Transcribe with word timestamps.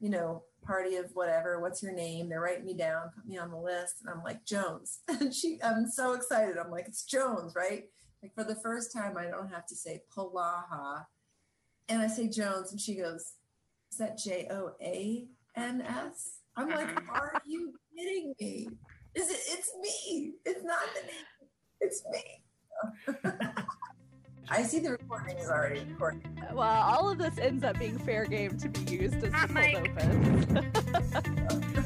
you 0.00 0.10
know, 0.10 0.42
party 0.64 0.96
of 0.96 1.10
whatever. 1.14 1.60
What's 1.60 1.82
your 1.82 1.92
name? 1.92 2.28
They're 2.28 2.40
writing 2.40 2.66
me 2.66 2.74
down, 2.74 3.10
put 3.14 3.26
me 3.26 3.38
on 3.38 3.50
the 3.50 3.56
list. 3.56 3.96
And 4.00 4.10
I'm 4.10 4.22
like, 4.22 4.44
Jones. 4.44 5.00
And 5.08 5.34
she, 5.34 5.58
I'm 5.62 5.88
so 5.88 6.12
excited. 6.12 6.56
I'm 6.56 6.70
like, 6.70 6.86
it's 6.86 7.04
Jones, 7.04 7.54
right? 7.56 7.84
Like 8.22 8.34
for 8.34 8.44
the 8.44 8.54
first 8.56 8.92
time, 8.92 9.16
I 9.16 9.26
don't 9.26 9.50
have 9.50 9.66
to 9.66 9.76
say 9.76 10.02
Polaha. 10.16 11.04
And 11.88 12.02
I 12.02 12.06
say 12.08 12.28
Jones, 12.28 12.72
and 12.72 12.80
she 12.80 12.96
goes, 12.96 13.32
Is 13.92 13.98
that 13.98 14.18
J 14.18 14.48
O 14.50 14.72
A 14.82 15.26
N 15.56 15.82
S? 15.82 16.38
I'm 16.56 16.68
like, 16.68 16.88
uh-huh. 16.88 17.12
Are 17.14 17.42
you 17.46 17.72
kidding 17.96 18.34
me? 18.40 18.68
Is 19.14 19.30
it? 19.30 19.40
It's 19.46 19.72
me. 19.80 20.34
It's 20.44 20.64
not 20.64 20.80
the 20.94 21.06
name. 21.06 21.50
It's 21.80 22.02
me. 22.10 23.24
I 24.50 24.62
see 24.62 24.78
the 24.78 24.92
recording 24.92 25.36
is 25.36 25.48
already 25.48 25.80
recording. 25.80 26.22
Well, 26.52 26.82
all 26.82 27.10
of 27.10 27.18
this 27.18 27.36
ends 27.38 27.64
up 27.64 27.78
being 27.78 27.98
fair 27.98 28.24
game 28.24 28.56
to 28.58 28.68
be 28.68 28.80
used 28.92 29.16
as 29.16 29.32
the 29.32 29.48
cold 31.54 31.74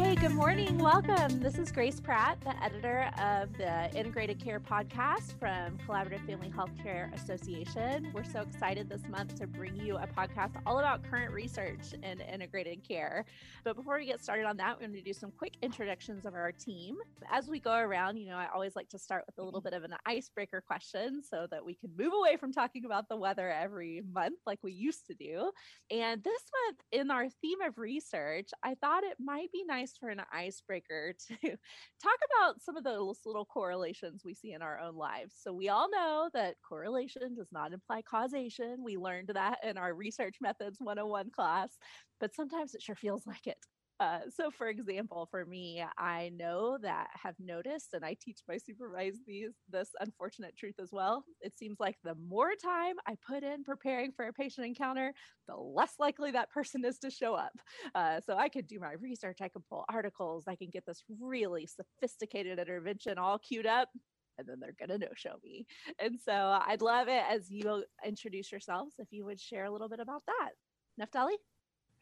Hey, 0.00 0.14
good 0.14 0.32
morning. 0.32 0.78
Welcome. 0.78 1.40
This 1.40 1.58
is 1.58 1.70
Grace 1.70 2.00
Pratt, 2.00 2.40
the 2.40 2.60
editor 2.64 3.10
of 3.18 3.52
the 3.58 3.94
Integrated 3.94 4.42
Care 4.42 4.58
podcast 4.58 5.38
from 5.38 5.76
Collaborative 5.86 6.26
Family 6.26 6.48
Healthcare 6.48 7.12
Association. 7.14 8.10
We're 8.14 8.24
so 8.24 8.40
excited 8.40 8.88
this 8.88 9.06
month 9.10 9.34
to 9.36 9.46
bring 9.46 9.76
you 9.76 9.98
a 9.98 10.06
podcast 10.06 10.52
all 10.64 10.78
about 10.78 11.04
current 11.04 11.34
research 11.34 11.92
in 12.02 12.22
integrated 12.22 12.82
care. 12.82 13.26
But 13.62 13.76
before 13.76 13.98
we 13.98 14.06
get 14.06 14.22
started 14.22 14.46
on 14.46 14.56
that, 14.56 14.76
we're 14.76 14.86
going 14.86 14.94
to 14.94 15.02
do 15.02 15.12
some 15.12 15.32
quick 15.36 15.58
introductions 15.60 16.24
of 16.24 16.32
our 16.32 16.50
team. 16.50 16.96
As 17.30 17.48
we 17.48 17.60
go 17.60 17.74
around, 17.74 18.16
you 18.16 18.30
know, 18.30 18.36
I 18.36 18.48
always 18.54 18.74
like 18.74 18.88
to 18.88 18.98
start 18.98 19.24
with 19.26 19.36
a 19.36 19.42
little 19.44 19.60
bit 19.60 19.74
of 19.74 19.84
an 19.84 19.94
icebreaker 20.06 20.62
question 20.66 21.20
so 21.22 21.46
that 21.50 21.62
we 21.62 21.74
can 21.74 21.90
move 21.96 22.14
away 22.18 22.38
from 22.38 22.54
talking 22.54 22.86
about 22.86 23.06
the 23.10 23.18
weather 23.18 23.50
every 23.50 24.02
month 24.10 24.38
like 24.46 24.60
we 24.62 24.72
used 24.72 25.06
to 25.08 25.14
do. 25.14 25.50
And 25.90 26.24
this 26.24 26.42
month, 26.66 26.78
in 26.90 27.10
our 27.10 27.28
theme 27.28 27.60
of 27.60 27.76
research, 27.76 28.48
I 28.64 28.76
thought 28.80 29.04
it 29.04 29.18
might 29.20 29.52
be 29.52 29.62
nice 29.62 29.89
for 29.98 30.08
an 30.08 30.22
icebreaker 30.32 31.14
to 31.28 31.36
talk 32.02 32.18
about 32.34 32.60
some 32.62 32.76
of 32.76 32.84
those 32.84 33.20
little 33.26 33.44
correlations 33.46 34.24
we 34.24 34.34
see 34.34 34.52
in 34.52 34.62
our 34.62 34.78
own 34.78 34.94
lives. 34.96 35.34
So, 35.36 35.52
we 35.52 35.68
all 35.68 35.90
know 35.90 36.30
that 36.34 36.56
correlation 36.62 37.34
does 37.34 37.52
not 37.52 37.72
imply 37.72 38.02
causation. 38.02 38.82
We 38.82 38.96
learned 38.96 39.30
that 39.34 39.64
in 39.64 39.78
our 39.78 39.94
research 39.94 40.36
methods 40.40 40.80
101 40.80 41.30
class, 41.30 41.78
but 42.18 42.34
sometimes 42.34 42.74
it 42.74 42.82
sure 42.82 42.94
feels 42.96 43.26
like 43.26 43.46
it. 43.46 43.66
Uh, 44.00 44.20
so, 44.30 44.50
for 44.50 44.68
example, 44.68 45.26
for 45.26 45.44
me, 45.44 45.84
I 45.98 46.30
know 46.30 46.78
that 46.78 47.10
have 47.22 47.36
noticed, 47.38 47.92
and 47.92 48.02
I 48.02 48.14
teach 48.18 48.40
my 48.48 48.56
supervisors 48.56 49.20
these 49.26 49.52
this 49.68 49.90
unfortunate 50.00 50.56
truth 50.56 50.76
as 50.80 50.90
well. 50.90 51.26
It 51.42 51.58
seems 51.58 51.78
like 51.78 51.98
the 52.02 52.14
more 52.14 52.54
time 52.56 52.96
I 53.06 53.16
put 53.16 53.44
in 53.44 53.62
preparing 53.62 54.12
for 54.12 54.26
a 54.26 54.32
patient 54.32 54.66
encounter, 54.66 55.12
the 55.46 55.56
less 55.56 55.96
likely 55.98 56.30
that 56.32 56.50
person 56.50 56.82
is 56.86 56.98
to 57.00 57.10
show 57.10 57.34
up. 57.34 57.52
Uh, 57.94 58.20
so, 58.22 58.38
I 58.38 58.48
could 58.48 58.66
do 58.66 58.80
my 58.80 58.92
research, 58.92 59.38
I 59.42 59.50
can 59.50 59.62
pull 59.68 59.84
articles, 59.90 60.44
I 60.48 60.56
can 60.56 60.70
get 60.70 60.86
this 60.86 61.04
really 61.20 61.66
sophisticated 61.66 62.58
intervention 62.58 63.18
all 63.18 63.38
queued 63.38 63.66
up, 63.66 63.90
and 64.38 64.48
then 64.48 64.60
they're 64.60 64.72
gonna 64.78 64.98
no 64.98 65.08
show 65.14 65.38
me. 65.44 65.66
And 65.98 66.18
so, 66.18 66.32
I'd 66.66 66.80
love 66.82 67.08
it 67.08 67.24
as 67.28 67.50
you 67.50 67.84
introduce 68.04 68.50
yourselves 68.50 68.94
if 68.98 69.08
you 69.12 69.26
would 69.26 69.40
share 69.40 69.66
a 69.66 69.70
little 69.70 69.90
bit 69.90 70.00
about 70.00 70.24
that. 70.26 70.52
Naftali. 70.98 71.36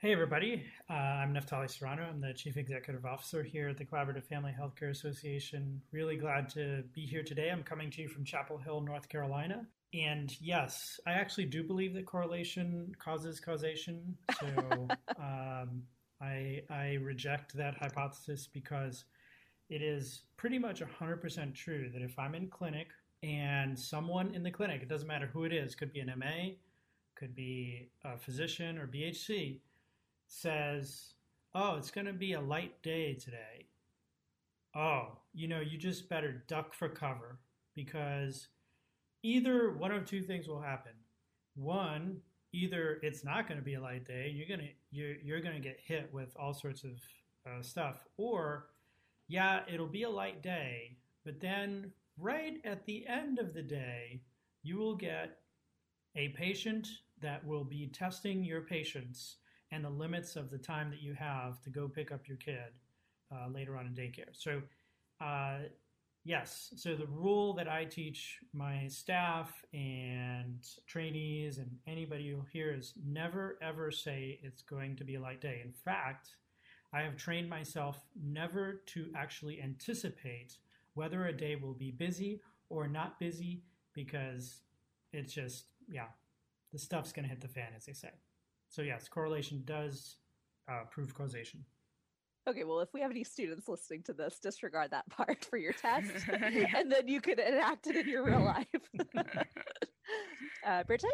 Hey, 0.00 0.12
everybody. 0.12 0.62
Uh, 0.88 0.92
I'm 0.92 1.34
Naftali 1.34 1.68
Serrano. 1.68 2.04
I'm 2.04 2.20
the 2.20 2.32
Chief 2.32 2.56
Executive 2.56 3.04
Officer 3.04 3.42
here 3.42 3.70
at 3.70 3.78
the 3.78 3.84
Collaborative 3.84 4.22
Family 4.22 4.54
Healthcare 4.56 4.90
Association. 4.90 5.82
Really 5.90 6.14
glad 6.14 6.48
to 6.50 6.84
be 6.94 7.04
here 7.04 7.24
today. 7.24 7.50
I'm 7.50 7.64
coming 7.64 7.90
to 7.90 8.02
you 8.02 8.08
from 8.08 8.24
Chapel 8.24 8.58
Hill, 8.58 8.80
North 8.80 9.08
Carolina. 9.08 9.66
And 9.92 10.32
yes, 10.40 11.00
I 11.04 11.14
actually 11.14 11.46
do 11.46 11.64
believe 11.64 11.94
that 11.94 12.06
correlation 12.06 12.94
causes 13.00 13.40
causation. 13.40 14.16
So 14.38 14.46
um, 15.18 15.82
I, 16.22 16.62
I 16.70 16.98
reject 17.02 17.56
that 17.56 17.74
hypothesis 17.76 18.46
because 18.46 19.04
it 19.68 19.82
is 19.82 20.22
pretty 20.36 20.60
much 20.60 20.80
100% 20.80 21.54
true 21.56 21.90
that 21.92 22.02
if 22.02 22.16
I'm 22.20 22.36
in 22.36 22.46
clinic 22.46 22.86
and 23.24 23.76
someone 23.76 24.32
in 24.32 24.44
the 24.44 24.50
clinic, 24.52 24.80
it 24.80 24.88
doesn't 24.88 25.08
matter 25.08 25.26
who 25.26 25.42
it 25.42 25.52
is, 25.52 25.74
could 25.74 25.92
be 25.92 25.98
an 25.98 26.12
MA, 26.16 26.52
could 27.16 27.34
be 27.34 27.88
a 28.04 28.16
physician 28.16 28.78
or 28.78 28.86
BHC, 28.86 29.58
says, 30.28 31.14
Oh, 31.54 31.76
it's 31.76 31.90
going 31.90 32.06
to 32.06 32.12
be 32.12 32.34
a 32.34 32.40
light 32.40 32.80
day 32.82 33.14
today. 33.14 33.66
Oh, 34.76 35.18
you 35.32 35.48
know, 35.48 35.60
you 35.60 35.78
just 35.78 36.08
better 36.08 36.44
duck 36.46 36.74
for 36.74 36.88
cover 36.88 37.40
because 37.74 38.48
either 39.22 39.72
one 39.72 39.90
of 39.90 40.04
two 40.04 40.22
things 40.22 40.46
will 40.46 40.60
happen. 40.60 40.92
One, 41.56 42.18
either 42.52 42.98
it's 43.02 43.24
not 43.24 43.48
going 43.48 43.58
to 43.58 43.64
be 43.64 43.74
a 43.74 43.80
light 43.80 44.04
day, 44.04 44.32
you're 44.34 44.46
going 44.46 44.60
to 44.60 44.72
you're, 44.90 45.16
you're 45.22 45.40
going 45.40 45.54
to 45.54 45.60
get 45.60 45.78
hit 45.82 46.10
with 46.12 46.34
all 46.38 46.54
sorts 46.54 46.84
of 46.84 46.90
uh, 47.46 47.62
stuff, 47.62 48.04
or 48.16 48.66
yeah, 49.26 49.60
it'll 49.72 49.86
be 49.86 50.04
a 50.04 50.10
light 50.10 50.42
day, 50.42 50.96
but 51.24 51.40
then 51.40 51.92
right 52.18 52.54
at 52.64 52.84
the 52.86 53.06
end 53.06 53.38
of 53.38 53.54
the 53.54 53.62
day, 53.62 54.20
you 54.62 54.76
will 54.76 54.96
get 54.96 55.38
a 56.16 56.28
patient 56.30 56.88
that 57.20 57.44
will 57.46 57.64
be 57.64 57.88
testing 57.88 58.44
your 58.44 58.62
patience 58.62 59.36
and 59.70 59.84
the 59.84 59.90
limits 59.90 60.36
of 60.36 60.50
the 60.50 60.58
time 60.58 60.90
that 60.90 61.02
you 61.02 61.14
have 61.14 61.60
to 61.62 61.70
go 61.70 61.88
pick 61.88 62.12
up 62.12 62.26
your 62.26 62.36
kid 62.38 62.72
uh, 63.32 63.48
later 63.52 63.76
on 63.76 63.86
in 63.86 63.94
daycare. 63.94 64.32
So, 64.32 64.62
uh, 65.20 65.58
yes, 66.24 66.72
so 66.76 66.94
the 66.94 67.06
rule 67.06 67.52
that 67.54 67.68
I 67.68 67.84
teach 67.84 68.38
my 68.52 68.86
staff 68.88 69.64
and 69.72 70.66
trainees 70.86 71.58
and 71.58 71.70
anybody 71.86 72.30
who 72.30 72.42
hears 72.52 72.94
never 73.06 73.58
ever 73.62 73.90
say 73.90 74.38
it's 74.42 74.62
going 74.62 74.96
to 74.96 75.04
be 75.04 75.16
a 75.16 75.20
light 75.20 75.40
day. 75.40 75.60
In 75.64 75.72
fact, 75.72 76.36
I 76.92 77.02
have 77.02 77.16
trained 77.16 77.50
myself 77.50 77.98
never 78.22 78.82
to 78.86 79.06
actually 79.14 79.60
anticipate 79.60 80.56
whether 80.94 81.26
a 81.26 81.36
day 81.36 81.56
will 81.56 81.74
be 81.74 81.90
busy 81.90 82.40
or 82.70 82.88
not 82.88 83.20
busy 83.20 83.62
because 83.92 84.60
it's 85.12 85.32
just, 85.32 85.66
yeah, 85.88 86.06
the 86.72 86.78
stuff's 86.78 87.12
going 87.12 87.24
to 87.24 87.28
hit 87.28 87.40
the 87.40 87.48
fan, 87.48 87.68
as 87.76 87.86
they 87.86 87.92
say. 87.92 88.10
So 88.68 88.82
yes, 88.82 89.08
correlation 89.08 89.62
does 89.64 90.16
uh, 90.70 90.84
prove 90.90 91.14
causation. 91.14 91.64
Okay, 92.48 92.64
well, 92.64 92.80
if 92.80 92.88
we 92.94 93.02
have 93.02 93.10
any 93.10 93.24
students 93.24 93.68
listening 93.68 94.02
to 94.04 94.14
this, 94.14 94.38
disregard 94.42 94.90
that 94.92 95.08
part 95.10 95.44
for 95.44 95.58
your 95.58 95.72
test, 95.72 96.10
and 96.28 96.90
then 96.90 97.06
you 97.06 97.20
could 97.20 97.38
enact 97.38 97.86
it 97.86 97.96
in 97.96 98.08
your 98.08 98.24
real 98.24 98.44
life. 98.44 98.66
uh, 100.66 100.82
Bridget? 100.84 101.10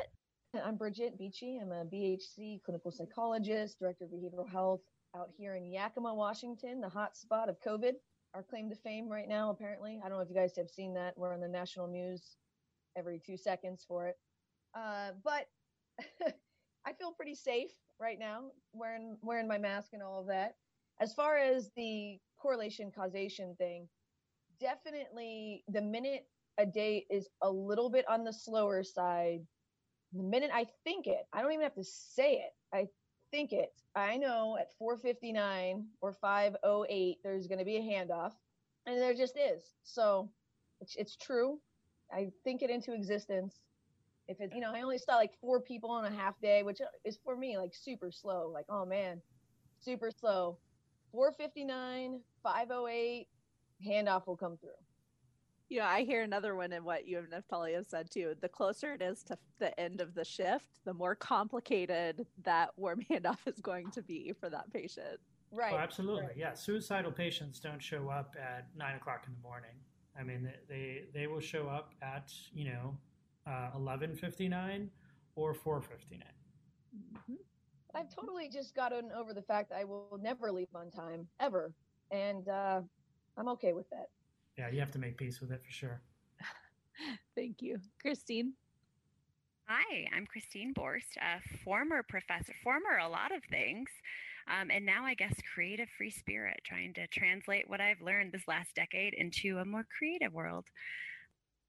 I'm 0.65 0.77
Bridget 0.77 1.19
Beachy. 1.19 1.59
I'm 1.61 1.73
a 1.73 1.85
BHC 1.85 2.63
clinical 2.63 2.93
psychologist, 2.93 3.81
director 3.81 4.05
of 4.05 4.11
behavioral 4.11 4.49
health 4.49 4.83
out 5.17 5.31
here 5.37 5.57
in 5.57 5.67
Yakima, 5.67 6.15
Washington, 6.15 6.81
the 6.81 6.89
hot 6.89 7.17
spot 7.17 7.49
of 7.49 7.57
COVID. 7.67 7.95
Our 8.35 8.45
claim 8.45 8.69
to 8.71 8.77
fame 8.77 9.09
right 9.09 9.29
now, 9.29 9.51
apparently. 9.51 10.01
I 10.05 10.09
don't 10.09 10.19
know 10.19 10.23
if 10.23 10.29
you 10.29 10.37
guys 10.37 10.53
have 10.57 10.71
seen 10.71 10.95
that. 10.95 11.15
We're 11.17 11.35
on 11.35 11.41
the 11.41 11.49
national 11.49 11.89
news 11.89 12.37
every 12.97 13.21
two 13.25 13.37
seconds 13.37 13.85
for 13.87 14.07
it. 14.07 14.17
Uh, 14.77 15.11
but 15.25 15.47
I 16.87 16.93
feel 16.93 17.13
pretty 17.13 17.35
safe 17.35 17.71
right 18.01 18.19
now 18.19 18.51
wearing 18.73 19.17
wearing 19.23 19.49
my 19.49 19.59
mask 19.59 19.91
and 19.93 20.03
all 20.03 20.21
of 20.21 20.27
that. 20.27 20.57
As 21.01 21.15
far 21.15 21.39
as 21.39 21.71
the 21.77 22.19
correlation 22.39 22.93
causation 22.95 23.55
thing, 23.57 23.89
definitely 24.61 25.65
the 25.69 25.83
minute 25.83 26.27
a 26.59 26.67
day 26.67 27.07
is 27.11 27.29
a 27.43 27.51
little 27.51 27.91
bit 27.91 28.05
on 28.09 28.25
the 28.25 28.33
slower 28.33 28.83
side, 28.83 29.41
the 30.13 30.23
minute 30.23 30.51
I 30.53 30.67
think 30.85 31.07
it, 31.07 31.27
I 31.33 31.43
don't 31.43 31.53
even 31.53 31.65
have 31.65 31.75
to 31.75 31.85
say 31.85 32.35
it. 32.35 32.53
I 32.73 32.89
think 33.31 33.53
it. 33.53 33.73
I 33.97 34.17
know 34.17 34.57
at 34.61 34.73
459 34.79 35.87
or 36.01 36.13
508 36.13 37.19
there's 37.25 37.47
going 37.47 37.59
to 37.59 37.65
be 37.65 37.77
a 37.77 37.81
handoff 37.81 38.33
and 38.87 38.97
there 38.99 39.15
just 39.15 39.37
is. 39.37 39.63
So 39.83 40.31
it's, 40.81 40.95
it's 40.97 41.17
true. 41.17 41.59
I 42.13 42.31
think 42.45 42.63
it 42.63 42.71
into 42.71 42.93
existence 42.95 43.59
if 44.29 44.41
it's 44.41 44.55
you 44.55 44.61
know, 44.61 44.73
I 44.75 44.83
only 44.83 44.99
saw 44.99 45.17
like 45.17 45.33
four 45.41 45.61
people 45.61 45.91
on 45.91 46.05
a 46.05 46.11
half 46.15 46.41
day, 46.41 46.63
which 46.63 46.81
uh, 46.81 46.87
is 47.05 47.19
for 47.25 47.37
me 47.37 47.59
like 47.59 47.75
super 47.75 48.11
slow. 48.11 48.51
Like, 48.53 48.67
oh 48.69 48.85
man, 48.87 49.21
super 49.81 50.11
slow. 50.11 50.59
459, 51.13 52.21
508, 52.43 53.29
handoff 53.87 54.27
will 54.27 54.37
come 54.37 54.57
through. 54.57 54.71
you 55.69 55.79
know, 55.79 55.87
I 55.87 56.03
hear 56.03 56.23
another 56.23 56.57
one 56.57 56.73
in 56.73 56.85
what 56.85 57.07
you 57.07 57.19
and 57.19 57.29
Naftali 57.29 57.75
have 57.75 57.87
said 57.87 58.11
too. 58.11 58.35
The 58.41 58.49
closer 58.49 58.95
it 58.95 59.03
is 59.03 59.23
to 59.25 59.39
the 59.61 59.79
end 59.79 60.01
of 60.01 60.15
the 60.15 60.25
shift, 60.25 60.81
the 60.85 60.95
more 60.95 61.15
complicated 61.15 62.27
that 62.43 62.71
warm 62.77 63.01
handoff 63.11 63.39
is 63.47 63.61
going 63.61 63.91
to 63.93 64.03
be 64.03 64.33
for 64.41 64.51
that 64.51 64.73
patient. 64.73 65.21
Right. 65.53 65.73
Oh, 65.73 65.79
absolutely. 65.79 66.23
Right. 66.25 66.37
Yeah. 66.37 66.55
Suicidal 66.55 67.13
patients 67.13 67.61
don't 67.61 67.81
show 67.83 68.09
up 68.09 68.35
at 68.41 68.67
nine 68.77 68.97
o'clock 68.97 69.25
in 69.29 69.35
the 69.35 69.41
morning. 69.49 69.77
I 70.19 70.23
mean, 70.25 70.51
they 70.69 71.05
they 71.15 71.27
will 71.29 71.41
show 71.41 71.69
up 71.69 71.95
at 72.03 72.33
you 72.53 72.65
know 72.73 72.97
uh, 73.47 73.71
1159 73.75 74.91
or 75.37 75.55
459. 75.55 76.29
Mm-hmm. 76.97 77.35
I've 77.95 78.15
totally 78.15 78.49
just 78.49 78.75
gotten 78.75 79.11
over 79.13 79.33
the 79.33 79.43
fact 79.43 79.71
that 79.71 79.79
I 79.79 79.85
will 79.85 80.19
never 80.21 80.51
leave 80.51 80.69
on 80.75 80.91
time 80.91 81.29
ever, 81.41 81.73
and 82.11 82.49
uh, 82.49 82.81
I'm 83.37 83.49
okay 83.51 83.73
with 83.73 83.89
that. 83.91 84.09
Yeah, 84.59 84.69
you 84.71 84.81
have 84.81 84.91
to 84.93 84.99
make 84.99 85.17
peace 85.17 85.41
with 85.41 85.53
it 85.53 85.63
for 85.65 85.71
sure. 85.71 86.01
Thank 87.37 87.63
you, 87.63 87.79
Christine. 88.01 88.55
Hi, 89.67 90.07
I'm 90.15 90.27
Christine 90.27 90.75
Borst, 90.75 91.17
a 91.17 91.41
former 91.65 92.05
professor, 92.09 92.53
former 92.63 92.99
a 93.01 93.09
lot 93.09 93.35
of 93.35 93.43
things, 93.49 93.89
um, 94.47 94.71
and 94.71 94.85
now 94.85 95.05
I 95.05 95.15
guess 95.15 95.35
creative 95.55 95.89
free 95.97 96.11
spirit, 96.11 96.61
trying 96.65 96.93
to 96.95 97.07
translate 97.07 97.69
what 97.69 97.81
I've 97.81 98.03
learned 98.03 98.33
this 98.33 98.47
last 98.47 98.75
decade 98.75 99.15
into 99.15 99.59
a 99.59 99.65
more 99.65 99.87
creative 99.97 100.35
world. 100.35 100.67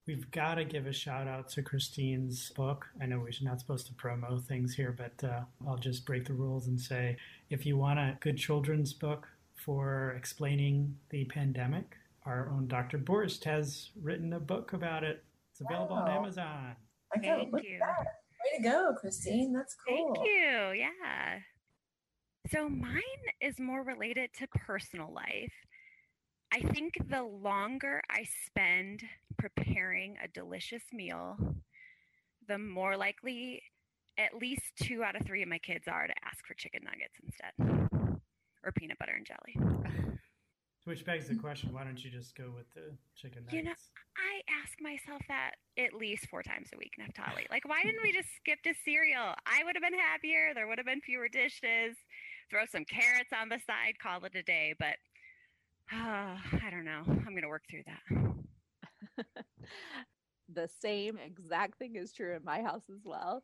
We've 0.07 0.29
got 0.29 0.55
to 0.55 0.65
give 0.65 0.85
a 0.85 0.93
shout 0.93 1.27
out 1.27 1.49
to 1.49 1.63
Christine's 1.63 2.51
book. 2.51 2.85
I 3.01 3.07
know 3.07 3.17
we're 3.17 3.31
not 3.41 3.59
supposed 3.59 3.87
to 3.87 3.93
promo 3.93 4.43
things 4.43 4.75
here, 4.75 4.95
but 4.95 5.27
uh, 5.27 5.41
I'll 5.67 5.77
just 5.77 6.05
break 6.05 6.25
the 6.25 6.33
rules 6.33 6.67
and 6.67 6.79
say 6.79 7.17
if 7.49 7.65
you 7.65 7.75
want 7.75 7.97
a 7.97 8.15
good 8.19 8.37
children's 8.37 8.93
book 8.93 9.27
for 9.55 10.13
explaining 10.15 10.95
the 11.09 11.25
pandemic, 11.25 11.97
our 12.25 12.51
own 12.51 12.67
Dr. 12.67 12.99
Borst 12.99 13.43
has 13.45 13.89
written 13.99 14.33
a 14.33 14.39
book 14.39 14.73
about 14.73 15.03
it. 15.03 15.23
It's 15.51 15.61
available 15.61 15.95
wow. 15.95 16.03
on 16.03 16.11
Amazon. 16.11 16.75
I 17.15 17.19
Thank 17.19 17.51
you. 17.51 17.51
Way 17.51 18.57
to 18.57 18.63
go, 18.63 18.93
Christine. 18.99 19.53
That's 19.53 19.75
cool. 19.87 20.13
Thank 20.13 20.27
you. 20.27 20.81
Yeah. 20.81 21.39
So 22.51 22.69
mine 22.69 23.01
is 23.41 23.59
more 23.59 23.83
related 23.83 24.29
to 24.37 24.47
personal 24.49 25.11
life. 25.11 25.53
I 26.53 26.61
think 26.61 26.93
the 27.09 27.23
longer 27.23 28.01
I 28.09 28.25
spend 28.45 29.03
preparing 29.37 30.15
a 30.23 30.27
delicious 30.27 30.83
meal, 30.93 31.37
the 32.47 32.57
more 32.57 32.95
likely 32.95 33.61
at 34.17 34.35
least 34.39 34.63
two 34.81 35.03
out 35.03 35.19
of 35.19 35.25
three 35.25 35.43
of 35.43 35.49
my 35.49 35.57
kids 35.57 35.87
are 35.87 36.07
to 36.07 36.13
ask 36.25 36.45
for 36.45 36.53
chicken 36.53 36.81
nuggets 36.85 37.15
instead 37.23 38.19
or 38.63 38.71
peanut 38.71 38.97
butter 38.97 39.13
and 39.15 39.25
jelly. 39.25 39.55
Which 40.85 41.03
begs 41.03 41.27
the 41.27 41.33
mm. 41.33 41.41
question: 41.41 41.73
Why 41.73 41.83
don't 41.83 42.03
you 42.03 42.11
just 42.11 42.35
go 42.35 42.53
with 42.55 42.71
the 42.75 42.93
chicken 43.15 43.43
nuggets? 43.45 43.53
You 43.53 43.63
know, 43.63 43.73
I 44.17 44.41
ask 44.61 44.79
myself 44.79 45.21
that 45.27 45.57
at 45.79 45.93
least 45.93 46.29
four 46.29 46.43
times 46.43 46.69
a 46.73 46.77
week, 46.77 46.93
Naftali. 47.01 47.49
Like, 47.49 47.67
why 47.67 47.81
didn't 47.83 48.03
we 48.03 48.13
just 48.13 48.29
skip 48.37 48.61
to 48.63 48.73
cereal? 48.85 49.33
I 49.47 49.63
would 49.63 49.75
have 49.75 49.81
been 49.81 49.97
happier. 49.97 50.53
There 50.53 50.67
would 50.67 50.77
have 50.77 50.85
been 50.85 51.01
fewer 51.01 51.27
dishes. 51.27 51.97
Throw 52.51 52.65
some 52.71 52.85
carrots 52.85 53.33
on 53.33 53.49
the 53.49 53.57
side, 53.65 53.97
call 53.97 54.23
it 54.25 54.35
a 54.35 54.43
day. 54.43 54.75
But 54.77 55.01
uh, 55.93 56.35
I 56.65 56.69
don't 56.71 56.85
know. 56.85 57.03
I'm 57.07 57.29
going 57.29 57.41
to 57.41 57.47
work 57.47 57.63
through 57.69 57.83
that. 57.85 59.25
the 60.53 60.69
same 60.81 61.17
exact 61.17 61.77
thing 61.77 61.95
is 61.95 62.13
true 62.13 62.35
in 62.35 62.43
my 62.43 62.61
house 62.61 62.83
as 62.89 63.01
well. 63.03 63.43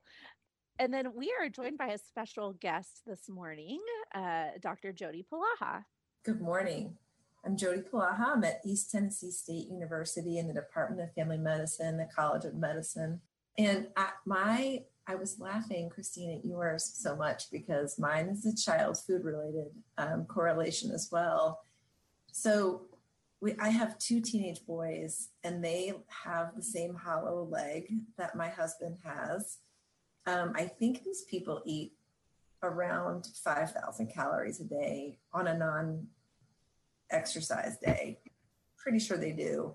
And 0.80 0.94
then 0.94 1.14
we 1.16 1.34
are 1.40 1.50
joined 1.50 1.78
by 1.78 1.88
a 1.88 1.98
special 1.98 2.54
guest 2.54 3.02
this 3.06 3.30
morning, 3.30 3.80
uh, 4.16 4.48
Dr. 4.62 4.92
Jody 4.92 5.26
Polaha. 5.32 5.84
Good 6.24 6.42
morning. 6.42 6.96
I'm 7.46 7.58
Jody 7.58 7.82
Polaha. 7.82 8.36
I'm 8.36 8.44
at 8.44 8.62
East 8.66 8.92
Tennessee 8.92 9.32
State 9.32 9.68
University 9.70 10.38
in 10.38 10.48
the 10.48 10.54
Department 10.54 11.02
of 11.02 11.14
Family 11.14 11.38
Medicine, 11.38 11.98
the 11.98 12.10
College 12.16 12.46
of 12.46 12.56
Medicine. 12.56 13.22
And 13.58 13.88
at 13.98 14.14
my, 14.26 14.84
I 15.08 15.16
was 15.16 15.40
laughing, 15.40 15.90
Christine, 15.90 16.38
at 16.38 16.46
yours 16.46 16.84
so 16.84 17.16
much 17.16 17.52
because 17.52 18.00
mine 18.00 18.28
is 18.28 18.46
a 18.46 18.56
child 18.56 18.98
food 18.98 19.24
related 19.24 19.68
um, 19.98 20.26
correlation 20.26 20.92
as 20.92 21.10
well. 21.12 21.62
So 22.32 22.84
we, 23.42 23.56
I 23.60 23.70
have 23.70 23.98
two 23.98 24.22
teenage 24.22 24.66
boys, 24.66 25.30
and 25.44 25.64
they 25.64 25.94
have 26.08 26.56
the 26.56 26.64
same 26.64 26.94
hollow 26.94 27.48
leg 27.50 27.92
that 28.18 28.36
my 28.36 28.50
husband 28.50 28.98
has. 29.04 29.58
Um, 30.28 30.54
I 30.56 30.66
think 30.66 31.04
these 31.04 31.24
people 31.24 31.62
eat 31.66 31.94
around 32.64 33.28
5,000 33.44 34.14
calories 34.14 34.60
a 34.60 34.66
day 34.66 35.18
on 35.34 35.48
a 35.48 35.58
non 35.58 36.08
exercise 37.10 37.78
day. 37.78 38.20
Pretty 38.78 39.00
sure 39.00 39.18
they 39.18 39.32
do. 39.32 39.74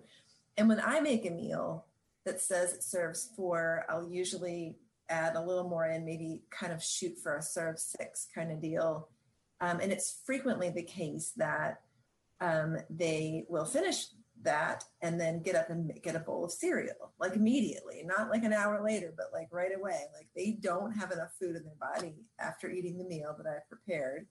And 0.57 0.69
when 0.69 0.81
I 0.81 1.01
make 1.01 1.27
a 1.27 1.31
meal 1.31 1.87
that 2.25 2.41
says 2.41 2.73
it 2.73 2.83
serves 2.83 3.31
four, 3.37 3.85
I'll 3.89 4.09
usually 4.09 4.77
add 5.09 5.37
a 5.37 5.43
little 5.43 5.69
more 5.69 5.87
in, 5.87 6.05
maybe 6.05 6.43
kind 6.51 6.73
of 6.73 6.83
shoot 6.83 7.19
for 7.19 7.37
a 7.37 7.43
serve 7.43 7.79
six 7.79 8.27
kind 8.35 8.51
of 8.51 8.61
deal. 8.61 9.09
Um, 9.61 9.81
and 9.81 9.93
it's 9.93 10.21
frequently 10.25 10.71
the 10.71 10.83
case 10.83 11.33
that 11.37 11.81
um, 12.41 12.77
they 12.91 13.45
will 13.49 13.65
finish 13.65 14.07
that 14.43 14.85
and 15.01 15.19
then 15.19 15.43
get 15.43 15.57
up 15.57 15.71
and 15.71 15.91
get 16.03 16.15
a 16.15 16.21
bowl 16.21 16.45
of 16.45 16.53
cereal 16.53 17.13
like 17.19 17.35
immediately 17.35 18.03
not 18.05 18.29
like 18.31 18.45
an 18.45 18.53
hour 18.53 18.85
later 18.85 19.13
but 19.17 19.31
like 19.33 19.49
right 19.51 19.73
away 19.77 20.03
like 20.15 20.29
they 20.37 20.53
don't 20.61 20.93
have 20.93 21.11
enough 21.11 21.33
food 21.41 21.57
in 21.57 21.65
their 21.65 21.75
body 21.81 22.15
after 22.39 22.71
eating 22.71 22.99
the 22.99 23.05
meal 23.05 23.35
that 23.37 23.51
i've 23.51 23.69
prepared 23.69 24.27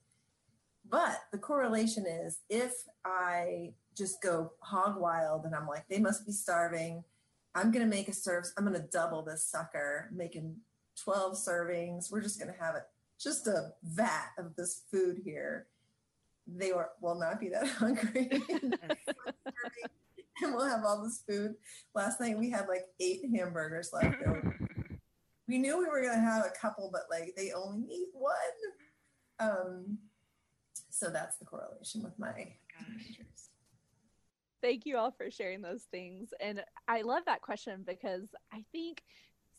but 0.90 1.20
the 1.32 1.38
correlation 1.38 2.06
is 2.06 2.40
if 2.48 2.72
I 3.04 3.72
just 3.96 4.22
go 4.22 4.52
hog 4.60 5.00
wild 5.00 5.44
and 5.44 5.54
I'm 5.54 5.66
like, 5.66 5.84
they 5.88 5.98
must 5.98 6.26
be 6.26 6.32
starving. 6.32 7.02
I'm 7.54 7.72
going 7.72 7.84
to 7.84 7.96
make 7.96 8.08
a 8.08 8.12
serve. 8.12 8.44
I'm 8.56 8.64
going 8.66 8.80
to 8.80 8.88
double 8.88 9.22
this 9.22 9.46
sucker, 9.46 10.10
making 10.14 10.56
12 11.02 11.34
servings. 11.34 12.12
We're 12.12 12.20
just 12.20 12.38
going 12.38 12.52
to 12.52 12.60
have 12.62 12.76
it, 12.76 12.82
just 13.20 13.46
a 13.46 13.72
vat 13.82 14.30
of 14.38 14.54
this 14.56 14.82
food 14.90 15.20
here. 15.24 15.66
They 16.46 16.72
were, 16.72 16.90
will 17.00 17.18
not 17.18 17.40
be 17.40 17.48
that 17.50 17.66
hungry. 17.78 18.30
and 20.42 20.54
we'll 20.54 20.68
have 20.68 20.84
all 20.84 21.02
this 21.02 21.22
food. 21.28 21.54
Last 21.94 22.20
night 22.20 22.38
we 22.38 22.50
had 22.50 22.68
like 22.68 22.84
eight 23.00 23.22
hamburgers 23.34 23.90
left 23.92 24.22
over. 24.26 24.56
we 25.48 25.58
knew 25.58 25.78
we 25.78 25.86
were 25.86 26.02
going 26.02 26.14
to 26.14 26.20
have 26.20 26.44
a 26.44 26.58
couple, 26.60 26.90
but 26.92 27.02
like 27.10 27.34
they 27.36 27.52
only 27.52 27.86
need 27.86 28.08
one. 28.12 28.36
Um, 29.38 29.98
so 30.90 31.10
that's 31.10 31.36
the 31.38 31.44
correlation 31.44 32.02
with 32.02 32.18
my 32.18 32.32
Gosh. 32.32 33.18
Thank 34.62 34.86
you 34.86 34.96
all 34.96 35.12
for 35.12 35.30
sharing 35.30 35.62
those 35.62 35.84
things. 35.90 36.30
And 36.40 36.62
I 36.88 37.02
love 37.02 37.22
that 37.26 37.42
question 37.42 37.84
because 37.86 38.24
I 38.52 38.64
think 38.72 39.02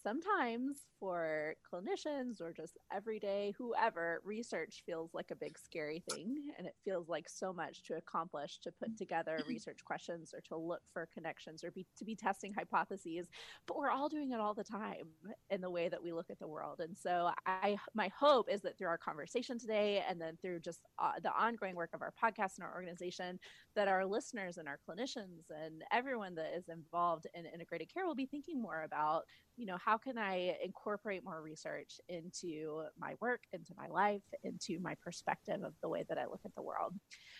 sometimes 0.07 0.85
for 1.01 1.53
clinicians 1.69 2.39
or 2.39 2.53
just 2.53 2.77
everyday 2.93 3.53
whoever 3.57 4.21
research 4.23 4.81
feels 4.85 5.13
like 5.13 5.31
a 5.31 5.35
big 5.35 5.57
scary 5.57 6.01
thing 6.09 6.33
and 6.57 6.65
it 6.65 6.75
feels 6.85 7.09
like 7.09 7.27
so 7.27 7.51
much 7.51 7.83
to 7.83 7.95
accomplish 7.95 8.57
to 8.59 8.71
put 8.71 8.97
together 8.97 9.37
research 9.49 9.79
questions 9.83 10.33
or 10.33 10.39
to 10.39 10.55
look 10.55 10.79
for 10.93 11.09
connections 11.13 11.61
or 11.61 11.71
be, 11.71 11.85
to 11.97 12.05
be 12.05 12.15
testing 12.15 12.53
hypotheses 12.53 13.27
but 13.67 13.77
we're 13.77 13.91
all 13.91 14.07
doing 14.07 14.31
it 14.31 14.39
all 14.39 14.53
the 14.53 14.63
time 14.63 15.07
in 15.49 15.59
the 15.59 15.69
way 15.69 15.89
that 15.89 16.01
we 16.01 16.13
look 16.13 16.29
at 16.29 16.39
the 16.39 16.47
world. 16.47 16.79
And 16.79 16.97
so 16.97 17.31
i 17.45 17.77
my 17.93 18.09
hope 18.17 18.49
is 18.49 18.61
that 18.61 18.77
through 18.77 18.87
our 18.87 18.97
conversation 18.97 19.59
today 19.59 20.03
and 20.07 20.21
then 20.21 20.37
through 20.41 20.59
just 20.61 20.79
uh, 20.99 21.13
the 21.21 21.31
ongoing 21.31 21.75
work 21.75 21.89
of 21.93 22.01
our 22.01 22.13
podcast 22.21 22.57
and 22.57 22.63
our 22.63 22.73
organization 22.73 23.39
that 23.75 23.87
our 23.87 24.05
listeners 24.05 24.57
and 24.57 24.67
our 24.67 24.79
clinicians 24.87 25.49
and 25.49 25.83
everyone 25.91 26.35
that 26.35 26.53
is 26.55 26.69
involved 26.69 27.27
in 27.33 27.45
integrated 27.45 27.93
care 27.93 28.05
will 28.05 28.15
be 28.15 28.25
thinking 28.25 28.61
more 28.61 28.83
about 28.83 29.23
you 29.57 29.65
know 29.65 29.77
how 29.83 29.97
can 29.97 30.17
i 30.17 30.55
incorporate 30.63 31.23
more 31.23 31.41
research 31.41 31.99
into 32.07 32.83
my 32.97 33.13
work 33.19 33.41
into 33.51 33.73
my 33.75 33.87
life 33.87 34.21
into 34.43 34.79
my 34.79 34.95
perspective 35.03 35.63
of 35.63 35.73
the 35.81 35.89
way 35.89 36.05
that 36.07 36.17
i 36.17 36.25
look 36.25 36.41
at 36.45 36.53
the 36.55 36.61
world 36.61 36.93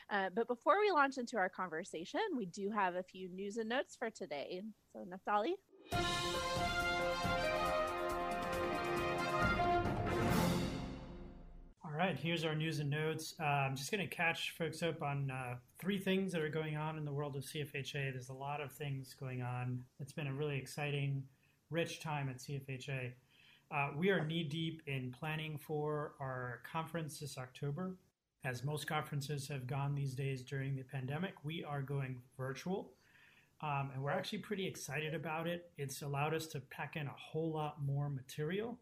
uh, 0.09 0.29
but 0.35 0.47
before 0.47 0.79
we 0.79 0.91
launch 0.91 1.17
into 1.17 1.37
our 1.37 1.49
conversation 1.49 2.19
we 2.35 2.47
do 2.47 2.69
have 2.71 2.95
a 2.95 3.03
few 3.03 3.29
news 3.29 3.57
and 3.57 3.69
notes 3.69 3.95
for 3.95 4.09
today 4.09 4.61
so 4.91 5.05
naftali 5.05 5.53
All 11.83 12.03
right, 12.03 12.15
here's 12.15 12.45
our 12.45 12.53
news 12.53 12.77
and 12.79 12.91
notes. 12.91 13.33
Uh, 13.39 13.43
I'm 13.43 13.75
just 13.75 13.89
going 13.89 14.07
to 14.07 14.15
catch 14.15 14.53
folks 14.55 14.83
up 14.83 15.01
on 15.01 15.31
uh, 15.31 15.55
three 15.79 15.97
things 15.97 16.31
that 16.31 16.41
are 16.41 16.49
going 16.49 16.77
on 16.77 16.95
in 16.95 17.05
the 17.05 17.11
world 17.11 17.35
of 17.35 17.43
CFHA. 17.43 18.11
There's 18.11 18.29
a 18.29 18.33
lot 18.33 18.61
of 18.61 18.71
things 18.71 19.15
going 19.19 19.41
on. 19.41 19.79
It's 19.99 20.13
been 20.13 20.27
a 20.27 20.33
really 20.33 20.57
exciting 20.57 21.23
rich 21.69 21.99
time 21.99 22.29
at 22.29 22.37
CFHA. 22.37 23.11
Uh, 23.69 23.89
we 23.97 24.09
are 24.09 24.25
knee 24.25 24.43
deep 24.43 24.81
in 24.87 25.13
planning 25.17 25.57
for 25.57 26.13
our 26.19 26.61
conference 26.69 27.19
this 27.19 27.37
October. 27.37 27.97
As 28.45 28.63
most 28.63 28.87
conferences 28.87 29.47
have 29.49 29.67
gone 29.67 29.93
these 29.93 30.13
days 30.13 30.41
during 30.43 30.75
the 30.75 30.83
pandemic, 30.83 31.33
we 31.43 31.63
are 31.63 31.81
going 31.81 32.21
virtual. 32.37 32.93
Um, 33.61 33.89
and 33.93 34.03
we're 34.03 34.11
actually 34.11 34.39
pretty 34.39 34.65
excited 34.65 35.13
about 35.13 35.47
it. 35.47 35.71
It's 35.77 36.01
allowed 36.01 36.33
us 36.33 36.47
to 36.47 36.61
pack 36.69 36.95
in 36.95 37.07
a 37.07 37.15
whole 37.17 37.51
lot 37.51 37.83
more 37.83 38.09
material. 38.09 38.79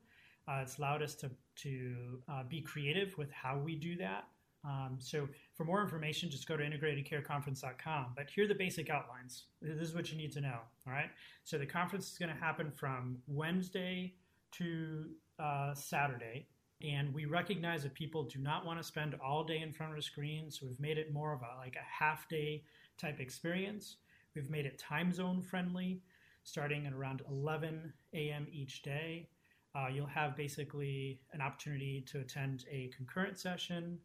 Uh, 0.48 0.60
it's 0.62 0.78
allowed 0.78 1.02
us 1.02 1.16
to, 1.16 1.32
to 1.56 1.96
uh, 2.30 2.44
be 2.44 2.62
creative 2.62 3.18
with 3.18 3.32
how 3.32 3.58
we 3.58 3.76
do 3.76 3.96
that. 3.98 4.26
Um, 4.66 4.98
so 5.00 5.28
for 5.54 5.64
more 5.64 5.82
information, 5.82 6.30
just 6.30 6.48
go 6.48 6.58
to 6.58 6.64
integratedcareconference.com. 6.64 8.14
But 8.16 8.30
here 8.30 8.46
are 8.46 8.48
the 8.48 8.56
basic 8.56 8.90
outlines. 8.90 9.44
This 9.62 9.90
is 9.90 9.94
what 9.94 10.12
you 10.12 10.18
need 10.18 10.32
to 10.34 10.42
know. 10.42 10.60
All 10.88 10.94
right. 10.94 11.10
So 11.44 11.58
the 11.58 11.66
conference 11.66 12.12
is 12.12 12.18
going 12.18 12.34
to 12.34 12.40
happen 12.40 12.72
from 12.72 13.18
Wednesday 13.28 14.16
to 14.54 15.06
uh, 15.40 15.74
Saturday. 15.74 16.48
And 16.82 17.14
we 17.14 17.26
recognize 17.26 17.84
that 17.84 17.94
people 17.94 18.24
do 18.24 18.40
not 18.40 18.66
want 18.66 18.80
to 18.80 18.84
spend 18.84 19.16
all 19.24 19.44
day 19.44 19.60
in 19.60 19.72
front 19.72 19.94
of 19.94 19.98
a 19.98 20.02
screen. 20.02 20.52
So 20.52 20.66
we've 20.66 20.80
made 20.80 20.98
it 20.98 21.14
more 21.14 21.34
of 21.34 21.42
a 21.42 21.58
like 21.60 21.76
a 21.76 22.04
half 22.04 22.28
day 22.28 22.64
type 22.98 23.20
experience. 23.20 23.98
We've 24.36 24.50
made 24.50 24.66
it 24.66 24.78
time 24.78 25.14
zone 25.14 25.42
friendly, 25.42 26.02
starting 26.44 26.86
at 26.86 26.94
around 26.94 27.22
11 27.30 27.94
a.m. 28.14 28.48
each 28.52 28.82
day. 28.82 29.30
Uh, 29.74 29.88
you'll 29.88 30.06
have 30.08 30.38
basically 30.38 31.20
an 31.34 31.42
opportunity 31.42 32.04
to 32.08 32.20
attend 32.20 32.66
a 32.72 32.90
concurrent 32.96 33.38
session, 33.38 33.98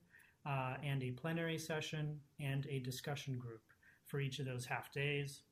uh, 0.47 0.75
and 0.83 1.03
a 1.03 1.11
plenary 1.13 1.59
session 1.59 2.19
and 2.41 2.67
a 2.67 2.79
discussion 2.81 3.39
group 3.39 3.63
for 4.07 4.21
each 4.21 4.39
of 4.39 4.47
those 4.47 4.65
half 4.65 4.93
days. 4.93 5.43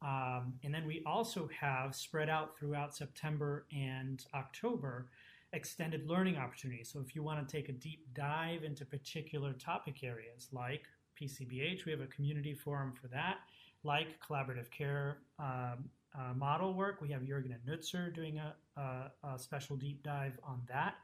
Um, 0.00 0.54
and 0.62 0.72
then 0.72 0.86
we 0.86 1.02
also 1.04 1.48
have 1.60 1.94
spread 1.94 2.28
out 2.28 2.56
throughout 2.58 2.94
September 2.94 3.66
and 3.72 4.24
October 4.34 5.08
extended 5.52 6.06
learning 6.06 6.36
opportunities. 6.36 6.90
So 6.92 7.00
if 7.00 7.14
you 7.14 7.22
want 7.22 7.46
to 7.46 7.56
take 7.56 7.68
a 7.68 7.72
deep 7.72 8.06
dive 8.14 8.64
into 8.64 8.84
particular 8.84 9.52
topic 9.54 10.04
areas 10.04 10.48
like 10.52 10.84
PCBH, 11.20 11.84
we 11.84 11.92
have 11.92 12.00
a 12.00 12.06
community 12.06 12.54
forum 12.54 12.92
for 13.00 13.08
that. 13.08 13.38
Like 13.82 14.20
collaborative 14.20 14.70
care 14.70 15.18
um, 15.38 15.88
uh, 16.16 16.34
model 16.36 16.74
work, 16.74 17.00
we 17.00 17.10
have 17.10 17.22
Jürgen 17.22 17.54
Unützer 17.66 18.14
doing 18.14 18.38
a, 18.38 18.54
a, 18.80 19.12
a, 19.34 19.38
special 19.38 19.76
deep 19.76 20.02
dive 20.02 20.38
on 20.42 20.60
that. 20.68 20.94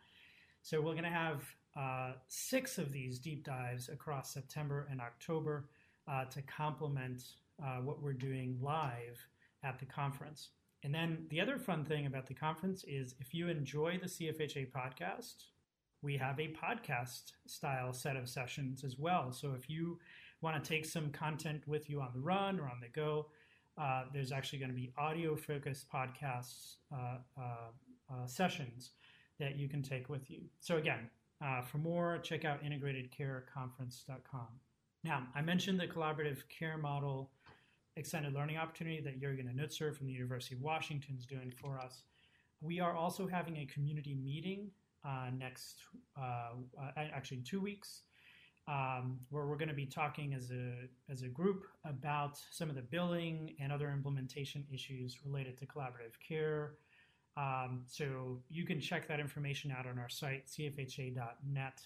So 0.62 0.80
we're 0.80 0.92
going 0.92 1.04
to 1.04 1.10
have 1.10 1.42
uh, 1.76 2.12
six 2.28 2.78
of 2.78 2.92
these 2.92 3.18
deep 3.18 3.44
dives 3.44 3.88
across 3.88 4.32
September 4.32 4.86
and 4.90 5.00
October 5.00 5.68
uh, 6.08 6.24
to 6.26 6.42
complement 6.42 7.22
uh, 7.62 7.76
what 7.76 8.02
we're 8.02 8.12
doing 8.12 8.58
live 8.60 9.26
at 9.62 9.78
the 9.78 9.86
conference. 9.86 10.50
And 10.82 10.94
then 10.94 11.26
the 11.30 11.40
other 11.40 11.58
fun 11.58 11.84
thing 11.84 12.06
about 12.06 12.26
the 12.26 12.34
conference 12.34 12.84
is 12.86 13.14
if 13.18 13.34
you 13.34 13.48
enjoy 13.48 13.98
the 14.00 14.08
CFHA 14.08 14.70
podcast, 14.70 15.46
we 16.02 16.18
have 16.18 16.38
a 16.38 16.54
podcast 16.62 17.32
style 17.46 17.92
set 17.92 18.16
of 18.16 18.28
sessions 18.28 18.84
as 18.84 18.98
well. 18.98 19.32
So 19.32 19.54
if 19.56 19.70
you 19.70 19.98
want 20.42 20.62
to 20.62 20.68
take 20.68 20.84
some 20.84 21.10
content 21.10 21.66
with 21.66 21.88
you 21.88 22.02
on 22.02 22.10
the 22.14 22.20
run 22.20 22.60
or 22.60 22.64
on 22.64 22.80
the 22.82 22.88
go, 22.88 23.28
uh, 23.78 24.04
there's 24.12 24.30
actually 24.30 24.58
going 24.58 24.70
to 24.70 24.76
be 24.76 24.92
audio 24.98 25.34
focused 25.34 25.86
podcasts 25.90 26.76
uh, 26.92 27.16
uh, 27.40 28.12
uh, 28.12 28.26
sessions 28.26 28.90
that 29.40 29.56
you 29.56 29.68
can 29.68 29.82
take 29.82 30.10
with 30.10 30.30
you. 30.30 30.42
So 30.60 30.76
again, 30.76 31.08
uh, 31.44 31.60
for 31.62 31.78
more, 31.78 32.18
check 32.18 32.44
out 32.44 32.62
integratedcareconference.com. 32.64 34.48
Now, 35.02 35.26
I 35.34 35.42
mentioned 35.42 35.78
the 35.78 35.86
collaborative 35.86 36.48
care 36.48 36.78
model 36.78 37.30
extended 37.96 38.32
learning 38.32 38.56
opportunity 38.56 39.00
that 39.02 39.20
Jürgen 39.20 39.54
Unützer 39.54 39.94
from 39.94 40.06
the 40.06 40.12
University 40.12 40.54
of 40.54 40.62
Washington 40.62 41.16
is 41.18 41.26
doing 41.26 41.52
for 41.60 41.78
us. 41.78 42.02
We 42.60 42.80
are 42.80 42.96
also 42.96 43.26
having 43.26 43.58
a 43.58 43.66
community 43.66 44.14
meeting 44.14 44.70
uh, 45.06 45.28
next, 45.36 45.80
uh, 46.18 46.52
uh, 46.80 46.90
actually 46.96 47.42
two 47.42 47.60
weeks, 47.60 48.02
um, 48.66 49.18
where 49.28 49.44
we're 49.46 49.58
going 49.58 49.68
to 49.68 49.74
be 49.74 49.84
talking 49.84 50.32
as 50.32 50.50
a 50.50 50.88
as 51.12 51.20
a 51.22 51.28
group 51.28 51.66
about 51.84 52.38
some 52.50 52.70
of 52.70 52.74
the 52.74 52.82
billing 52.82 53.54
and 53.60 53.70
other 53.70 53.90
implementation 53.90 54.64
issues 54.72 55.18
related 55.26 55.58
to 55.58 55.66
collaborative 55.66 56.18
care. 56.26 56.76
Um, 57.36 57.82
so 57.86 58.40
you 58.48 58.64
can 58.64 58.80
check 58.80 59.08
that 59.08 59.20
information 59.20 59.74
out 59.76 59.86
on 59.86 59.98
our 59.98 60.08
site 60.08 60.46
cfha.net. 60.46 61.80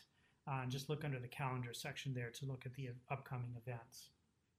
Uh, 0.46 0.62
and 0.62 0.70
just 0.70 0.88
look 0.88 1.04
under 1.04 1.18
the 1.18 1.28
calendar 1.28 1.74
section 1.74 2.14
there 2.14 2.30
to 2.30 2.46
look 2.46 2.64
at 2.64 2.72
the 2.74 2.88
upcoming 3.10 3.54
events. 3.66 4.10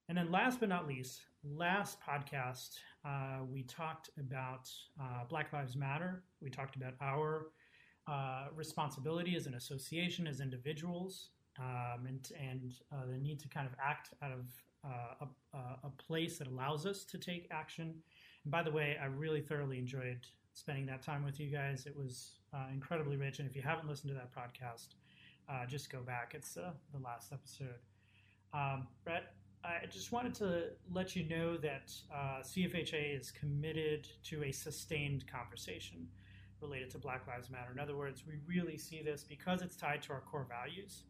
And 0.08 0.18
then 0.18 0.32
last 0.32 0.60
but 0.60 0.70
not 0.70 0.88
least, 0.88 1.22
last 1.44 1.98
podcast, 2.02 2.78
uh, 3.06 3.44
we 3.52 3.64
talked 3.64 4.10
about 4.20 4.70
uh, 5.00 5.24
Black 5.30 5.52
Lives 5.54 5.76
Matter. 5.76 6.24
We 6.42 6.50
talked 6.50 6.76
about 6.76 6.94
our 7.02 7.48
uh, 8.08 8.48
responsibility 8.56 9.36
as 9.36 9.46
an 9.46 9.54
association, 9.54 10.26
as 10.26 10.42
individuals, 10.42 11.30
um, 11.60 12.08
and, 12.08 12.32
and 12.40 12.74
uh, 12.92 13.06
the 13.08 13.18
need 13.18 13.40
to 13.40 13.48
kind 13.50 13.68
of 13.68 13.74
act 13.84 14.10
out 14.24 14.32
of 14.32 14.46
uh, 14.84 15.26
a, 15.54 15.58
a, 15.88 15.90
place 15.98 16.38
that 16.38 16.48
allows 16.48 16.86
us 16.86 17.04
to 17.04 17.18
take 17.18 17.48
action. 17.52 17.94
And 18.44 18.52
by 18.52 18.64
the 18.64 18.72
way, 18.72 18.98
I 19.02 19.06
really 19.06 19.42
thoroughly 19.42 19.78
enjoyed 19.78 20.26
spending 20.54 20.86
that 20.88 21.02
time 21.02 21.24
with 21.24 21.40
you 21.40 21.48
guys. 21.48 21.86
It 21.86 21.96
was 21.96 22.40
uh, 22.54 22.68
incredibly 22.74 23.18
rich. 23.18 23.40
And 23.40 23.50
if 23.50 23.56
you 23.56 23.62
haven't 23.62 23.88
listened 23.88 24.10
to 24.10 24.16
that 24.16 24.34
podcast, 24.34 24.96
just 25.68 25.92
go 25.92 26.02
back. 26.02 26.34
It's 26.36 26.54
the 26.54 26.74
last 27.04 27.32
episode. 27.34 27.80
Um, 28.54 28.88
Brett, 29.04 29.34
I 29.64 29.86
just 29.92 30.12
wanted 30.12 30.34
to 30.36 30.70
let 30.92 31.16
you 31.16 31.28
know 31.28 31.58
that 31.58 31.92
uh, 32.14 32.42
CFHA 32.42 33.20
is 33.20 33.32
committed 33.32 34.08
to 34.24 34.44
a 34.44 34.52
sustained 34.52 35.26
conversation 35.28 36.08
related 36.62 36.90
to 36.92 36.98
Black 36.98 37.28
Lives 37.28 37.50
Matter. 37.50 37.72
In 37.72 37.80
other 37.80 37.96
words, 37.96 38.24
we 38.28 38.36
really 38.48 38.78
see 38.78 39.02
this 39.02 39.24
because 39.24 39.62
it's 39.62 39.76
tied 39.76 40.02
to 40.04 40.14
our 40.14 40.22
core 40.22 40.48
values 40.48 41.04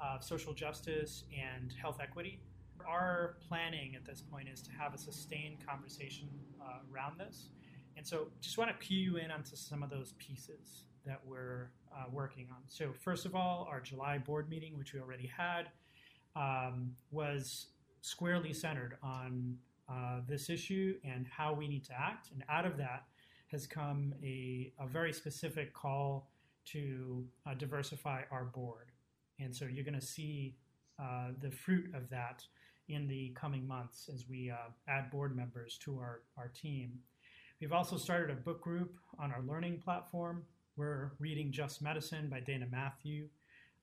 of 0.00 0.22
social 0.22 0.52
justice 0.52 1.24
and 1.32 1.72
health 1.72 1.98
equity. 2.00 2.40
Our 2.86 3.36
planning 3.48 3.94
at 3.94 4.04
this 4.04 4.20
point 4.20 4.48
is 4.52 4.60
to 4.62 4.72
have 4.72 4.94
a 4.94 4.98
sustained 4.98 5.64
conversation 5.66 6.28
uh, 6.60 6.78
around 6.92 7.18
this. 7.18 7.48
And 7.96 8.06
so 8.06 8.28
just 8.40 8.58
want 8.58 8.70
to 8.70 8.86
cue 8.86 8.98
you 8.98 9.16
in 9.16 9.30
onto 9.30 9.56
some 9.56 9.82
of 9.82 9.90
those 9.90 10.12
pieces 10.18 10.84
that 11.06 11.20
we're 11.26 11.70
uh, 11.94 12.04
working 12.10 12.48
on. 12.50 12.62
So, 12.66 12.92
first 13.00 13.26
of 13.26 13.34
all, 13.34 13.68
our 13.70 13.80
July 13.80 14.18
board 14.18 14.48
meeting, 14.48 14.76
which 14.78 14.94
we 14.94 15.00
already 15.00 15.30
had, 15.36 15.68
um, 16.34 16.92
was 17.10 17.66
squarely 18.00 18.52
centered 18.52 18.96
on 19.02 19.56
uh, 19.88 20.20
this 20.26 20.50
issue 20.50 20.96
and 21.04 21.26
how 21.28 21.52
we 21.52 21.68
need 21.68 21.84
to 21.84 21.92
act. 21.92 22.30
And 22.32 22.42
out 22.48 22.66
of 22.66 22.76
that 22.78 23.04
has 23.48 23.66
come 23.66 24.14
a, 24.22 24.72
a 24.80 24.86
very 24.86 25.12
specific 25.12 25.72
call 25.74 26.30
to 26.66 27.24
uh, 27.46 27.54
diversify 27.54 28.22
our 28.30 28.44
board. 28.44 28.90
And 29.38 29.54
so 29.54 29.66
you're 29.66 29.84
going 29.84 29.98
to 29.98 30.04
see 30.04 30.56
uh, 30.98 31.28
the 31.40 31.50
fruit 31.50 31.94
of 31.94 32.08
that 32.10 32.44
in 32.88 33.06
the 33.08 33.30
coming 33.34 33.66
months 33.66 34.10
as 34.12 34.24
we 34.28 34.50
uh, 34.50 34.70
add 34.88 35.10
board 35.10 35.36
members 35.36 35.78
to 35.84 35.98
our, 35.98 36.22
our 36.36 36.48
team. 36.48 36.92
We've 37.64 37.72
also 37.72 37.96
started 37.96 38.28
a 38.30 38.38
book 38.38 38.60
group 38.60 38.98
on 39.18 39.32
our 39.32 39.40
learning 39.40 39.80
platform. 39.82 40.42
We're 40.76 41.12
reading 41.18 41.50
Just 41.50 41.80
Medicine 41.80 42.28
by 42.28 42.40
Dayna 42.40 42.70
Matthew. 42.70 43.30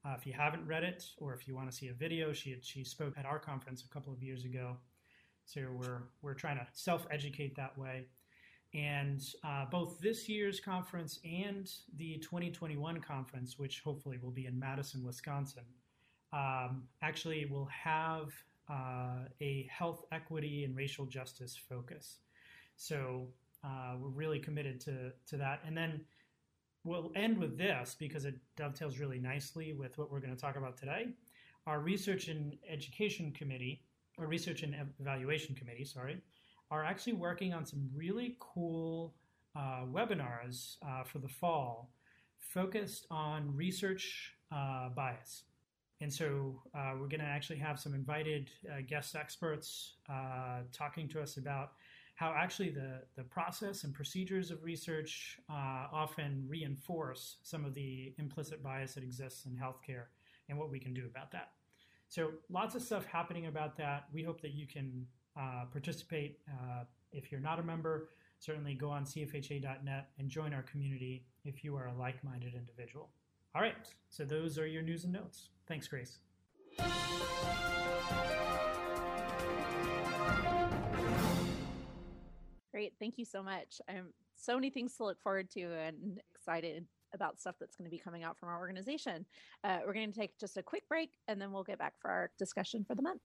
Uh, 0.06 0.14
if 0.16 0.28
you 0.28 0.34
haven't 0.34 0.68
read 0.68 0.84
it, 0.84 1.04
or 1.18 1.34
if 1.34 1.48
you 1.48 1.56
want 1.56 1.72
to 1.72 1.76
see 1.76 1.88
a 1.88 1.94
video, 1.94 2.32
she 2.32 2.56
she 2.62 2.84
spoke 2.84 3.16
at 3.18 3.26
our 3.26 3.40
conference 3.40 3.84
a 3.84 3.92
couple 3.92 4.14
of 4.14 4.22
years 4.22 4.46
ago. 4.46 4.78
So 5.46 5.62
we're 5.74 6.04
we're 6.22 6.36
trying 6.36 6.58
to 6.58 6.68
self 6.74 7.08
educate 7.10 7.56
that 7.56 7.76
way. 7.76 8.06
And 8.76 9.20
uh, 9.44 9.66
both 9.72 10.00
this 10.00 10.30
year's 10.30 10.60
conference 10.60 11.20
and 11.26 11.68
the 11.98 12.20
2021 12.20 13.02
conference, 13.02 13.58
which 13.58 13.82
hopefully 13.84 14.20
will 14.22 14.30
be 14.30 14.46
in 14.46 14.60
Madison, 14.60 15.04
Wisconsin, 15.04 15.66
um, 16.34 16.84
actually 17.02 17.48
will 17.48 17.66
have 17.66 18.32
uh, 18.70 19.26
a 19.42 19.68
health 19.76 20.06
equity 20.12 20.66
and 20.66 20.76
racial 20.76 21.08
justice 21.08 21.58
focus. 21.68 22.20
So 22.78 23.28
uh, 23.64 23.96
we're 24.00 24.10
really 24.10 24.40
committed 24.40 24.80
to 24.82 25.12
to 25.28 25.38
that. 25.38 25.62
And 25.66 25.76
then 25.76 26.02
we'll 26.84 27.12
end 27.16 27.38
with 27.38 27.58
this 27.58 27.96
because 27.98 28.26
it 28.26 28.36
dovetails 28.56 29.00
really 29.00 29.20
nicely 29.20 29.74
with 29.74 29.98
what 29.98 30.12
we're 30.12 30.20
going 30.20 30.36
to 30.36 30.42
talk 30.42 30.56
about 30.56 30.78
today. 30.78 31.10
Our 31.68 31.80
Research 31.80 32.28
and 32.28 32.58
Education 32.68 33.32
Committee, 33.32 33.84
or 34.18 34.26
Research 34.26 34.64
and 34.64 34.76
Evaluation 35.00 35.54
Committee, 35.54 35.86
sorry, 35.86 36.22
are 36.72 36.84
actually 36.84 37.14
working 37.14 37.54
on 37.54 37.66
some 37.66 37.88
really 37.96 38.36
cool 38.40 39.14
uh, 39.56 39.84
webinars 39.92 40.78
uh, 40.88 41.04
for 41.04 41.20
the 41.20 41.28
fall 41.28 41.92
focused 42.40 43.06
on 43.12 43.56
research 43.56 44.34
uh, 44.52 44.90
bias. 44.90 45.44
And 46.00 46.12
so 46.12 46.62
uh, 46.74 46.94
we're 46.94 47.08
going 47.08 47.20
to 47.20 47.26
actually 47.26 47.60
have 47.60 47.80
some 47.80 47.94
invited 47.94 48.50
uh, 48.68 48.82
guest 48.88 49.16
experts 49.16 49.98
talking 50.74 51.08
to 51.10 51.22
us 51.22 51.38
about 51.38 51.74
how 52.22 52.36
actually 52.38 52.70
the, 52.70 53.02
the 53.16 53.24
process 53.24 53.84
and 53.84 53.96
procedures 53.96 54.52
of 54.52 54.64
research 54.64 55.40
uh, 55.50 55.88
often 55.92 56.46
reinforce 56.48 57.38
some 57.42 57.66
of 57.66 57.74
the 57.74 58.14
implicit 58.20 58.62
bias 58.62 58.94
that 58.94 59.04
exists 59.04 59.48
in 59.48 59.54
healthcare 59.54 60.04
and 60.48 60.56
what 60.56 60.70
we 60.70 60.78
can 60.78 60.94
do 60.94 61.08
about 61.08 61.32
that. 61.32 61.50
So, 62.10 62.30
lots 62.52 62.76
of 62.76 62.84
stuff 62.84 63.08
happening 63.08 63.48
about 63.48 63.76
that. 63.78 64.06
We 64.14 64.22
hope 64.22 64.40
that 64.42 64.54
you 64.54 64.68
can 64.68 65.08
uh, 65.36 65.66
participate. 65.72 66.38
Uh, 66.48 66.84
if 67.12 67.32
you're 67.32 67.42
not 67.42 67.58
a 67.58 67.64
member, 67.64 68.10
certainly 68.38 68.76
go 68.76 68.92
on 68.92 69.04
cfha.net 69.04 70.10
and 70.20 70.30
join 70.30 70.54
our 70.54 70.64
community 70.64 71.26
if 71.44 71.64
you 71.64 71.76
are 71.76 71.88
a 71.88 71.94
like 71.98 72.24
minded 72.24 72.54
individual. 72.54 73.10
All 73.56 73.64
right, 73.64 73.76
so 74.12 74.26
those 74.26 74.60
are 74.60 74.68
your 74.68 74.84
news 74.84 75.06
and 75.06 75.14
notes. 75.14 75.50
Thanks, 75.68 75.88
Grace. 75.88 76.20
Great. 82.82 82.94
Thank 83.00 83.20
you 83.20 83.26
so 83.26 83.44
much. 83.44 83.80
I'm 83.88 84.08
so 84.36 84.56
many 84.56 84.72
things 84.72 84.98
to 84.98 85.04
look 85.04 85.22
forward 85.22 85.52
to 85.52 85.62
and 85.62 86.20
excited 86.34 86.84
about 87.14 87.40
stuff 87.40 87.54
that's 87.60 87.76
going 87.76 87.86
to 87.86 87.92
be 87.92 88.00
coming 88.00 88.24
out 88.24 88.40
from 88.40 88.50
our 88.50 88.58
organization. 88.58 89.24
Uh, 89.64 89.82
we're 89.86 89.94
going 89.94 90.12
to 90.12 90.20
take 90.20 90.36
just 90.40 90.58
a 90.58 90.64
quick 90.64 90.88
break 90.90 91.12
and 91.28 91.40
then 91.40 91.52
we'll 91.52 91.64
get 91.64 91.78
back 91.78 91.94
for 92.02 92.10
our 92.10 92.32
discussion 92.40 92.84
for 92.84 92.96
the 92.96 93.04
month. 93.04 93.22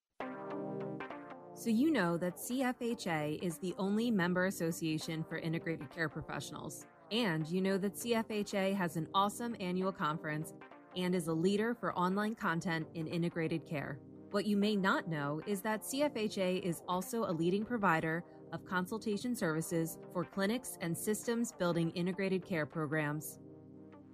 So, 1.54 1.70
you 1.70 1.90
know 1.90 2.18
that 2.18 2.36
CFHA 2.36 3.42
is 3.42 3.56
the 3.56 3.75
only 3.78 4.10
member 4.10 4.44
association 4.44 5.25
for 5.26 5.38
integrated 5.38 5.88
care 5.88 6.10
professionals. 6.10 6.84
And 7.10 7.48
you 7.48 7.62
know 7.62 7.78
that 7.78 7.94
CFHA 7.94 8.76
has 8.76 8.98
an 8.98 9.08
awesome 9.14 9.56
annual 9.58 9.90
conference 9.90 10.52
and 10.98 11.14
is 11.14 11.28
a 11.28 11.32
leader 11.32 11.75
for 11.75 11.94
online 11.94 12.34
content 12.34 12.88
in 12.92 13.06
integrated 13.06 13.66
care. 13.66 14.00
What 14.32 14.44
you 14.44 14.58
may 14.58 14.76
not 14.76 15.08
know 15.08 15.40
is 15.46 15.62
that 15.62 15.82
CFHA 15.82 16.60
is 16.60 16.82
also 16.86 17.25
a 17.25 17.32
leading 17.32 17.64
provider 17.64 18.22
of 18.52 18.64
consultation 18.64 19.34
services 19.34 19.98
for 20.12 20.24
clinics 20.24 20.78
and 20.80 20.96
systems 20.96 21.52
building 21.52 21.90
integrated 21.90 22.44
care 22.44 22.66
programs. 22.66 23.38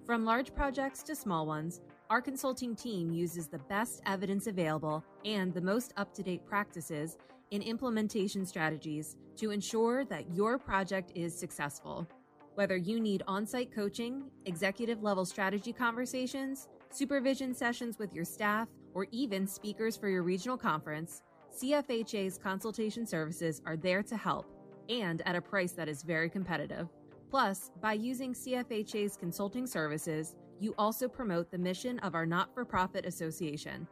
From 0.04 0.24
large 0.24 0.54
projects 0.54 1.02
to 1.04 1.14
small 1.14 1.46
ones, 1.46 1.80
our 2.10 2.20
consulting 2.20 2.74
team 2.74 3.12
uses 3.12 3.48
the 3.48 3.58
best 3.58 4.02
evidence 4.04 4.46
available 4.46 5.04
and 5.24 5.54
the 5.54 5.60
most 5.60 5.92
up 5.96 6.12
to 6.14 6.22
date 6.22 6.44
practices 6.44 7.16
and 7.52 7.62
implementation 7.62 8.44
strategies 8.44 9.16
to 9.36 9.50
ensure 9.50 10.04
that 10.06 10.34
your 10.34 10.58
project 10.58 11.12
is 11.14 11.38
successful. 11.38 12.06
Whether 12.54 12.76
you 12.76 13.00
need 13.00 13.22
on 13.26 13.46
site 13.46 13.72
coaching, 13.74 14.24
executive 14.44 15.02
level 15.02 15.24
strategy 15.24 15.72
conversations, 15.72 16.68
supervision 16.90 17.54
sessions 17.54 17.98
with 17.98 18.12
your 18.12 18.24
staff, 18.24 18.68
or 18.94 19.06
even 19.10 19.46
speakers 19.46 19.96
for 19.96 20.08
your 20.08 20.22
regional 20.22 20.58
conference, 20.58 21.22
CFHA's 21.52 22.38
consultation 22.38 23.06
services 23.06 23.60
are 23.66 23.76
there 23.76 24.02
to 24.02 24.16
help 24.16 24.46
and 24.88 25.20
at 25.26 25.36
a 25.36 25.40
price 25.40 25.72
that 25.72 25.88
is 25.88 26.02
very 26.02 26.30
competitive. 26.30 26.88
Plus, 27.30 27.70
by 27.80 27.92
using 27.92 28.34
CFHA's 28.34 29.16
consulting 29.16 29.64
services, 29.66 30.34
you 30.60 30.74
also 30.78 31.08
promote 31.08 31.50
the 31.50 31.58
mission 31.58 31.98
of 32.00 32.14
our 32.14 32.26
not 32.26 32.52
for 32.54 32.64
profit 32.64 33.04
association. 33.06 33.88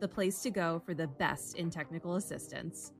the 0.00 0.08
place 0.08 0.42
to 0.42 0.50
go 0.50 0.82
for 0.84 0.94
the 0.94 1.06
best 1.06 1.56
in 1.56 1.70
technical 1.70 2.16
assistance. 2.16 2.92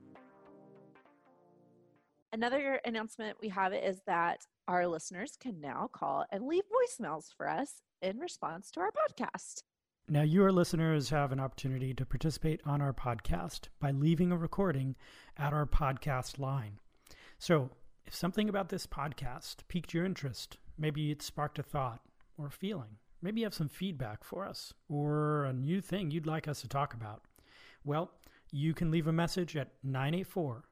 Another 2.33 2.81
announcement 2.83 3.37
we 3.39 3.49
have 3.49 3.75
is 3.75 4.01
that 4.07 4.47
our 4.67 4.87
listeners 4.87 5.37
can 5.39 5.61
now 5.61 5.87
call 5.93 6.25
and 6.31 6.47
leave 6.47 6.63
voicemails 6.63 7.25
for 7.37 7.47
us 7.47 7.83
in 8.01 8.17
response 8.17 8.71
to 8.71 8.79
our 8.79 8.89
podcast. 8.91 9.61
Now, 10.09 10.23
your 10.23 10.51
listeners 10.51 11.11
have 11.11 11.31
an 11.31 11.39
opportunity 11.39 11.93
to 11.93 12.07
participate 12.07 12.59
on 12.65 12.81
our 12.81 12.91
podcast 12.91 13.67
by 13.79 13.91
leaving 13.91 14.31
a 14.31 14.37
recording 14.37 14.95
at 15.37 15.53
our 15.53 15.67
podcast 15.67 16.39
line. 16.39 16.79
So, 17.37 17.69
if 18.03 18.15
something 18.15 18.49
about 18.49 18.69
this 18.69 18.87
podcast 18.87 19.57
piqued 19.67 19.93
your 19.93 20.03
interest, 20.03 20.57
maybe 20.75 21.11
it 21.11 21.21
sparked 21.21 21.59
a 21.59 21.63
thought 21.63 22.01
or 22.39 22.47
a 22.47 22.51
feeling, 22.51 22.97
maybe 23.21 23.41
you 23.41 23.45
have 23.45 23.53
some 23.53 23.69
feedback 23.69 24.23
for 24.23 24.43
us 24.43 24.73
or 24.89 25.45
a 25.45 25.53
new 25.53 25.81
thing 25.81 26.09
you'd 26.09 26.25
like 26.25 26.47
us 26.47 26.61
to 26.61 26.67
talk 26.67 26.95
about, 26.95 27.21
well, 27.85 28.09
you 28.51 28.73
can 28.73 28.89
leave 28.89 29.05
a 29.05 29.13
message 29.13 29.55
at 29.55 29.73
984 29.83 30.63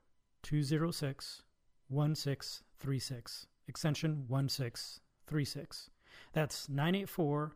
206 0.41 1.43
1636, 1.91 3.47
extension 3.67 4.25
1636. 4.27 5.89
That's 6.33 6.69
984 6.69 7.55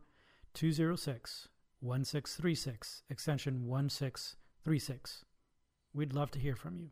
206 0.54 1.48
1636, 1.80 3.02
extension 3.10 3.66
1636. 3.66 5.24
We'd 5.94 6.12
love 6.12 6.30
to 6.32 6.38
hear 6.38 6.56
from 6.56 6.76
you. 6.76 6.90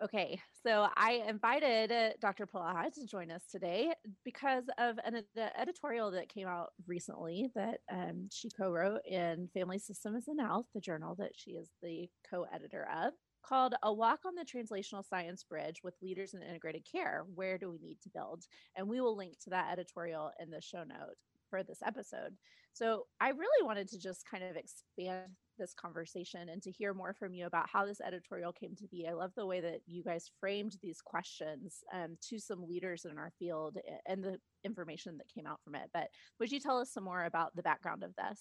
Okay, 0.00 0.40
so 0.62 0.86
I 0.96 1.24
invited 1.28 1.90
uh, 1.90 2.10
Dr. 2.20 2.46
Polaha 2.46 2.92
to 2.94 3.04
join 3.04 3.32
us 3.32 3.42
today 3.50 3.92
because 4.24 4.62
of 4.78 4.96
an 5.04 5.24
the 5.34 5.60
editorial 5.60 6.12
that 6.12 6.28
came 6.28 6.46
out 6.46 6.68
recently 6.86 7.50
that 7.56 7.80
um, 7.92 8.28
she 8.32 8.48
co-wrote 8.48 9.00
in 9.04 9.48
Family 9.52 9.80
Systems 9.80 10.28
and 10.28 10.40
Health, 10.40 10.66
the 10.72 10.80
journal 10.80 11.16
that 11.18 11.32
she 11.34 11.52
is 11.52 11.68
the 11.82 12.08
co-editor 12.30 12.86
of, 12.96 13.12
called 13.42 13.74
"A 13.82 13.92
Walk 13.92 14.20
on 14.26 14.34
the 14.34 14.44
Translational 14.44 15.04
Science 15.04 15.44
Bridge 15.44 15.80
with 15.82 15.94
Leaders 16.02 16.34
in 16.34 16.42
Integrated 16.42 16.86
Care: 16.90 17.24
Where 17.34 17.58
Do 17.58 17.70
We 17.70 17.78
Need 17.78 18.00
to 18.02 18.10
Build?" 18.10 18.44
And 18.76 18.88
we 18.88 19.00
will 19.00 19.16
link 19.16 19.38
to 19.44 19.50
that 19.50 19.72
editorial 19.72 20.30
in 20.40 20.50
the 20.50 20.60
show 20.60 20.84
note 20.84 21.16
for 21.48 21.62
this 21.62 21.80
episode. 21.84 22.36
So 22.72 23.06
I 23.20 23.30
really 23.30 23.66
wanted 23.66 23.88
to 23.88 23.98
just 23.98 24.24
kind 24.30 24.44
of 24.44 24.56
expand 24.56 25.32
this 25.58 25.74
conversation 25.74 26.48
and 26.48 26.62
to 26.62 26.70
hear 26.70 26.94
more 26.94 27.12
from 27.12 27.34
you 27.34 27.46
about 27.46 27.68
how 27.68 27.84
this 27.84 28.00
editorial 28.00 28.52
came 28.52 28.76
to 28.76 28.86
be. 28.86 29.08
I 29.08 29.14
love 29.14 29.32
the 29.36 29.46
way 29.46 29.60
that 29.60 29.80
you 29.86 30.04
guys 30.04 30.30
framed 30.38 30.76
these 30.80 31.00
questions 31.00 31.82
um, 31.92 32.16
to 32.28 32.38
some 32.38 32.68
leaders 32.68 33.04
in 33.04 33.18
our 33.18 33.32
field 33.38 33.78
and 34.06 34.22
the 34.22 34.38
information 34.64 35.16
that 35.18 35.34
came 35.34 35.46
out 35.46 35.60
from 35.64 35.74
it. 35.74 35.90
But 35.92 36.08
would 36.38 36.52
you 36.52 36.60
tell 36.60 36.78
us 36.78 36.92
some 36.92 37.04
more 37.04 37.24
about 37.24 37.56
the 37.56 37.62
background 37.62 38.04
of 38.04 38.14
this? 38.14 38.40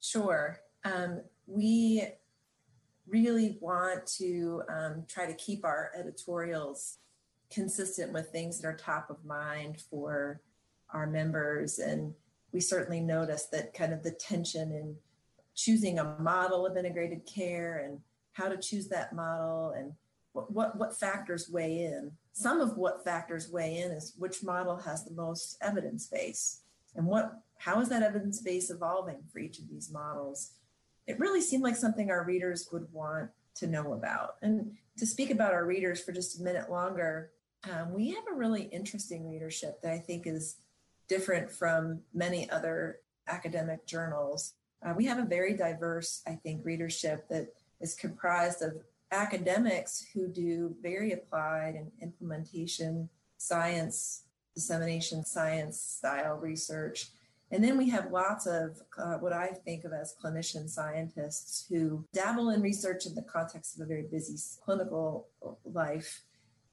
Sure. 0.00 0.60
Um, 0.84 1.22
we 1.46 2.06
really 3.08 3.58
want 3.60 4.06
to 4.06 4.62
um, 4.68 5.04
try 5.08 5.26
to 5.26 5.34
keep 5.34 5.64
our 5.64 5.90
editorials 5.98 6.98
consistent 7.50 8.12
with 8.12 8.30
things 8.30 8.60
that 8.60 8.66
are 8.66 8.76
top 8.76 9.08
of 9.10 9.24
mind 9.24 9.80
for 9.90 10.40
our 10.90 11.06
members 11.06 11.78
and 11.78 12.12
we 12.52 12.60
certainly 12.60 13.00
noticed 13.00 13.50
that 13.50 13.74
kind 13.74 13.92
of 13.92 14.02
the 14.02 14.10
tension 14.12 14.72
in 14.72 14.96
choosing 15.54 15.98
a 15.98 16.16
model 16.20 16.66
of 16.66 16.76
integrated 16.76 17.26
care 17.26 17.84
and 17.84 18.00
how 18.32 18.48
to 18.48 18.56
choose 18.56 18.88
that 18.88 19.14
model 19.14 19.74
and 19.76 19.92
what, 20.32 20.50
what, 20.52 20.78
what 20.78 20.98
factors 20.98 21.48
weigh 21.50 21.84
in. 21.84 22.12
Some 22.32 22.60
of 22.60 22.76
what 22.76 23.04
factors 23.04 23.50
weigh 23.50 23.78
in 23.78 23.90
is 23.90 24.14
which 24.18 24.42
model 24.42 24.76
has 24.76 25.04
the 25.04 25.14
most 25.14 25.56
evidence 25.62 26.06
base 26.06 26.60
and 26.94 27.06
what 27.06 27.40
how 27.58 27.80
is 27.80 27.88
that 27.88 28.02
evidence 28.02 28.40
base 28.40 28.70
evolving 28.70 29.18
for 29.32 29.38
each 29.38 29.58
of 29.58 29.68
these 29.68 29.90
models. 29.90 30.52
It 31.06 31.18
really 31.18 31.40
seemed 31.40 31.62
like 31.62 31.76
something 31.76 32.10
our 32.10 32.24
readers 32.24 32.68
would 32.72 32.92
want 32.92 33.30
to 33.56 33.66
know 33.66 33.92
about. 33.92 34.36
And 34.42 34.72
to 34.98 35.06
speak 35.06 35.30
about 35.30 35.52
our 35.52 35.64
readers 35.64 36.00
for 36.00 36.12
just 36.12 36.40
a 36.40 36.42
minute 36.42 36.70
longer, 36.70 37.30
um, 37.70 37.92
we 37.92 38.10
have 38.10 38.24
a 38.30 38.34
really 38.34 38.62
interesting 38.62 39.28
readership 39.28 39.80
that 39.82 39.92
I 39.92 39.98
think 39.98 40.26
is 40.26 40.56
different 41.08 41.50
from 41.50 42.00
many 42.12 42.48
other 42.50 43.00
academic 43.28 43.86
journals. 43.86 44.54
Uh, 44.84 44.94
we 44.96 45.06
have 45.06 45.18
a 45.18 45.24
very 45.24 45.54
diverse, 45.56 46.22
I 46.26 46.32
think, 46.34 46.64
readership 46.64 47.28
that 47.28 47.48
is 47.80 47.94
comprised 47.94 48.62
of 48.62 48.74
academics 49.12 50.06
who 50.12 50.28
do 50.28 50.74
very 50.82 51.12
applied 51.12 51.74
and 51.74 51.90
implementation 52.00 53.08
science, 53.38 54.22
dissemination 54.54 55.24
science 55.24 55.80
style 55.80 56.36
research. 56.36 57.08
And 57.52 57.62
then 57.62 57.78
we 57.78 57.88
have 57.90 58.10
lots 58.10 58.46
of 58.46 58.80
uh, 58.98 59.14
what 59.18 59.32
I 59.32 59.48
think 59.48 59.84
of 59.84 59.92
as 59.92 60.14
clinician 60.22 60.68
scientists 60.68 61.66
who 61.68 62.04
dabble 62.12 62.50
in 62.50 62.60
research 62.60 63.06
in 63.06 63.14
the 63.14 63.22
context 63.22 63.76
of 63.76 63.82
a 63.82 63.86
very 63.86 64.02
busy 64.10 64.36
clinical 64.64 65.28
life. 65.64 66.22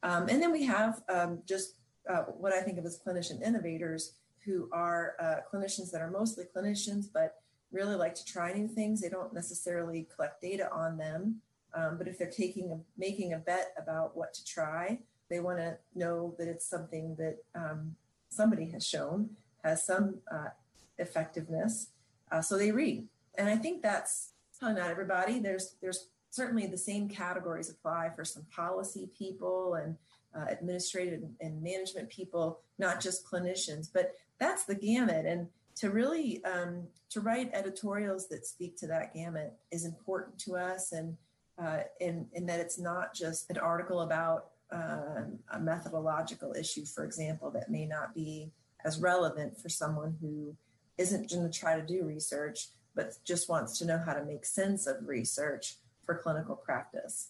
Um, 0.01 0.27
and 0.29 0.41
then 0.41 0.51
we 0.51 0.63
have 0.65 1.01
um, 1.09 1.39
just 1.45 1.75
uh, 2.09 2.23
what 2.23 2.53
I 2.53 2.61
think 2.61 2.79
of 2.79 2.85
as 2.85 2.99
clinician 2.99 3.41
innovators 3.41 4.13
who 4.43 4.67
are 4.73 5.13
uh, 5.19 5.35
clinicians 5.51 5.91
that 5.91 6.01
are 6.01 6.11
mostly 6.11 6.45
clinicians, 6.55 7.05
but 7.13 7.35
really 7.71 7.95
like 7.95 8.15
to 8.15 8.25
try 8.25 8.51
new 8.51 8.67
things. 8.67 8.99
They 8.99 9.09
don't 9.09 9.33
necessarily 9.33 10.07
collect 10.13 10.41
data 10.41 10.69
on 10.71 10.97
them, 10.97 11.41
um, 11.73 11.97
but 11.97 12.07
if 12.07 12.17
they're 12.17 12.29
taking 12.29 12.71
a, 12.71 12.79
making 12.97 13.33
a 13.33 13.37
bet 13.37 13.73
about 13.77 14.17
what 14.17 14.33
to 14.33 14.43
try, 14.43 14.99
they 15.29 15.39
want 15.39 15.59
to 15.59 15.77
know 15.95 16.35
that 16.37 16.47
it's 16.47 16.67
something 16.67 17.15
that 17.17 17.37
um, 17.55 17.95
somebody 18.29 18.69
has 18.71 18.85
shown 18.85 19.29
has 19.63 19.85
some 19.85 20.17
uh, 20.31 20.49
effectiveness. 20.97 21.87
Uh, 22.31 22.41
so 22.41 22.57
they 22.57 22.71
read, 22.71 23.07
and 23.37 23.49
I 23.49 23.55
think 23.55 23.81
that's 23.81 24.31
not 24.61 24.77
everybody. 24.77 25.39
There's 25.39 25.75
there's 25.81 26.07
certainly 26.29 26.65
the 26.65 26.77
same 26.77 27.07
categories 27.07 27.69
apply 27.69 28.09
for 28.15 28.25
some 28.25 28.43
policy 28.55 29.09
people 29.17 29.75
and 29.75 29.95
uh, 30.35 30.45
administrative 30.49 31.21
and 31.41 31.61
management 31.61 32.09
people, 32.09 32.59
not 32.79 32.99
just 32.99 33.25
clinicians. 33.25 33.87
But 33.93 34.15
that's 34.39 34.63
the 34.63 34.75
gamut. 34.75 35.25
And 35.25 35.47
to 35.75 35.89
really 35.89 36.43
um, 36.45 36.87
to 37.09 37.21
write 37.21 37.51
editorials 37.53 38.27
that 38.29 38.45
speak 38.45 38.77
to 38.77 38.87
that 38.87 39.13
gamut 39.13 39.53
is 39.71 39.85
important 39.85 40.39
to 40.39 40.55
us, 40.55 40.91
and 40.91 41.17
uh, 41.57 41.79
in 41.99 42.27
that 42.45 42.59
it's 42.59 42.79
not 42.79 43.13
just 43.13 43.49
an 43.49 43.57
article 43.57 44.01
about 44.01 44.47
uh, 44.71 45.21
a 45.51 45.59
methodological 45.59 46.53
issue, 46.57 46.85
for 46.85 47.03
example, 47.05 47.51
that 47.51 47.69
may 47.69 47.85
not 47.85 48.15
be 48.15 48.51
as 48.85 48.99
relevant 48.99 49.57
for 49.59 49.69
someone 49.69 50.17
who 50.19 50.55
isn't 50.97 51.29
going 51.29 51.49
to 51.49 51.59
try 51.59 51.79
to 51.79 51.85
do 51.85 52.03
research, 52.03 52.67
but 52.95 53.13
just 53.25 53.49
wants 53.49 53.77
to 53.79 53.85
know 53.85 54.01
how 54.05 54.13
to 54.13 54.25
make 54.25 54.45
sense 54.45 54.87
of 54.87 54.97
research 55.07 55.75
for 56.05 56.17
clinical 56.17 56.55
practice. 56.55 57.29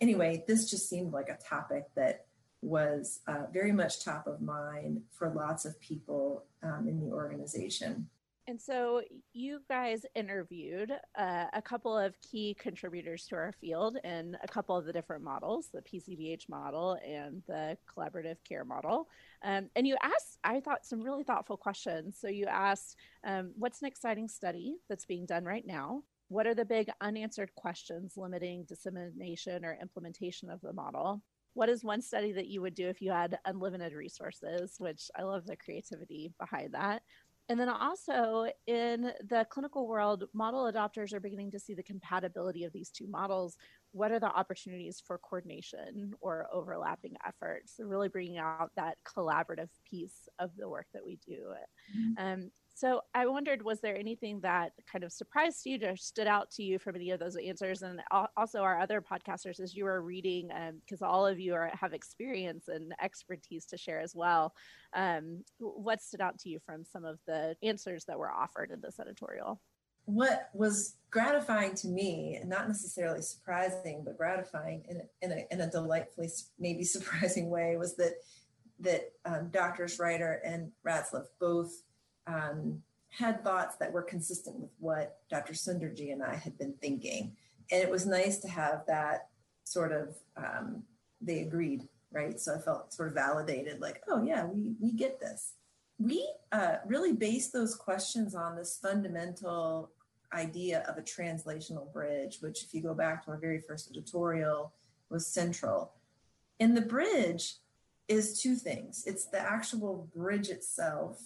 Anyway, 0.00 0.44
this 0.46 0.70
just 0.70 0.88
seemed 0.88 1.12
like 1.12 1.28
a 1.28 1.38
topic 1.48 1.84
that 1.94 2.26
was 2.62 3.20
uh, 3.26 3.44
very 3.52 3.72
much 3.72 4.04
top 4.04 4.26
of 4.26 4.40
mind 4.40 5.02
for 5.12 5.30
lots 5.30 5.64
of 5.64 5.80
people 5.80 6.44
um, 6.62 6.86
in 6.88 7.00
the 7.00 7.12
organization. 7.12 8.08
And 8.46 8.60
so 8.60 9.02
you 9.32 9.60
guys 9.68 10.04
interviewed 10.14 10.90
uh, 11.16 11.44
a 11.52 11.62
couple 11.62 11.96
of 11.96 12.20
key 12.20 12.56
contributors 12.58 13.26
to 13.26 13.36
our 13.36 13.52
field 13.60 13.98
and 14.02 14.36
a 14.42 14.48
couple 14.48 14.76
of 14.76 14.86
the 14.86 14.92
different 14.92 15.22
models, 15.22 15.68
the 15.72 15.82
PCBH 15.82 16.48
model 16.48 16.98
and 17.06 17.42
the 17.46 17.76
collaborative 17.86 18.38
care 18.48 18.64
model. 18.64 19.08
Um, 19.44 19.68
and 19.76 19.86
you 19.86 19.96
asked, 20.02 20.38
I 20.42 20.60
thought, 20.60 20.84
some 20.84 21.00
really 21.00 21.22
thoughtful 21.22 21.56
questions. 21.56 22.16
So 22.20 22.28
you 22.28 22.46
asked, 22.46 22.96
um, 23.24 23.52
what's 23.56 23.82
an 23.82 23.88
exciting 23.88 24.26
study 24.26 24.76
that's 24.88 25.06
being 25.06 25.26
done 25.26 25.44
right 25.44 25.66
now? 25.66 26.02
What 26.28 26.46
are 26.46 26.54
the 26.54 26.64
big 26.64 26.90
unanswered 27.00 27.54
questions 27.54 28.14
limiting 28.16 28.64
dissemination 28.64 29.64
or 29.64 29.78
implementation 29.80 30.50
of 30.50 30.60
the 30.60 30.72
model? 30.72 31.22
what 31.54 31.68
is 31.68 31.82
one 31.82 32.00
study 32.00 32.32
that 32.32 32.46
you 32.46 32.60
would 32.60 32.74
do 32.74 32.88
if 32.88 33.02
you 33.02 33.10
had 33.10 33.38
unlimited 33.44 33.92
resources 33.92 34.76
which 34.78 35.10
i 35.16 35.22
love 35.22 35.46
the 35.46 35.56
creativity 35.56 36.32
behind 36.38 36.72
that 36.72 37.02
And 37.50 37.58
then 37.58 37.68
also 37.68 38.46
in 38.68 39.10
the 39.28 39.44
clinical 39.50 39.88
world, 39.88 40.22
model 40.32 40.70
adopters 40.72 41.12
are 41.12 41.18
beginning 41.18 41.50
to 41.50 41.58
see 41.58 41.74
the 41.74 41.82
compatibility 41.82 42.62
of 42.62 42.72
these 42.72 42.90
two 42.90 43.08
models. 43.08 43.56
What 43.90 44.12
are 44.12 44.20
the 44.20 44.30
opportunities 44.30 45.02
for 45.04 45.18
coordination 45.18 46.14
or 46.20 46.46
overlapping 46.52 47.16
efforts? 47.26 47.76
So 47.76 47.82
really 47.82 48.08
bringing 48.08 48.38
out 48.38 48.70
that 48.76 48.98
collaborative 49.04 49.68
piece 49.84 50.28
of 50.38 50.52
the 50.56 50.68
work 50.68 50.86
that 50.94 51.04
we 51.04 51.18
do. 51.26 51.48
Mm-hmm. 51.98 52.24
Um, 52.24 52.50
so 52.80 53.02
I 53.14 53.26
wondered, 53.26 53.62
was 53.62 53.82
there 53.82 53.94
anything 53.94 54.40
that 54.40 54.72
kind 54.90 55.04
of 55.04 55.12
surprised 55.12 55.66
you 55.66 55.78
or 55.86 55.96
stood 55.96 56.26
out 56.26 56.50
to 56.52 56.62
you 56.62 56.78
from 56.78 56.96
any 56.96 57.10
of 57.10 57.20
those 57.20 57.36
answers? 57.36 57.82
And 57.82 58.00
also 58.38 58.60
our 58.60 58.80
other 58.80 59.02
podcasters, 59.02 59.60
as 59.60 59.74
you 59.74 59.84
were 59.84 60.00
reading, 60.00 60.48
because 60.80 61.02
um, 61.02 61.08
all 61.08 61.26
of 61.26 61.38
you 61.38 61.52
are, 61.52 61.70
have 61.78 61.92
experience 61.92 62.68
and 62.68 62.94
expertise 63.02 63.66
to 63.66 63.76
share 63.76 64.00
as 64.00 64.14
well. 64.16 64.54
Um, 64.94 65.44
what 65.58 66.00
stood 66.00 66.22
out 66.22 66.38
to 66.38 66.48
you 66.48 66.58
from 66.64 66.82
some 66.86 67.04
of 67.04 67.18
the 67.26 67.54
answers 67.62 68.06
that 68.06 68.18
were 68.18 68.32
offered 68.32 68.70
in 68.70 68.80
this 68.80 68.98
editorial? 68.98 69.60
What 70.06 70.48
was 70.54 70.96
gratifying 71.10 71.74
to 71.76 71.88
me, 71.88 72.40
not 72.46 72.66
necessarily 72.66 73.20
surprising, 73.20 74.04
but 74.06 74.16
gratifying 74.16 74.86
in 74.88 75.02
a, 75.02 75.02
in 75.20 75.32
a, 75.32 75.46
in 75.52 75.60
a 75.60 75.70
delightfully, 75.70 76.30
maybe 76.58 76.84
surprising 76.84 77.50
way, 77.50 77.76
was 77.76 77.94
that 77.96 78.14
that 78.82 79.12
um, 79.26 79.50
doctors 79.50 79.98
Reiter 79.98 80.40
and 80.42 80.72
Ratzliff 80.86 81.26
both 81.38 81.82
um, 82.26 82.82
had 83.10 83.42
thoughts 83.42 83.76
that 83.76 83.92
were 83.92 84.02
consistent 84.02 84.58
with 84.58 84.70
what 84.78 85.18
Dr. 85.30 85.52
Sunderji 85.52 86.12
and 86.12 86.22
I 86.22 86.36
had 86.36 86.56
been 86.58 86.74
thinking. 86.80 87.36
And 87.70 87.82
it 87.82 87.90
was 87.90 88.06
nice 88.06 88.38
to 88.38 88.48
have 88.48 88.84
that 88.86 89.28
sort 89.64 89.92
of, 89.92 90.16
um, 90.36 90.82
they 91.20 91.40
agreed, 91.40 91.88
right? 92.12 92.38
So 92.38 92.54
I 92.54 92.58
felt 92.58 92.92
sort 92.92 93.08
of 93.08 93.14
validated, 93.14 93.80
like, 93.80 94.02
oh, 94.08 94.22
yeah, 94.22 94.46
we, 94.46 94.74
we 94.80 94.92
get 94.92 95.20
this. 95.20 95.54
We 95.98 96.28
uh, 96.52 96.76
really 96.86 97.12
base 97.12 97.48
those 97.48 97.74
questions 97.74 98.34
on 98.34 98.56
this 98.56 98.78
fundamental 98.80 99.90
idea 100.32 100.84
of 100.88 100.96
a 100.96 101.02
translational 101.02 101.92
bridge, 101.92 102.38
which, 102.40 102.62
if 102.62 102.72
you 102.72 102.80
go 102.80 102.94
back 102.94 103.24
to 103.24 103.32
our 103.32 103.38
very 103.38 103.60
first 103.60 103.90
editorial, 103.90 104.72
was 105.10 105.26
central. 105.26 105.92
And 106.58 106.76
the 106.76 106.82
bridge 106.82 107.56
is 108.08 108.40
two 108.42 108.56
things 108.56 109.04
it's 109.06 109.26
the 109.26 109.38
actual 109.38 110.08
bridge 110.14 110.48
itself 110.48 111.22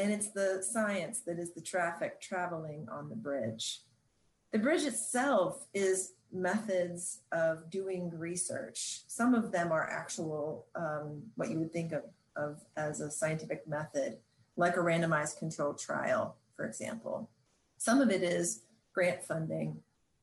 and 0.00 0.12
it's 0.12 0.28
the 0.28 0.62
science 0.62 1.20
that 1.26 1.38
is 1.38 1.52
the 1.52 1.60
traffic 1.60 2.20
traveling 2.20 2.88
on 2.90 3.10
the 3.10 3.14
bridge. 3.14 3.82
The 4.50 4.58
bridge 4.58 4.84
itself 4.84 5.66
is 5.74 6.14
methods 6.32 7.20
of 7.32 7.68
doing 7.70 8.10
research. 8.16 9.02
Some 9.06 9.34
of 9.34 9.52
them 9.52 9.70
are 9.70 9.88
actual, 9.90 10.66
um, 10.74 11.22
what 11.34 11.50
you 11.50 11.58
would 11.58 11.72
think 11.72 11.92
of, 11.92 12.04
of 12.34 12.64
as 12.76 13.00
a 13.00 13.10
scientific 13.10 13.68
method, 13.68 14.16
like 14.56 14.76
a 14.76 14.80
randomized 14.80 15.38
controlled 15.38 15.78
trial, 15.78 16.36
for 16.56 16.64
example. 16.64 17.28
Some 17.76 18.00
of 18.00 18.10
it 18.10 18.22
is 18.22 18.62
grant 18.94 19.22
funding. 19.22 19.80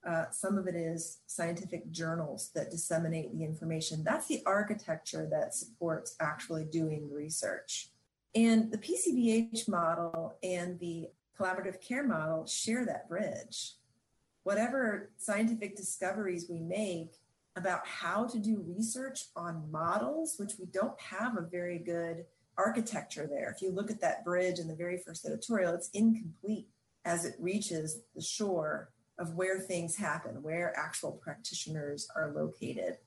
Uh, 0.07 0.25
some 0.31 0.57
of 0.57 0.67
it 0.67 0.75
is 0.75 1.19
scientific 1.27 1.91
journals 1.91 2.49
that 2.55 2.71
disseminate 2.71 3.31
the 3.31 3.43
information. 3.43 4.03
That's 4.03 4.27
the 4.27 4.41
architecture 4.45 5.27
that 5.29 5.53
supports 5.53 6.15
actually 6.19 6.65
doing 6.65 7.11
research. 7.11 7.91
And 8.35 8.71
the 8.71 8.77
PCBH 8.77 9.67
model 9.67 10.37
and 10.43 10.79
the 10.79 11.07
collaborative 11.39 11.81
care 11.81 12.03
model 12.03 12.45
share 12.45 12.85
that 12.85 13.09
bridge. 13.09 13.73
Whatever 14.43 15.11
scientific 15.17 15.75
discoveries 15.75 16.47
we 16.49 16.59
make 16.59 17.13
about 17.55 17.85
how 17.85 18.25
to 18.25 18.39
do 18.39 18.63
research 18.67 19.25
on 19.35 19.69
models, 19.71 20.35
which 20.37 20.53
we 20.59 20.65
don't 20.67 20.99
have 21.01 21.37
a 21.37 21.41
very 21.41 21.79
good 21.79 22.25
architecture 22.57 23.27
there. 23.27 23.53
If 23.55 23.61
you 23.61 23.71
look 23.71 23.91
at 23.91 24.01
that 24.01 24.23
bridge 24.23 24.59
in 24.59 24.67
the 24.67 24.75
very 24.75 24.97
first 24.97 25.25
editorial, 25.25 25.73
it's 25.73 25.89
incomplete 25.93 26.67
as 27.05 27.25
it 27.25 27.35
reaches 27.39 28.01
the 28.15 28.21
shore 28.21 28.89
of 29.19 29.33
where 29.33 29.59
things 29.59 29.95
happen, 29.95 30.43
where 30.43 30.77
actual 30.77 31.13
practitioners 31.13 32.07
are 32.15 32.31
located. 32.35 32.97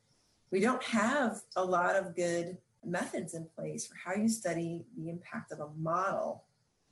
We 0.50 0.61
don't 0.61 0.83
have 0.83 1.40
a 1.54 1.64
lot 1.64 1.94
of 1.94 2.16
good 2.16 2.59
methods 2.84 3.34
in 3.34 3.46
place 3.56 3.86
for 3.86 3.96
how 3.96 4.14
you 4.20 4.28
study 4.28 4.84
the 4.96 5.08
impact 5.08 5.52
of 5.52 5.60
a 5.60 5.68
model. 5.78 6.44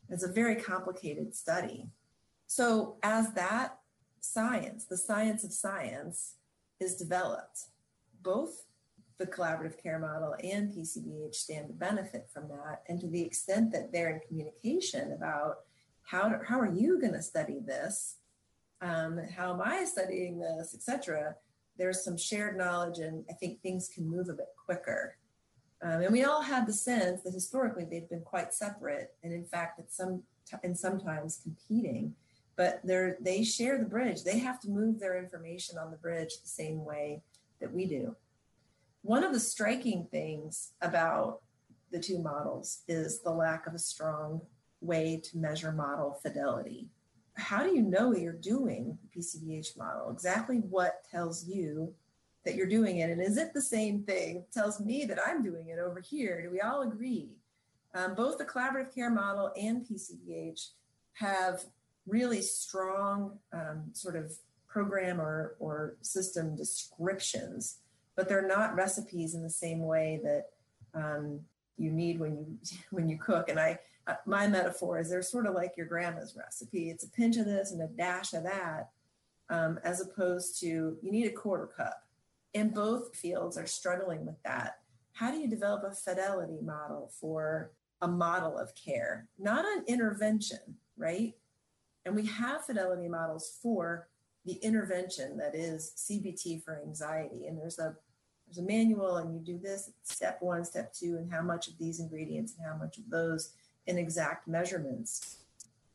It's 0.08 0.24
a 0.24 0.32
very 0.32 0.56
complicated 0.56 1.34
study. 1.34 1.90
So, 2.46 2.96
as 3.02 3.32
that 3.34 3.78
science, 4.20 4.84
the 4.84 4.96
science 4.96 5.44
of 5.44 5.52
science, 5.52 6.34
is 6.80 6.96
developed, 6.96 7.66
both 8.22 8.64
the 9.18 9.26
collaborative 9.26 9.82
care 9.82 9.98
model 9.98 10.34
and 10.42 10.72
PCBH 10.72 11.34
stand 11.34 11.68
to 11.68 11.74
benefit 11.74 12.28
from 12.32 12.48
that. 12.48 12.82
And 12.88 13.00
to 13.00 13.08
the 13.08 13.22
extent 13.22 13.72
that 13.72 13.92
they're 13.92 14.10
in 14.10 14.20
communication 14.26 15.12
about 15.12 15.58
how, 16.04 16.28
to, 16.28 16.40
how 16.46 16.58
are 16.60 16.72
you 16.72 17.00
going 17.00 17.12
to 17.12 17.22
study 17.22 17.58
this? 17.64 18.16
Um, 18.80 19.20
how 19.36 19.52
am 19.52 19.60
I 19.60 19.84
studying 19.84 20.38
this, 20.38 20.72
etc. 20.72 21.34
There's 21.76 22.04
some 22.04 22.16
shared 22.16 22.56
knowledge, 22.56 22.98
and 22.98 23.24
I 23.28 23.32
think 23.34 23.60
things 23.60 23.88
can 23.92 24.08
move 24.08 24.28
a 24.28 24.34
bit 24.34 24.48
quicker. 24.64 25.16
Um, 25.82 26.02
and 26.02 26.12
we 26.12 26.24
all 26.24 26.42
had 26.42 26.66
the 26.66 26.72
sense 26.72 27.22
that 27.22 27.32
historically 27.32 27.84
they've 27.84 28.08
been 28.08 28.22
quite 28.22 28.52
separate, 28.52 29.14
and 29.22 29.32
in 29.32 29.44
fact, 29.44 29.78
at 29.78 29.92
some 29.92 30.22
t- 30.48 30.56
and 30.64 30.76
sometimes 30.76 31.40
competing. 31.42 32.14
But 32.56 32.80
they 32.84 33.12
they 33.20 33.44
share 33.44 33.78
the 33.78 33.84
bridge. 33.84 34.24
They 34.24 34.38
have 34.38 34.60
to 34.60 34.70
move 34.70 34.98
their 34.98 35.16
information 35.16 35.78
on 35.78 35.90
the 35.90 35.96
bridge 35.96 36.40
the 36.42 36.48
same 36.48 36.84
way 36.84 37.22
that 37.60 37.72
we 37.72 37.86
do. 37.86 38.16
One 39.02 39.22
of 39.22 39.32
the 39.32 39.40
striking 39.40 40.08
things 40.10 40.72
about 40.80 41.42
the 41.92 42.00
two 42.00 42.18
models 42.18 42.82
is 42.88 43.22
the 43.22 43.30
lack 43.30 43.66
of 43.66 43.74
a 43.74 43.78
strong 43.78 44.40
way 44.80 45.20
to 45.24 45.38
measure 45.38 45.72
model 45.72 46.18
fidelity. 46.22 46.88
How 47.34 47.62
do 47.62 47.74
you 47.74 47.82
know 47.82 48.14
you're 48.14 48.32
doing 48.32 48.98
the 49.02 49.20
PCBH 49.20 49.76
model? 49.78 50.10
Exactly 50.10 50.56
what 50.56 51.04
tells 51.08 51.46
you 51.46 51.94
that 52.48 52.56
you're 52.56 52.66
doing 52.66 52.98
it 52.98 53.10
and 53.10 53.20
is 53.20 53.36
it 53.36 53.52
the 53.52 53.60
same 53.60 54.02
thing? 54.02 54.36
It 54.38 54.52
tells 54.52 54.80
me 54.80 55.04
that 55.04 55.18
i'm 55.24 55.42
doing 55.42 55.68
it 55.68 55.78
over 55.78 56.00
here. 56.00 56.40
Do 56.42 56.50
we 56.50 56.60
all 56.60 56.82
agree? 56.82 57.36
Um, 57.94 58.14
both 58.14 58.38
the 58.38 58.44
collaborative 58.44 58.94
care 58.94 59.10
model 59.10 59.52
and 59.56 59.86
pcbh 59.86 60.68
have 61.12 61.64
really 62.06 62.40
strong 62.40 63.38
um, 63.52 63.84
sort 63.92 64.16
of 64.16 64.32
program 64.66 65.20
or, 65.20 65.56
or 65.58 65.96
system 66.00 66.56
descriptions 66.56 67.78
but 68.18 68.28
they're 68.28 68.48
not 68.48 68.74
recipes 68.74 69.36
in 69.36 69.44
the 69.44 69.48
same 69.48 69.78
way 69.78 70.20
that 70.24 70.46
um, 70.92 71.38
you 71.76 71.92
need 71.92 72.18
when 72.18 72.36
you 72.36 72.58
when 72.90 73.08
you 73.08 73.16
cook. 73.16 73.48
And 73.48 73.60
i 73.60 73.78
uh, 74.08 74.14
my 74.26 74.48
metaphor 74.48 74.98
is 74.98 75.10
they're 75.10 75.22
sort 75.22 75.46
of 75.46 75.54
like 75.54 75.74
your 75.76 75.86
grandma's 75.86 76.34
recipe. 76.36 76.90
It's 76.90 77.04
a 77.04 77.10
pinch 77.10 77.36
of 77.36 77.44
this 77.44 77.72
and 77.72 77.82
a 77.82 77.86
dash 77.86 78.32
of 78.32 78.42
that 78.42 78.90
um, 79.50 79.78
as 79.84 80.00
opposed 80.00 80.58
to 80.60 80.66
you 80.66 81.12
need 81.12 81.26
a 81.26 81.32
quarter 81.32 81.66
cup 81.66 82.02
and 82.54 82.74
both 82.74 83.14
fields 83.14 83.56
are 83.56 83.66
struggling 83.66 84.24
with 84.26 84.42
that. 84.44 84.78
How 85.12 85.30
do 85.30 85.38
you 85.38 85.48
develop 85.48 85.82
a 85.84 85.94
fidelity 85.94 86.58
model 86.62 87.10
for 87.20 87.72
a 88.00 88.08
model 88.08 88.56
of 88.56 88.74
care, 88.74 89.28
not 89.38 89.64
an 89.64 89.84
intervention, 89.86 90.76
right? 90.96 91.34
And 92.04 92.14
we 92.14 92.26
have 92.26 92.64
fidelity 92.64 93.08
models 93.08 93.58
for 93.62 94.08
the 94.44 94.54
intervention 94.54 95.36
that 95.38 95.54
is 95.54 95.92
CBT 95.96 96.64
for 96.64 96.80
anxiety. 96.80 97.46
And 97.46 97.58
there's 97.58 97.78
a 97.78 97.96
there's 98.46 98.58
a 98.58 98.62
manual, 98.62 99.18
and 99.18 99.34
you 99.34 99.40
do 99.40 99.58
this 99.62 99.90
step 100.04 100.38
one, 100.40 100.64
step 100.64 100.94
two, 100.94 101.18
and 101.18 101.30
how 101.30 101.42
much 101.42 101.68
of 101.68 101.76
these 101.76 102.00
ingredients 102.00 102.54
and 102.56 102.66
how 102.66 102.78
much 102.78 102.96
of 102.96 103.10
those 103.10 103.52
in 103.86 103.98
exact 103.98 104.48
measurements. 104.48 105.40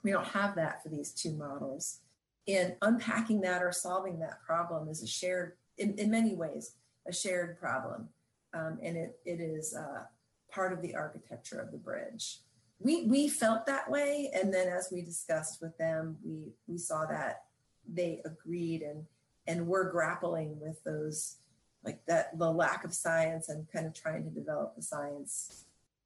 We 0.04 0.12
don't 0.12 0.28
have 0.28 0.54
that 0.56 0.84
for 0.84 0.90
these 0.90 1.12
two 1.12 1.34
models. 1.34 2.02
And 2.48 2.76
unpacking 2.84 3.42
that 3.42 3.64
or 3.64 3.72
solving 3.72 4.20
that 4.20 4.44
problem 4.46 4.88
is 4.88 5.02
a 5.02 5.08
shared 5.08 5.54
in, 5.78 5.96
in 5.98 6.10
many 6.12 6.36
ways 6.36 6.76
a 7.08 7.14
shared 7.14 7.60
problem. 7.60 8.10
Um, 8.54 8.80
and 8.82 8.96
it, 8.96 9.20
it 9.26 9.40
is 9.42 9.76
uh, 9.76 10.04
part 10.52 10.74
of 10.74 10.82
the 10.82 10.96
architecture 10.96 11.60
of 11.60 11.72
the 11.72 11.78
bridge. 11.78 12.40
We, 12.80 13.06
we 13.06 13.30
felt 13.30 13.66
that 13.66 13.90
way. 13.90 14.30
And 14.34 14.54
then 14.54 14.68
as 14.68 14.90
we 14.92 15.02
discussed 15.02 15.62
with 15.62 15.78
them, 15.78 16.18
we, 16.24 16.52
we 16.68 16.78
saw 16.78 17.06
that 17.06 17.44
they 17.92 18.22
agreed 18.26 18.82
and, 18.82 19.04
and 19.48 19.68
we're 19.68 19.92
grappling 19.92 20.60
with 20.60 20.84
those, 20.84 21.38
like 21.84 22.00
that, 22.08 22.38
the 22.38 22.52
lack 22.52 22.84
of 22.84 22.94
science 22.94 23.50
and 23.50 23.70
kind 23.72 23.86
of 23.86 23.94
trying 23.94 24.24
to 24.24 24.30
develop 24.30 24.76
the 24.76 24.82
science 24.82 25.66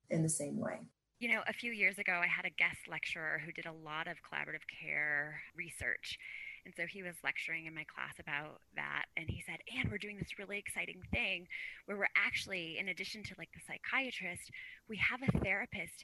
in 0.10 0.24
the 0.24 0.30
same 0.30 0.58
way. 0.58 0.80
You 1.20 1.30
know, 1.30 1.42
a 1.48 1.54
few 1.54 1.72
years 1.72 1.98
ago, 1.98 2.14
I 2.14 2.28
had 2.28 2.46
a 2.46 2.52
guest 2.52 2.78
lecturer 2.90 3.42
who 3.44 3.52
did 3.52 3.66
a 3.66 3.72
lot 3.72 4.08
of 4.08 4.18
collaborative 4.18 4.62
care 4.82 5.42
research. 5.56 6.20
And 6.68 6.76
so 6.76 6.84
he 6.86 7.02
was 7.02 7.16
lecturing 7.24 7.66
in 7.66 7.74
my 7.74 7.86
class 7.86 8.20
about 8.20 8.60
that. 8.76 9.06
And 9.16 9.30
he 9.30 9.42
said, 9.48 9.60
and 9.74 9.90
we're 9.90 9.98
doing 9.98 10.18
this 10.18 10.38
really 10.38 10.58
exciting 10.58 11.02
thing 11.14 11.48
where 11.86 11.96
we're 11.96 12.12
actually, 12.18 12.78
in 12.78 12.90
addition 12.90 13.24
to 13.24 13.36
like 13.38 13.48
the 13.54 13.62
psychiatrist, 13.66 14.52
we 14.90 14.98
have 14.98 15.22
a 15.24 15.40
therapist 15.40 16.04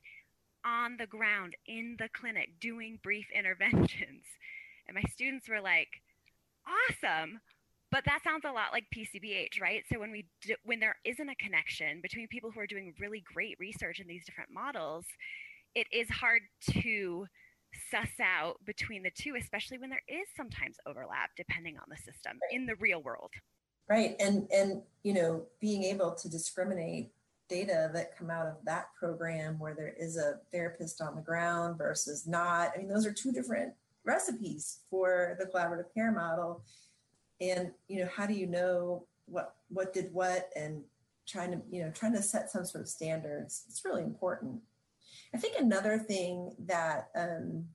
on 0.66 0.96
the 0.96 1.06
ground 1.06 1.58
in 1.68 1.98
the 2.00 2.08
clinic 2.14 2.62
doing 2.62 2.98
brief 3.04 3.28
interventions. 3.36 4.24
And 4.86 4.96
my 4.96 5.04
students 5.10 5.48
were 5.48 5.62
like, 5.62 5.88
awesome. 6.68 7.40
But 7.90 8.04
that 8.04 8.20
sounds 8.22 8.44
a 8.44 8.52
lot 8.52 8.74
like 8.74 8.84
PCBH, 8.94 9.62
right? 9.62 9.84
So 9.90 9.98
when 9.98 10.12
we 10.12 10.26
do, 10.42 10.56
when 10.66 10.82
there 10.82 10.98
isn't 11.06 11.30
a 11.30 11.36
connection 11.36 12.02
between 12.02 12.28
people 12.28 12.52
who 12.52 12.60
are 12.60 12.68
doing 12.68 12.94
really 13.00 13.24
great 13.34 13.56
research 13.62 14.02
in 14.02 14.08
these 14.08 14.26
different 14.26 14.50
models, 14.52 15.06
it 15.74 15.88
is 15.94 16.10
hard 16.10 16.42
to 16.72 17.28
suss 17.92 18.20
out 18.22 18.56
between 18.66 19.04
the 19.04 19.12
two, 19.12 19.36
especially 19.40 19.78
when 19.78 19.90
there 19.90 20.04
is 20.08 20.28
sometimes 20.36 20.78
overlap 20.86 21.32
depending 21.38 21.78
on 21.78 21.86
the 21.90 21.98
system 21.98 22.40
right. 22.42 22.56
in 22.56 22.66
the 22.66 22.76
real 22.76 23.02
world. 23.02 23.32
Right. 23.90 24.16
And 24.20 24.48
and 24.52 24.82
you 25.04 25.14
know, 25.14 25.46
being 25.60 25.84
able 25.84 26.12
to 26.16 26.30
discriminate 26.30 27.12
data 27.50 27.92
that 27.94 28.18
come 28.18 28.30
out 28.30 28.48
of 28.48 28.56
that 28.64 28.88
program 28.98 29.60
where 29.60 29.76
there 29.76 29.94
is 30.00 30.18
a 30.18 30.40
therapist 30.52 31.02
on 31.02 31.16
the 31.16 31.22
ground 31.22 31.78
versus 31.78 32.26
not. 32.26 32.72
I 32.74 32.80
mean, 32.80 32.88
those 32.88 33.06
are 33.06 33.14
two 33.14 33.32
different 33.32 33.74
recipes 34.06 34.80
for 34.90 35.38
the 35.40 35.46
collaborative 35.46 35.94
care 35.94 36.12
model. 36.12 36.64
And 37.42 37.72
you 37.88 38.00
know, 38.00 38.10
how 38.16 38.26
do 38.26 38.34
you 38.34 38.48
know 38.48 39.06
what 39.26 39.56
what 39.70 39.94
did 39.94 40.14
what 40.14 40.50
and 40.56 40.84
trying 41.28 41.52
to, 41.52 41.62
you 41.72 41.84
know, 41.84 41.92
trying 41.92 42.14
to 42.14 42.22
set 42.22 42.52
some 42.52 42.66
sort 42.66 42.84
of 42.84 42.90
standards. 42.90 43.64
It's 43.70 43.86
really 43.86 44.04
important. 44.04 44.62
I 45.34 45.38
think 45.38 45.56
another 45.58 45.98
thing 45.98 46.56
that 46.68 47.10
um, 47.16 47.66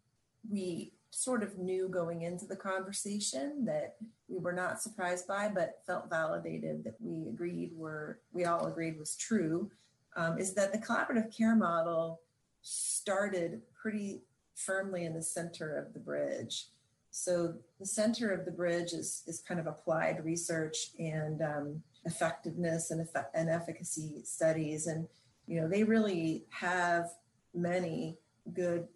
we 0.49 0.93
sort 1.11 1.43
of 1.43 1.59
knew 1.59 1.89
going 1.89 2.23
into 2.23 2.47
the 2.47 2.57
conversation 2.57 3.65
that 3.65 3.97
we 4.29 4.39
were 4.39 4.53
not 4.53 4.81
surprised 4.81 5.27
by, 5.27 5.49
but 5.49 5.81
felt 5.87 6.11
validated 6.11 6.85
that 6.85 6.97
we 7.01 7.29
agreed 7.29 7.73
were, 7.75 8.21
we 8.33 8.45
all 8.45 8.67
agreed 8.67 8.99
was 8.99 9.17
true, 9.17 9.71
um, 10.17 10.39
is 10.39 10.55
that 10.55 10.73
the 10.73 10.79
collaborative 10.79 11.37
care 11.37 11.57
model 11.57 12.21
started 12.63 13.63
pretty 13.75 14.23
firmly 14.55 15.05
in 15.05 15.15
the 15.15 15.23
center 15.23 15.77
of 15.77 15.93
the 15.95 16.01
bridge. 16.01 16.67
So 17.11 17.55
the 17.81 17.87
center 17.87 18.31
of 18.31 18.45
the 18.45 18.51
bridge 18.51 18.93
is, 18.93 19.23
is 19.27 19.41
kind 19.41 19.59
of 19.59 19.67
applied 19.67 20.25
research 20.25 20.91
and 20.99 21.41
um, 21.43 21.83
effectiveness 22.05 22.91
and, 22.91 23.01
effect- 23.01 23.35
and 23.35 23.49
efficacy 23.49 24.21
studies. 24.25 24.87
And, 24.87 25.09
you 25.47 25.61
know, 25.61 25.69
they 25.69 25.85
really 25.85 26.45
have 26.51 27.11
many 27.55 28.19
good 28.55 28.87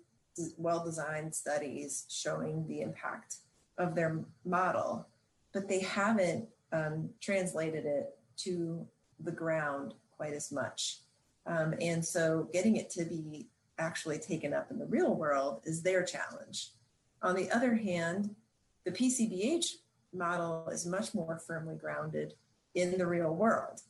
well 0.57 0.85
designed 0.85 1.35
studies 1.35 2.07
showing 2.09 2.67
the 2.67 2.81
impact 2.81 3.37
of 3.79 3.95
their 3.95 4.21
model, 4.45 5.07
but 5.53 5.69
they 5.69 5.81
haven't 5.81 6.49
um, 6.73 7.11
translated 7.21 7.85
it 7.85 8.19
to 8.39 8.87
the 9.21 9.33
ground 9.33 9.95
quite 10.17 10.33
as 10.33 10.51
much. 10.51 10.99
Um, 11.47 11.75
and 11.81 12.05
so 12.05 12.49
getting 12.53 12.77
it 12.77 12.89
to 12.91 13.05
be 13.05 13.49
actually 13.79 14.19
taken 14.19 14.55
up 14.55 14.71
in 14.71 14.79
the 14.79 14.87
real 14.87 15.15
world 15.15 15.61
is 15.65 15.83
their 15.83 16.05
challenge. 16.05 16.71
On 17.23 17.35
the 17.35 17.51
other 17.51 17.75
hand, 17.75 18.35
the 18.85 18.93
PCBH 18.93 19.77
model 20.13 20.69
is 20.71 20.87
much 20.87 21.15
more 21.15 21.39
firmly 21.39 21.77
grounded 21.77 22.35
in 22.75 22.99
the 22.99 23.07
real 23.07 23.35
world. 23.35 23.83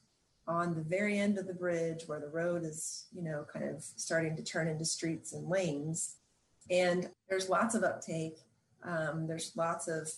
On 0.49 0.75
the 0.75 0.83
very 0.83 1.19
end 1.19 1.39
of 1.39 1.47
the 1.47 1.55
bridge 1.55 2.03
where 2.07 2.21
the 2.21 2.29
road 2.29 2.65
is, 2.65 3.07
you 3.15 3.23
know, 3.23 3.47
kind 3.53 3.69
of 3.69 3.83
starting 3.83 4.37
to 4.37 4.43
turn 4.43 4.67
into 4.67 4.85
streets 4.85 5.33
and 5.33 5.49
lanes, 5.49 6.17
and 6.71 7.09
there's 7.29 7.49
lots 7.49 7.75
of 7.75 7.85
uptake. 7.85 8.39
Um, 8.83 9.27
there's 9.27 9.53
lots 9.57 9.87
of 9.89 10.11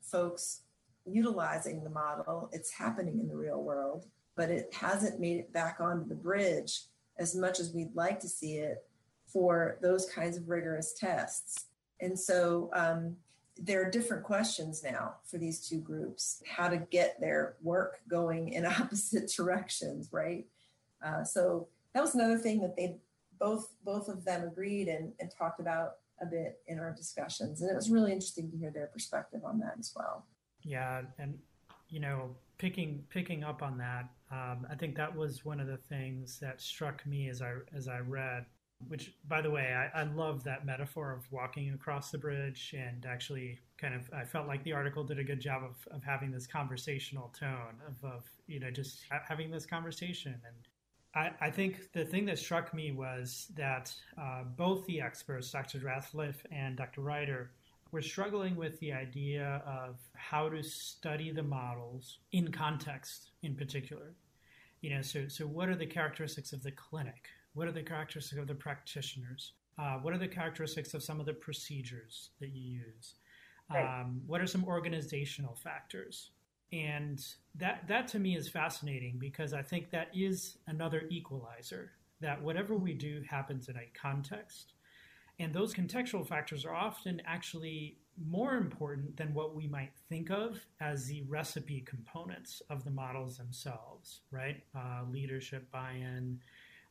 folks 0.00 0.62
utilizing 1.04 1.82
the 1.82 1.90
model. 1.90 2.48
It's 2.52 2.70
happening 2.70 3.18
in 3.18 3.28
the 3.28 3.36
real 3.36 3.62
world, 3.62 4.06
but 4.36 4.50
it 4.50 4.72
hasn't 4.72 5.20
made 5.20 5.38
it 5.38 5.52
back 5.52 5.78
onto 5.80 6.08
the 6.08 6.14
bridge 6.14 6.82
as 7.18 7.34
much 7.34 7.60
as 7.60 7.72
we'd 7.72 7.94
like 7.94 8.20
to 8.20 8.28
see 8.28 8.58
it 8.58 8.84
for 9.26 9.78
those 9.82 10.06
kinds 10.06 10.36
of 10.36 10.48
rigorous 10.48 10.94
tests. 10.94 11.66
And 12.00 12.18
so 12.18 12.70
um, 12.74 13.16
there 13.58 13.86
are 13.86 13.90
different 13.90 14.24
questions 14.24 14.82
now 14.82 15.14
for 15.24 15.38
these 15.38 15.66
two 15.66 15.78
groups 15.78 16.42
how 16.48 16.68
to 16.68 16.78
get 16.78 17.20
their 17.20 17.56
work 17.62 18.00
going 18.08 18.52
in 18.52 18.64
opposite 18.80 19.30
directions, 19.30 20.08
right? 20.12 20.46
Uh, 21.04 21.24
so 21.24 21.68
that 21.94 22.00
was 22.00 22.14
another 22.14 22.38
thing 22.38 22.60
that 22.60 22.76
they 22.76 22.96
both 23.38 23.68
both 23.84 24.08
of 24.08 24.24
them 24.24 24.44
agreed 24.44 24.88
and, 24.88 25.12
and 25.20 25.30
talked 25.36 25.60
about 25.60 25.96
a 26.20 26.26
bit 26.26 26.60
in 26.68 26.78
our 26.78 26.92
discussions. 26.92 27.60
And 27.60 27.70
it 27.70 27.74
was 27.74 27.90
really 27.90 28.12
interesting 28.12 28.50
to 28.50 28.56
hear 28.56 28.70
their 28.70 28.86
perspective 28.86 29.40
on 29.44 29.58
that 29.58 29.74
as 29.78 29.92
well. 29.94 30.24
Yeah 30.62 31.02
and 31.18 31.38
you 31.92 32.00
know 32.00 32.34
picking 32.58 33.04
picking 33.10 33.44
up 33.44 33.62
on 33.62 33.76
that 33.78 34.08
um, 34.32 34.66
i 34.70 34.74
think 34.74 34.96
that 34.96 35.14
was 35.14 35.44
one 35.44 35.60
of 35.60 35.66
the 35.66 35.76
things 35.76 36.38
that 36.40 36.60
struck 36.60 37.06
me 37.06 37.28
as 37.28 37.42
i 37.42 37.52
as 37.76 37.86
i 37.86 37.98
read 37.98 38.46
which 38.88 39.14
by 39.28 39.40
the 39.40 39.50
way 39.50 39.74
I, 39.74 40.00
I 40.00 40.04
love 40.04 40.44
that 40.44 40.66
metaphor 40.66 41.12
of 41.12 41.30
walking 41.30 41.72
across 41.72 42.10
the 42.10 42.18
bridge 42.18 42.74
and 42.76 43.06
actually 43.06 43.58
kind 43.78 43.94
of 43.94 44.08
i 44.12 44.24
felt 44.24 44.46
like 44.46 44.62
the 44.64 44.72
article 44.72 45.04
did 45.04 45.18
a 45.18 45.24
good 45.24 45.40
job 45.40 45.62
of, 45.62 45.76
of 45.94 46.02
having 46.02 46.30
this 46.30 46.46
conversational 46.46 47.32
tone 47.38 47.80
of, 47.86 48.04
of 48.04 48.24
you 48.46 48.60
know 48.60 48.70
just 48.70 49.02
ha- 49.10 49.22
having 49.28 49.50
this 49.50 49.66
conversation 49.66 50.32
and 50.46 50.56
I, 51.14 51.30
I, 51.42 51.50
think 51.50 51.92
the 51.92 52.06
thing 52.06 52.24
that 52.26 52.38
struck 52.38 52.72
me 52.72 52.90
was 52.90 53.48
that 53.54 53.94
uh, 54.18 54.44
both 54.56 54.86
the 54.86 55.02
experts, 55.02 55.50
Dr. 55.50 55.80
Ratzliff 55.80 56.36
and 56.50 56.74
Dr. 56.74 57.02
Reiter, 57.02 57.50
were 57.90 58.00
struggling 58.00 58.56
with 58.56 58.80
the 58.80 58.92
idea 58.92 59.62
of 59.66 59.98
how 60.14 60.48
to 60.48 60.62
study 60.62 61.30
the 61.30 61.42
models 61.42 62.18
in 62.32 62.50
context 62.50 63.32
in 63.42 63.54
particular. 63.54 64.14
You 64.80 64.96
know, 64.96 65.02
so, 65.02 65.28
so 65.28 65.46
what 65.46 65.68
are 65.68 65.76
the 65.76 65.86
characteristics 65.86 66.54
of 66.54 66.62
the 66.62 66.72
clinic? 66.72 67.28
What 67.54 67.68
are 67.68 67.72
the 67.72 67.82
characteristics 67.82 68.40
of 68.40 68.46
the 68.46 68.54
practitioners? 68.54 69.52
Uh, 69.78 69.96
what 69.96 70.12
are 70.12 70.18
the 70.18 70.28
characteristics 70.28 70.94
of 70.94 71.02
some 71.02 71.20
of 71.20 71.26
the 71.26 71.32
procedures 71.32 72.30
that 72.40 72.50
you 72.50 72.80
use? 72.80 73.14
Right. 73.70 74.00
Um, 74.00 74.22
what 74.26 74.40
are 74.40 74.46
some 74.46 74.64
organizational 74.64 75.54
factors? 75.54 76.30
and 76.72 77.24
that 77.54 77.86
that 77.86 78.08
to 78.08 78.18
me 78.18 78.36
is 78.36 78.48
fascinating 78.48 79.16
because 79.18 79.52
I 79.52 79.62
think 79.62 79.90
that 79.90 80.08
is 80.14 80.56
another 80.66 81.04
equalizer 81.10 81.92
that 82.20 82.42
whatever 82.42 82.74
we 82.74 82.94
do 82.94 83.22
happens 83.28 83.68
in 83.68 83.76
a 83.76 83.90
context 84.00 84.72
and 85.38 85.52
those 85.52 85.74
contextual 85.74 86.26
factors 86.26 86.64
are 86.64 86.74
often 86.74 87.20
actually 87.26 87.98
more 88.26 88.56
important 88.56 89.16
than 89.16 89.34
what 89.34 89.54
we 89.54 89.66
might 89.66 89.92
think 90.08 90.30
of 90.30 90.60
as 90.80 91.06
the 91.06 91.22
recipe 91.22 91.80
components 91.80 92.62
of 92.70 92.84
the 92.84 92.90
models 92.90 93.36
themselves 93.36 94.20
right 94.30 94.62
uh, 94.74 95.02
leadership 95.10 95.70
buy-in 95.70 96.38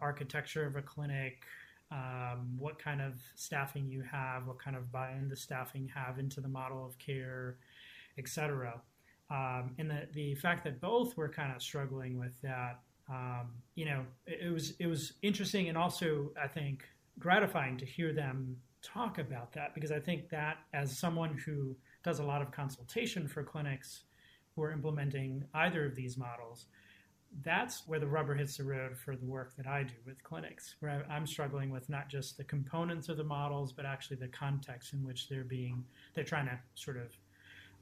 architecture 0.01 0.65
of 0.65 0.75
a 0.75 0.81
clinic 0.81 1.43
um, 1.91 2.55
what 2.57 2.79
kind 2.79 3.01
of 3.01 3.13
staffing 3.35 3.89
you 3.89 4.01
have 4.01 4.47
what 4.47 4.59
kind 4.59 4.75
of 4.75 4.91
buy-in 4.91 5.27
the 5.29 5.35
staffing 5.35 5.89
have 5.93 6.19
into 6.19 6.41
the 6.41 6.47
model 6.47 6.85
of 6.85 6.97
care 6.97 7.57
etc 8.17 8.81
um, 9.31 9.71
and 9.77 9.89
the, 9.89 10.07
the 10.13 10.35
fact 10.35 10.65
that 10.65 10.81
both 10.81 11.15
were 11.15 11.29
kind 11.29 11.55
of 11.55 11.61
struggling 11.61 12.19
with 12.19 12.39
that, 12.41 12.81
um, 13.09 13.47
you 13.75 13.85
know, 13.85 14.03
it, 14.27 14.47
it, 14.47 14.49
was 14.51 14.73
it 14.77 14.87
was 14.87 15.13
interesting 15.21 15.69
and 15.69 15.77
also 15.77 16.31
I 16.41 16.47
think 16.47 16.83
gratifying 17.17 17.77
to 17.77 17.85
hear 17.85 18.11
them 18.11 18.57
talk 18.81 19.19
about 19.19 19.53
that 19.53 19.73
because 19.73 19.91
I 19.91 19.99
think 19.99 20.29
that 20.29 20.57
as 20.73 20.97
someone 20.97 21.37
who 21.45 21.75
does 22.03 22.19
a 22.19 22.23
lot 22.23 22.41
of 22.41 22.51
consultation 22.51 23.27
for 23.27 23.41
clinics 23.41 24.01
who 24.55 24.63
are 24.63 24.71
implementing 24.71 25.45
either 25.53 25.85
of 25.85 25.95
these 25.95 26.17
models, 26.17 26.65
that's 27.43 27.87
where 27.87 27.99
the 27.99 28.07
rubber 28.07 28.35
hits 28.35 28.57
the 28.57 28.63
road 28.63 28.97
for 28.97 29.15
the 29.15 29.25
work 29.25 29.55
that 29.55 29.65
I 29.67 29.83
do 29.83 29.93
with 30.05 30.21
clinics, 30.23 30.75
where 30.79 31.05
I'm 31.09 31.25
struggling 31.25 31.69
with 31.71 31.89
not 31.89 32.09
just 32.09 32.37
the 32.37 32.43
components 32.43 33.09
of 33.09 33.17
the 33.17 33.23
models, 33.23 33.71
but 33.71 33.85
actually 33.85 34.17
the 34.17 34.27
context 34.27 34.93
in 34.93 35.03
which 35.03 35.29
they're 35.29 35.43
being, 35.43 35.83
they're 36.13 36.23
trying 36.23 36.47
to 36.47 36.59
sort 36.75 36.97
of 36.97 37.15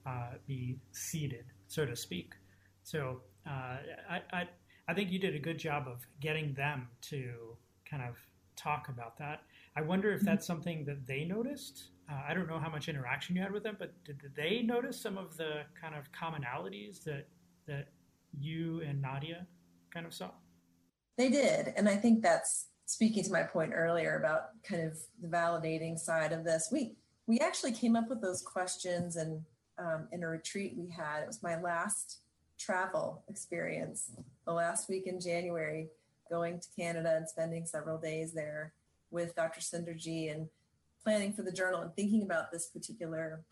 uh, 0.05 0.33
be 0.45 0.77
seeded, 0.91 1.45
so 1.67 1.85
to 1.85 1.95
speak. 1.95 2.33
So 2.83 3.21
uh, 3.47 3.77
I, 4.09 4.21
I, 4.31 4.43
I 4.87 4.93
think 4.93 5.11
you 5.11 5.19
did 5.19 5.35
a 5.35 5.39
good 5.39 5.57
job 5.57 5.87
of 5.87 6.05
getting 6.19 6.53
them 6.53 6.87
to 7.09 7.55
kind 7.89 8.03
of 8.03 8.15
talk 8.55 8.87
about 8.89 9.17
that. 9.17 9.41
I 9.75 9.81
wonder 9.81 10.11
if 10.11 10.21
that's 10.21 10.45
something 10.45 10.85
that 10.85 11.07
they 11.07 11.25
noticed. 11.25 11.89
Uh, 12.11 12.21
I 12.27 12.33
don't 12.33 12.47
know 12.47 12.59
how 12.59 12.69
much 12.69 12.89
interaction 12.89 13.35
you 13.35 13.41
had 13.41 13.51
with 13.51 13.63
them, 13.63 13.77
but 13.79 13.93
did, 14.03 14.19
did 14.19 14.35
they 14.35 14.61
notice 14.61 15.01
some 15.01 15.17
of 15.17 15.37
the 15.37 15.61
kind 15.79 15.95
of 15.95 16.05
commonalities 16.11 17.03
that 17.03 17.27
that 17.67 17.89
you 18.37 18.81
and 18.81 19.01
Nadia 19.01 19.47
kind 19.93 20.05
of 20.05 20.13
saw? 20.13 20.31
They 21.17 21.29
did, 21.29 21.73
and 21.75 21.89
I 21.89 21.95
think 21.95 22.21
that's 22.21 22.67
speaking 22.85 23.23
to 23.23 23.31
my 23.31 23.43
point 23.43 23.71
earlier 23.73 24.17
about 24.17 24.63
kind 24.63 24.83
of 24.83 24.97
the 25.21 25.27
validating 25.27 25.97
side 25.97 26.31
of 26.31 26.43
this. 26.43 26.69
We 26.71 26.95
we 27.27 27.39
actually 27.39 27.73
came 27.73 27.95
up 27.95 28.09
with 28.09 28.21
those 28.21 28.41
questions 28.41 29.15
and 29.15 29.41
um, 29.77 30.07
in 30.11 30.23
a 30.23 30.27
retreat 30.27 30.73
we 30.77 30.89
had. 30.89 31.21
It 31.21 31.27
was 31.27 31.43
my 31.43 31.59
last 31.61 32.21
travel 32.57 33.23
experience, 33.29 34.11
the 34.45 34.53
last 34.53 34.89
week 34.89 35.07
in 35.07 35.19
January, 35.19 35.87
going 36.29 36.59
to 36.59 36.67
Canada 36.75 37.15
and 37.15 37.27
spending 37.27 37.65
several 37.65 37.97
days 37.97 38.33
there 38.33 38.73
with 39.11 39.35
Dr. 39.35 39.61
Sunderji 39.61 40.31
and 40.31 40.47
planning 41.03 41.33
for 41.33 41.41
the 41.43 41.51
journal 41.51 41.81
and 41.81 41.95
thinking 41.95 42.23
about 42.23 42.51
this 42.51 42.67
particular 42.67 43.43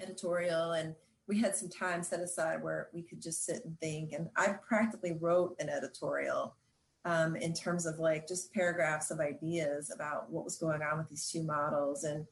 editorial. 0.00 0.72
And 0.72 0.94
we 1.28 1.38
had 1.38 1.54
some 1.54 1.68
time 1.68 2.02
set 2.02 2.20
aside 2.20 2.62
where 2.62 2.88
we 2.92 3.02
could 3.02 3.20
just 3.20 3.44
sit 3.44 3.64
and 3.64 3.78
think. 3.80 4.12
And 4.12 4.28
I 4.36 4.54
practically 4.66 5.16
wrote 5.20 5.54
an 5.60 5.68
editorial 5.68 6.56
um, 7.04 7.36
in 7.36 7.52
terms 7.52 7.86
of 7.86 7.98
like 7.98 8.26
just 8.26 8.52
paragraphs 8.52 9.10
of 9.10 9.20
ideas 9.20 9.92
about 9.94 10.30
what 10.30 10.44
was 10.44 10.56
going 10.56 10.80
on 10.82 10.98
with 10.98 11.08
these 11.08 11.28
two 11.30 11.42
models. 11.42 12.04
And 12.04 12.26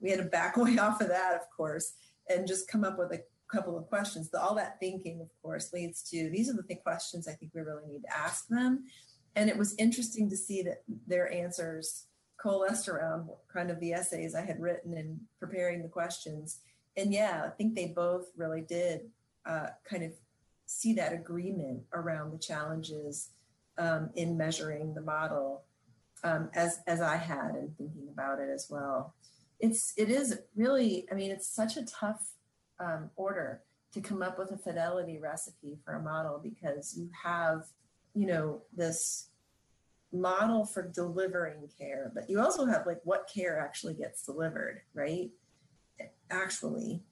we 0.00 0.10
had 0.10 0.18
to 0.18 0.26
back 0.26 0.56
away 0.58 0.78
off 0.78 1.00
of 1.00 1.08
that, 1.08 1.34
of 1.34 1.50
course, 1.56 1.94
and 2.28 2.46
just 2.46 2.68
come 2.68 2.84
up 2.84 2.98
with 2.98 3.12
a 3.12 3.22
couple 3.50 3.76
of 3.76 3.86
questions. 3.86 4.30
All 4.34 4.54
that 4.54 4.78
thinking, 4.78 5.20
of 5.20 5.28
course, 5.42 5.72
leads 5.72 6.02
to 6.10 6.30
these 6.30 6.50
are 6.50 6.54
the 6.54 6.74
questions 6.74 7.26
I 7.26 7.32
think 7.32 7.52
we 7.54 7.62
really 7.62 7.86
need 7.86 8.02
to 8.02 8.16
ask 8.16 8.48
them. 8.48 8.84
And 9.34 9.48
it 9.48 9.56
was 9.56 9.74
interesting 9.78 10.28
to 10.28 10.36
see 10.36 10.62
that 10.62 10.82
their 11.06 11.32
answers 11.32 12.04
coalesced 12.42 12.88
around 12.88 13.28
kind 13.52 13.70
of 13.70 13.80
the 13.80 13.92
essays 13.92 14.34
I 14.34 14.44
had 14.44 14.60
written 14.60 14.94
and 14.94 15.20
preparing 15.38 15.82
the 15.82 15.88
questions. 15.88 16.60
And 16.96 17.12
yeah, 17.12 17.44
I 17.46 17.50
think 17.50 17.74
they 17.74 17.86
both 17.86 18.26
really 18.36 18.62
did 18.62 19.02
uh, 19.46 19.68
kind 19.88 20.04
of 20.04 20.12
see 20.66 20.94
that 20.94 21.12
agreement 21.12 21.82
around 21.92 22.32
the 22.32 22.38
challenges 22.38 23.30
um, 23.78 24.10
in 24.14 24.36
measuring 24.36 24.94
the 24.94 25.00
model 25.00 25.62
um, 26.24 26.50
as 26.54 26.80
as 26.86 27.00
I 27.00 27.16
had 27.16 27.54
and 27.54 27.76
thinking 27.76 28.08
about 28.12 28.38
it 28.38 28.48
as 28.48 28.68
well. 28.70 29.14
It's 29.60 29.92
it 29.96 30.10
is 30.10 30.38
really 30.54 31.06
I 31.10 31.14
mean 31.14 31.30
it's 31.30 31.48
such 31.48 31.76
a 31.76 31.84
tough 31.84 32.32
um, 32.78 33.10
order 33.16 33.62
to 33.92 34.00
come 34.00 34.22
up 34.22 34.38
with 34.38 34.50
a 34.52 34.56
fidelity 34.56 35.18
recipe 35.18 35.78
for 35.84 35.94
a 35.94 36.02
model 36.02 36.40
because 36.42 36.96
you 36.96 37.10
have 37.24 37.64
you 38.14 38.26
know 38.26 38.62
this 38.74 39.28
model 40.12 40.66
for 40.66 40.82
delivering 40.88 41.68
care, 41.78 42.12
but 42.14 42.28
you 42.28 42.38
also 42.40 42.66
have 42.66 42.86
like 42.86 43.00
what 43.04 43.30
care 43.32 43.58
actually 43.58 43.94
gets 43.94 44.24
delivered, 44.24 44.82
right? 44.94 45.30
Actually, 46.32 47.02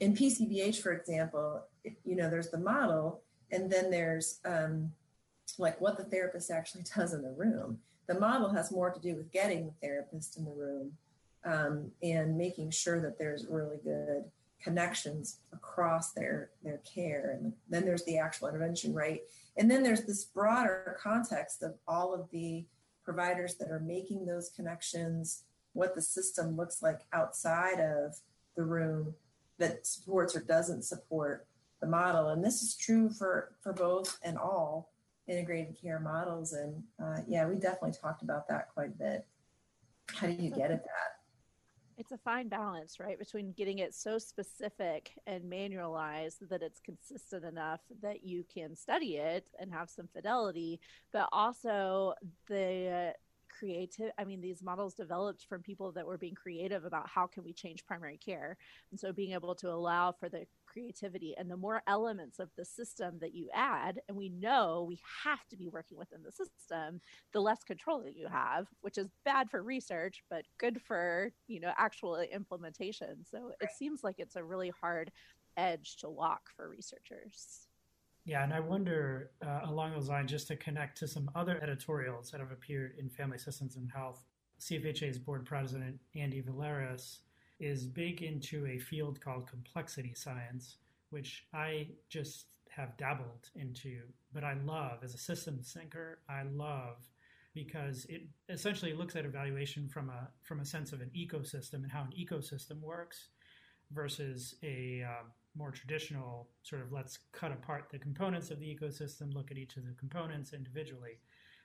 in 0.00 0.14
PCBH, 0.14 0.80
for 0.80 0.92
example, 0.92 1.64
you 2.04 2.16
know, 2.16 2.30
there's 2.30 2.50
the 2.50 2.58
model, 2.58 3.20
and 3.50 3.70
then 3.70 3.90
there's 3.90 4.38
um, 4.44 4.92
like 5.58 5.80
what 5.80 5.96
the 5.96 6.04
therapist 6.04 6.50
actually 6.50 6.84
does 6.96 7.12
in 7.12 7.22
the 7.22 7.32
room. 7.32 7.78
The 8.06 8.18
model 8.18 8.48
has 8.50 8.70
more 8.70 8.90
to 8.90 9.00
do 9.00 9.16
with 9.16 9.32
getting 9.32 9.66
the 9.66 9.72
therapist 9.82 10.38
in 10.38 10.44
the 10.44 10.52
room 10.52 10.92
um, 11.44 11.90
and 12.02 12.38
making 12.38 12.70
sure 12.70 13.00
that 13.00 13.18
there's 13.18 13.46
really 13.48 13.78
good 13.82 14.24
connections 14.62 15.38
across 15.52 16.12
their 16.12 16.50
their 16.64 16.78
care 16.78 17.38
and 17.38 17.52
then 17.68 17.84
there's 17.84 18.04
the 18.04 18.18
actual 18.18 18.48
intervention 18.48 18.92
right 18.92 19.20
and 19.56 19.70
then 19.70 19.84
there's 19.84 20.04
this 20.04 20.24
broader 20.24 20.98
context 21.00 21.62
of 21.62 21.74
all 21.86 22.12
of 22.12 22.28
the 22.32 22.64
providers 23.04 23.54
that 23.54 23.70
are 23.70 23.78
making 23.78 24.26
those 24.26 24.50
connections 24.50 25.44
what 25.74 25.94
the 25.94 26.02
system 26.02 26.56
looks 26.56 26.82
like 26.82 27.02
outside 27.12 27.78
of 27.78 28.16
the 28.58 28.64
room 28.64 29.14
that 29.58 29.86
supports 29.86 30.36
or 30.36 30.40
doesn't 30.40 30.82
support 30.82 31.46
the 31.80 31.86
model. 31.86 32.30
And 32.30 32.44
this 32.44 32.60
is 32.60 32.76
true 32.76 33.08
for 33.08 33.52
for 33.62 33.72
both 33.72 34.18
and 34.22 34.36
all 34.36 34.90
integrated 35.28 35.80
care 35.80 36.00
models. 36.00 36.52
And 36.52 36.82
uh, 37.02 37.20
yeah 37.26 37.46
we 37.46 37.54
definitely 37.54 37.92
talked 37.92 38.22
about 38.22 38.48
that 38.48 38.68
quite 38.74 38.88
a 38.88 38.98
bit. 38.98 39.26
How 40.12 40.26
do 40.26 40.32
you 40.32 40.50
get 40.50 40.72
at 40.72 40.84
that? 40.84 41.14
It's 41.98 42.12
a 42.12 42.18
fine 42.18 42.48
balance, 42.48 43.00
right, 43.00 43.18
between 43.18 43.52
getting 43.52 43.80
it 43.80 43.92
so 43.92 44.18
specific 44.18 45.10
and 45.26 45.42
manualized 45.44 46.48
that 46.48 46.62
it's 46.62 46.80
consistent 46.80 47.44
enough 47.44 47.80
that 48.02 48.24
you 48.24 48.44
can 48.52 48.76
study 48.76 49.16
it 49.16 49.50
and 49.58 49.72
have 49.72 49.90
some 49.90 50.08
fidelity, 50.14 50.80
but 51.12 51.28
also 51.32 52.14
the 52.48 53.14
creative 53.58 54.10
i 54.18 54.24
mean 54.24 54.40
these 54.40 54.62
models 54.62 54.94
developed 54.94 55.44
from 55.48 55.62
people 55.62 55.92
that 55.92 56.06
were 56.06 56.18
being 56.18 56.34
creative 56.34 56.84
about 56.84 57.08
how 57.08 57.26
can 57.26 57.44
we 57.44 57.52
change 57.52 57.84
primary 57.84 58.18
care. 58.18 58.56
And 58.90 58.98
so 58.98 59.12
being 59.12 59.32
able 59.32 59.54
to 59.56 59.70
allow 59.70 60.12
for 60.12 60.28
the 60.28 60.46
creativity 60.66 61.34
and 61.36 61.50
the 61.50 61.56
more 61.56 61.82
elements 61.86 62.38
of 62.38 62.50
the 62.56 62.64
system 62.64 63.18
that 63.20 63.34
you 63.34 63.48
add 63.54 64.00
and 64.08 64.16
we 64.16 64.28
know 64.28 64.84
we 64.86 64.98
have 65.24 65.46
to 65.48 65.56
be 65.56 65.68
working 65.68 65.96
within 65.96 66.22
the 66.22 66.30
system 66.30 67.00
the 67.32 67.40
less 67.40 67.64
control 67.64 68.02
that 68.02 68.16
you 68.16 68.28
have 68.28 68.66
which 68.82 68.98
is 68.98 69.08
bad 69.24 69.50
for 69.50 69.62
research 69.62 70.22
but 70.28 70.42
good 70.58 70.80
for 70.82 71.30
you 71.46 71.60
know 71.60 71.72
actual 71.76 72.20
implementation. 72.20 73.24
So 73.24 73.52
it 73.60 73.70
seems 73.76 74.04
like 74.04 74.16
it's 74.18 74.36
a 74.36 74.44
really 74.44 74.72
hard 74.80 75.10
edge 75.56 75.96
to 76.00 76.08
walk 76.08 76.42
for 76.54 76.68
researchers 76.68 77.67
yeah, 78.28 78.44
and 78.44 78.52
I 78.52 78.60
wonder 78.60 79.30
uh, 79.42 79.60
along 79.64 79.94
those 79.94 80.10
lines, 80.10 80.30
just 80.30 80.48
to 80.48 80.56
connect 80.56 80.98
to 80.98 81.08
some 81.08 81.30
other 81.34 81.58
editorials 81.62 82.30
that 82.30 82.40
have 82.40 82.52
appeared 82.52 82.92
in 82.98 83.08
Family 83.08 83.38
Systems 83.38 83.76
and 83.76 83.90
Health. 83.90 84.22
CFHA's 84.60 85.18
board 85.18 85.46
president, 85.46 85.98
Andy 86.14 86.42
Valeras, 86.42 87.20
is 87.58 87.86
big 87.86 88.20
into 88.20 88.66
a 88.66 88.78
field 88.78 89.18
called 89.18 89.48
complexity 89.48 90.12
science, 90.14 90.76
which 91.08 91.46
I 91.54 91.88
just 92.10 92.48
have 92.68 92.98
dabbled 92.98 93.48
into, 93.54 94.02
but 94.34 94.44
I 94.44 94.58
love 94.62 94.98
as 95.02 95.14
a 95.14 95.18
systems 95.18 95.72
thinker. 95.72 96.18
I 96.28 96.42
love 96.42 96.98
because 97.54 98.04
it 98.10 98.24
essentially 98.50 98.92
looks 98.92 99.16
at 99.16 99.24
evaluation 99.24 99.88
from 99.88 100.10
a 100.10 100.28
from 100.42 100.60
a 100.60 100.66
sense 100.66 100.92
of 100.92 101.00
an 101.00 101.10
ecosystem 101.16 101.82
and 101.82 101.90
how 101.90 102.02
an 102.02 102.12
ecosystem 102.12 102.78
works 102.82 103.30
versus 103.90 104.56
a 104.62 105.02
um, 105.08 105.30
more 105.58 105.72
traditional 105.72 106.48
sort 106.62 106.82
of 106.82 106.92
let's 106.92 107.18
cut 107.32 107.52
apart 107.52 107.88
the 107.90 107.98
components 107.98 108.50
of 108.50 108.60
the 108.60 108.66
ecosystem, 108.66 109.34
look 109.34 109.50
at 109.50 109.58
each 109.58 109.76
of 109.76 109.84
the 109.84 109.94
components 109.98 110.52
individually. 110.52 111.18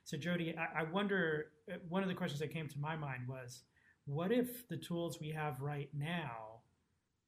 So, 0.04 0.18
Jodi, 0.18 0.56
I, 0.58 0.82
I 0.82 0.84
wonder 0.84 1.46
uh, 1.72 1.76
one 1.88 2.04
of 2.04 2.10
the 2.10 2.16
questions 2.16 2.40
that 2.40 2.52
came 2.52 2.68
to 2.68 2.80
my 2.80 2.96
mind 2.96 3.28
was 3.28 3.62
what 4.06 4.32
if 4.32 4.68
the 4.68 4.78
tools 4.78 5.20
we 5.22 5.30
have 5.30 5.62
right 5.62 5.90
now 5.94 6.62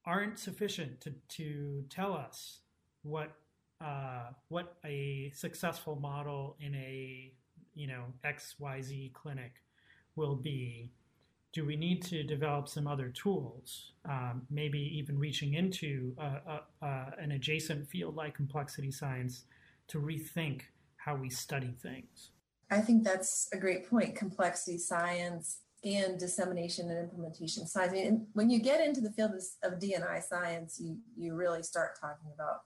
aren't 0.05 0.39
sufficient 0.39 1.01
to, 1.01 1.13
to 1.29 1.85
tell 1.89 2.13
us 2.13 2.59
what 3.03 3.31
uh, 3.81 4.29
what 4.47 4.77
a 4.85 5.31
successful 5.35 5.95
model 5.95 6.55
in 6.59 6.73
a 6.75 7.31
you 7.75 7.87
know 7.87 8.05
XYZ 8.25 9.13
clinic 9.13 9.53
will 10.15 10.35
be 10.35 10.91
do 11.55 11.65
we 11.65 11.77
need 11.77 12.03
to 12.03 12.21
develop 12.21 12.67
some 12.67 12.85
other 12.85 13.07
tools, 13.09 13.93
um, 14.09 14.41
maybe 14.51 14.77
even 14.99 15.17
reaching 15.17 15.53
into 15.53 16.13
an 16.81 17.31
adjacent 17.31 17.87
field 17.87 18.13
like 18.13 18.35
complexity 18.35 18.91
science 18.91 19.45
to 19.87 19.99
rethink 19.99 20.63
how 20.97 21.15
we 21.15 21.29
study 21.29 21.73
things? 21.81 22.31
I 22.69 22.81
think 22.81 23.05
that's 23.05 23.47
a 23.53 23.57
great 23.57 23.89
point. 23.89 24.17
Complexity 24.17 24.77
science 24.77 25.59
and 25.85 26.19
dissemination 26.19 26.89
and 26.89 26.99
implementation 26.99 27.65
science. 27.67 27.91
I 27.91 27.95
mean, 27.95 28.27
when 28.33 28.49
you 28.49 28.59
get 28.59 28.85
into 28.85 28.99
the 28.99 29.11
field 29.11 29.31
of 29.63 29.79
D&I 29.79 30.19
science, 30.19 30.77
you 30.83 30.97
you 31.15 31.35
really 31.35 31.63
start 31.63 31.97
talking 31.99 32.31
about 32.33 32.63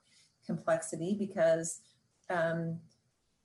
complexity 0.48 1.16
because 1.20 1.82
um, 2.32 2.80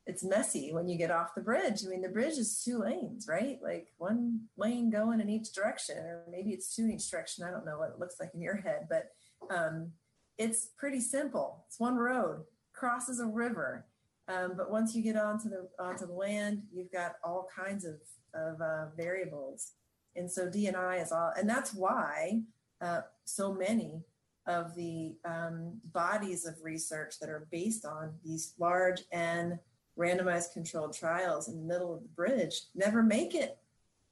it's 0.06 0.22
messy 0.22 0.72
when 0.72 0.86
you 0.86 0.98
get 0.98 1.10
off 1.10 1.34
the 1.34 1.40
bridge. 1.40 1.82
I 1.84 1.88
mean, 1.88 2.02
the 2.02 2.08
bridge 2.08 2.36
is 2.36 2.62
two 2.62 2.78
lanes, 2.78 3.26
right? 3.28 3.58
Like 3.62 3.88
one 3.96 4.40
lane 4.56 4.90
going 4.90 5.20
in 5.20 5.30
each 5.30 5.52
direction, 5.52 5.96
or 5.98 6.24
maybe 6.30 6.50
it's 6.50 6.74
two 6.74 6.82
in 6.82 6.92
each 6.92 7.10
direction. 7.10 7.44
I 7.44 7.50
don't 7.50 7.64
know 7.64 7.78
what 7.78 7.90
it 7.90 7.98
looks 7.98 8.16
like 8.20 8.30
in 8.34 8.42
your 8.42 8.56
head, 8.56 8.86
but 8.90 9.12
um, 9.54 9.92
it's 10.36 10.68
pretty 10.76 11.00
simple. 11.00 11.64
It's 11.68 11.80
one 11.80 11.96
road, 11.96 12.44
crosses 12.72 13.20
a 13.20 13.26
river. 13.26 13.86
Um, 14.28 14.52
but 14.56 14.70
once 14.70 14.94
you 14.94 15.02
get 15.02 15.16
onto 15.16 15.48
the 15.48 15.68
onto 15.78 16.06
the 16.06 16.12
land, 16.12 16.62
you've 16.72 16.92
got 16.92 17.16
all 17.22 17.48
kinds 17.54 17.84
of 17.84 17.96
of 18.34 18.60
uh, 18.60 18.86
variables, 18.96 19.72
and 20.16 20.30
so 20.30 20.50
D&I 20.50 20.96
is 20.96 21.12
all, 21.12 21.32
and 21.38 21.48
that's 21.48 21.74
why 21.74 22.40
uh, 22.80 23.02
so 23.24 23.52
many 23.52 24.02
of 24.46 24.74
the 24.74 25.14
um, 25.24 25.78
bodies 25.92 26.46
of 26.46 26.54
research 26.62 27.18
that 27.20 27.28
are 27.30 27.46
based 27.50 27.84
on 27.84 28.12
these 28.24 28.54
large 28.58 29.02
and 29.12 29.58
randomized 29.98 30.52
controlled 30.52 30.94
trials 30.94 31.48
in 31.48 31.56
the 31.56 31.62
middle 31.62 31.94
of 31.94 32.02
the 32.02 32.08
bridge 32.08 32.62
never 32.74 33.02
make 33.02 33.34
it 33.34 33.58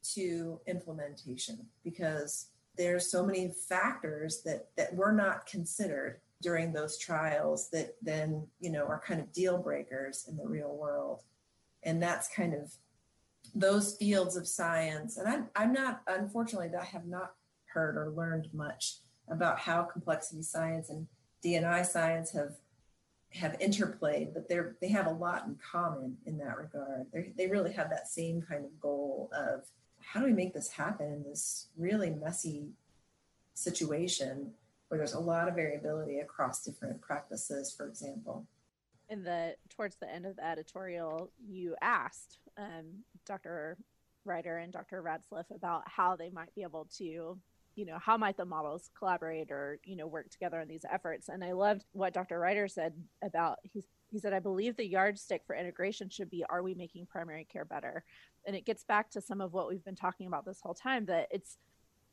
to 0.03 0.61
implementation 0.67 1.67
because 1.85 2.47
there's 2.77 3.11
so 3.11 3.25
many 3.25 3.53
factors 3.69 4.43
that 4.43 4.69
that 4.77 4.95
were 4.95 5.13
not 5.13 5.47
considered 5.47 6.21
during 6.41 6.73
those 6.73 6.99
trials 6.99 7.69
that 7.71 7.95
then 8.03 8.47
you 8.61 8.71
know 8.71 8.85
are 8.85 9.03
kind 9.05 9.21
of 9.21 9.33
deal 9.33 9.59
breakers 9.59 10.27
in 10.29 10.37
the 10.37 10.47
real 10.47 10.77
world. 10.77 11.23
And 11.85 12.03
that's 12.03 12.29
kind 12.29 12.55
of 12.55 12.73
those 13.55 13.97
fields 13.97 14.37
of 14.37 14.47
science. 14.47 15.17
And 15.17 15.29
i'm, 15.29 15.49
I'm 15.55 15.73
not 15.73 16.03
unfortunately 16.07 16.71
i 16.79 16.85
have 16.85 17.07
not 17.07 17.35
heard 17.67 17.97
or 17.97 18.11
learned 18.11 18.49
much 18.53 18.97
about 19.29 19.59
how 19.59 19.83
complexity 19.83 20.43
science 20.43 20.91
and 20.91 21.07
D&I 21.43 21.83
science 21.83 22.31
have 22.33 22.53
have 23.35 23.59
interplayed, 23.59 24.35
but 24.35 24.49
they're 24.49 24.77
they 24.81 24.89
have 24.89 25.07
a 25.07 25.13
lot 25.13 25.47
in 25.47 25.57
common 25.71 26.17
in 26.27 26.39
that 26.39 26.57
regard. 26.57 27.07
They 27.13 27.33
they 27.37 27.47
really 27.47 27.73
have 27.73 27.91
that 27.91 28.09
same 28.09 28.43
kind 28.43 28.65
of 28.65 28.81
goal 28.81 29.31
of 29.37 29.65
how 30.01 30.21
do 30.21 30.27
we 30.27 30.33
make 30.33 30.53
this 30.53 30.69
happen 30.69 31.07
in 31.07 31.23
this 31.23 31.69
really 31.77 32.11
messy 32.11 32.71
situation 33.55 34.53
where 34.89 34.99
there's 34.99 35.15
a 35.15 35.21
lot 35.21 35.49
of 35.49 35.55
variability 35.55 36.19
across 36.19 36.63
different 36.63 37.01
practices, 37.01 37.73
for 37.73 37.87
example. 37.87 38.47
In 39.09 39.23
the 39.23 39.57
towards 39.71 39.97
the 39.97 40.11
end 40.13 40.27
of 40.27 40.37
the 40.37 40.47
editorial, 40.47 41.31
you 41.47 41.75
asked 41.81 42.39
um, 42.59 43.05
Dr. 43.25 43.79
Reiter 44.25 44.59
and 44.59 44.73
Dr. 44.73 45.03
Ratzliff 45.03 45.51
about 45.55 45.83
how 45.87 46.17
they 46.17 46.31
might 46.31 46.55
be 46.55 46.63
able 46.63 46.87
to 46.99 47.39
you 47.75 47.87
know 47.87 47.99
how 47.99 48.17
might 48.17 48.37
the 48.37 48.45
models 48.45 48.91
collaborate 48.99 49.51
or 49.51 49.79
you 49.85 49.97
know 49.97 50.07
work 50.07 50.31
together 50.31 50.61
on 50.61 50.69
these 50.69 50.85
efforts? 50.91 51.29
And 51.29 51.43
i 51.45 51.53
loved 51.53 51.85
what 51.93 52.15
dr 52.15 52.39
Reiter 52.39 52.69
said 52.69 52.95
about 53.23 53.59
he, 53.63 53.85
he 54.11 54.19
said 54.19 54.33
i 54.33 54.39
believe 54.39 54.77
the 54.77 54.87
yardstick 54.87 55.43
for 55.47 55.57
integration 55.57 56.09
should 56.09 56.31
be 56.31 56.45
are 56.49 56.63
we 56.63 56.75
making 56.75 57.07
primary 57.07 57.45
care 57.45 57.65
better? 57.65 58.05
And 58.47 58.57
it 58.57 58.65
gets 58.65 58.85
back 58.85 59.11
to 59.11 59.21
some 59.21 59.41
of 59.41 59.53
what 59.53 59.69
we've 59.69 59.85
been 59.85 59.97
talking 59.97 60.27
about 60.27 60.45
this 60.45 60.61
whole 60.63 60.75
time 60.75 61.07
that 61.07 61.29
it's 61.31 61.59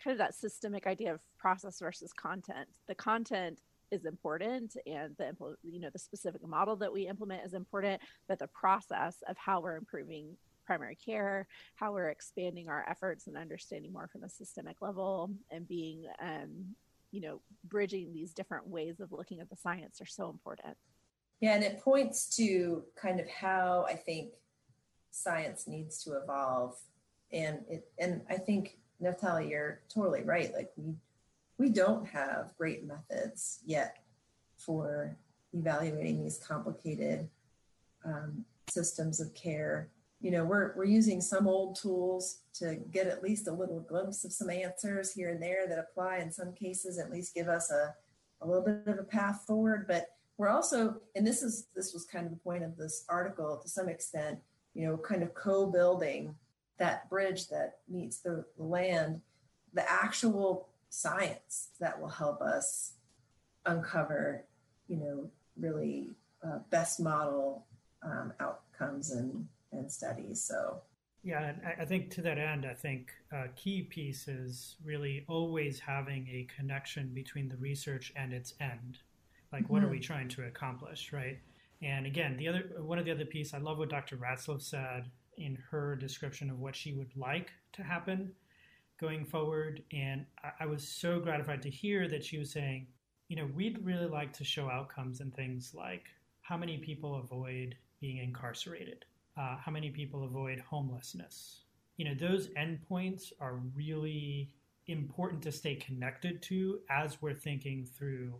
kind 0.03 0.13
of 0.13 0.19
that 0.19 0.35
systemic 0.35 0.87
idea 0.87 1.13
of 1.13 1.19
process 1.37 1.79
versus 1.79 2.13
content. 2.13 2.67
The 2.87 2.95
content 2.95 3.59
is 3.91 4.05
important 4.05 4.75
and 4.85 5.15
the 5.17 5.33
you 5.63 5.79
know 5.79 5.89
the 5.91 5.99
specific 5.99 6.45
model 6.47 6.75
that 6.75 6.93
we 6.93 7.07
implement 7.07 7.45
is 7.45 7.53
important 7.53 8.01
but 8.27 8.39
the 8.39 8.47
process 8.47 9.17
of 9.27 9.35
how 9.37 9.59
we're 9.59 9.75
improving 9.75 10.37
primary 10.69 10.95
care, 11.03 11.47
how 11.73 11.91
we're 11.91 12.09
expanding 12.09 12.69
our 12.69 12.85
efforts 12.87 13.25
and 13.25 13.35
understanding 13.35 13.91
more 13.91 14.07
from 14.07 14.23
a 14.23 14.29
systemic 14.29 14.83
level 14.83 15.31
and 15.49 15.67
being, 15.67 16.05
um, 16.21 16.63
you 17.09 17.21
know, 17.21 17.41
bridging 17.63 18.13
these 18.13 18.33
different 18.33 18.67
ways 18.67 18.99
of 18.99 19.11
looking 19.11 19.39
at 19.39 19.49
the 19.49 19.55
science 19.57 19.99
are 19.99 20.05
so 20.05 20.29
important. 20.29 20.77
Yeah, 21.41 21.55
and 21.55 21.63
it 21.63 21.79
points 21.79 22.35
to 22.35 22.83
kind 22.95 23.19
of 23.19 23.27
how 23.27 23.87
I 23.89 23.95
think 23.95 24.33
science 25.09 25.67
needs 25.67 26.03
to 26.03 26.21
evolve. 26.21 26.75
And 27.31 27.61
it 27.67 27.89
and 27.97 28.21
I 28.29 28.35
think 28.37 28.77
Naftali, 29.01 29.49
you're 29.49 29.81
totally 29.91 30.21
right. 30.21 30.53
Like 30.53 30.69
we 30.77 30.93
we 31.57 31.69
don't 31.69 32.05
have 32.05 32.53
great 32.59 32.85
methods 32.85 33.61
yet 33.65 33.97
for 34.55 35.17
evaluating 35.51 36.21
these 36.21 36.37
complicated 36.37 37.27
um, 38.05 38.45
systems 38.69 39.19
of 39.19 39.33
care. 39.33 39.89
You 40.21 40.31
know, 40.31 40.43
we're 40.43 40.75
we're 40.75 40.83
using 40.83 41.21
some 41.21 41.47
old 41.47 41.77
tools 41.77 42.41
to 42.55 42.75
get 42.91 43.07
at 43.07 43.23
least 43.23 43.47
a 43.47 43.53
little 43.53 43.79
glimpse 43.79 44.25
of 44.25 44.33
some 44.33 44.49
answers 44.49 45.13
here 45.13 45.29
and 45.29 45.41
there 45.41 45.67
that 45.67 45.79
apply 45.79 46.17
in 46.17 46.31
some 46.31 46.53
cases, 46.53 46.99
at 46.99 47.11
least 47.11 47.33
give 47.33 47.47
us 47.47 47.71
a, 47.71 47.95
a 48.41 48.47
little 48.47 48.63
bit 48.63 48.87
of 48.87 48.99
a 48.99 49.03
path 49.03 49.45
forward. 49.47 49.85
But 49.87 50.07
we're 50.37 50.49
also, 50.49 50.99
and 51.15 51.25
this 51.25 51.41
is 51.41 51.67
this 51.73 51.93
was 51.93 52.05
kind 52.05 52.25
of 52.25 52.31
the 52.31 52.39
point 52.39 52.63
of 52.63 52.75
this 52.75 53.05
article 53.07 53.57
to 53.57 53.69
some 53.69 53.87
extent, 53.87 54.39
you 54.73 54.85
know, 54.85 54.97
kind 54.97 55.23
of 55.23 55.33
co-building 55.33 56.35
that 56.77 57.09
bridge 57.09 57.47
that 57.47 57.77
meets 57.87 58.19
the 58.19 58.45
land, 58.57 59.21
the 59.73 59.89
actual 59.89 60.67
science 60.89 61.69
that 61.79 61.99
will 61.99 62.09
help 62.09 62.41
us 62.41 62.93
uncover, 63.65 64.43
you 64.87 64.97
know, 64.97 65.29
really 65.57 66.09
uh, 66.43 66.59
best 66.69 66.99
model 66.99 67.65
um, 68.03 68.33
outcomes 68.39 69.11
and, 69.11 69.47
and 69.71 69.91
studies. 69.91 70.43
So, 70.43 70.81
yeah, 71.23 71.49
and 71.49 71.61
I 71.79 71.85
think 71.85 72.11
to 72.11 72.21
that 72.21 72.37
end, 72.37 72.65
I 72.65 72.73
think 72.73 73.11
a 73.31 73.49
key 73.49 73.83
piece 73.83 74.27
is 74.27 74.75
really 74.83 75.25
always 75.27 75.79
having 75.79 76.27
a 76.27 76.47
connection 76.55 77.11
between 77.13 77.49
the 77.49 77.57
research 77.57 78.13
and 78.15 78.33
its 78.33 78.53
end. 78.59 78.99
Like, 79.51 79.63
mm-hmm. 79.63 79.73
what 79.73 79.83
are 79.83 79.89
we 79.89 79.97
mm-hmm. 79.97 80.13
trying 80.13 80.29
to 80.29 80.43
accomplish, 80.43 81.11
right? 81.11 81.39
And 81.81 82.05
again, 82.05 82.35
the 82.37 82.47
other 82.47 82.63
one 82.79 82.99
of 82.99 83.05
the 83.05 83.11
other 83.11 83.25
piece, 83.25 83.53
I 83.53 83.57
love 83.57 83.77
what 83.77 83.89
Dr. 83.89 84.17
Ratzliff 84.17 84.61
said 84.61 85.09
in 85.37 85.57
her 85.71 85.95
description 85.95 86.49
of 86.49 86.59
what 86.59 86.75
she 86.75 86.93
would 86.93 87.15
like 87.15 87.49
to 87.73 87.83
happen 87.83 88.31
going 88.99 89.25
forward. 89.25 89.81
And 89.93 90.25
I, 90.43 90.63
I 90.63 90.65
was 90.65 90.87
so 90.87 91.19
gratified 91.19 91.61
to 91.63 91.69
hear 91.69 92.07
that 92.09 92.23
she 92.23 92.37
was 92.37 92.51
saying, 92.51 92.87
you 93.29 93.35
know, 93.35 93.47
we'd 93.55 93.83
really 93.85 94.07
like 94.07 94.33
to 94.33 94.43
show 94.43 94.69
outcomes 94.69 95.21
and 95.21 95.33
things 95.33 95.73
like 95.73 96.03
how 96.41 96.57
many 96.57 96.77
people 96.77 97.15
avoid 97.15 97.75
being 98.01 98.17
incarcerated, 98.17 99.05
uh, 99.37 99.57
how 99.57 99.71
many 99.71 99.89
people 99.89 100.23
avoid 100.23 100.59
homelessness. 100.59 101.61
You 101.97 102.05
know, 102.05 102.13
those 102.13 102.47
endpoints 102.49 103.31
are 103.39 103.59
really 103.75 104.51
important 104.87 105.41
to 105.43 105.51
stay 105.51 105.75
connected 105.75 106.41
to 106.41 106.79
as 106.89 107.21
we're 107.21 107.33
thinking 107.33 107.85
through 107.85 108.33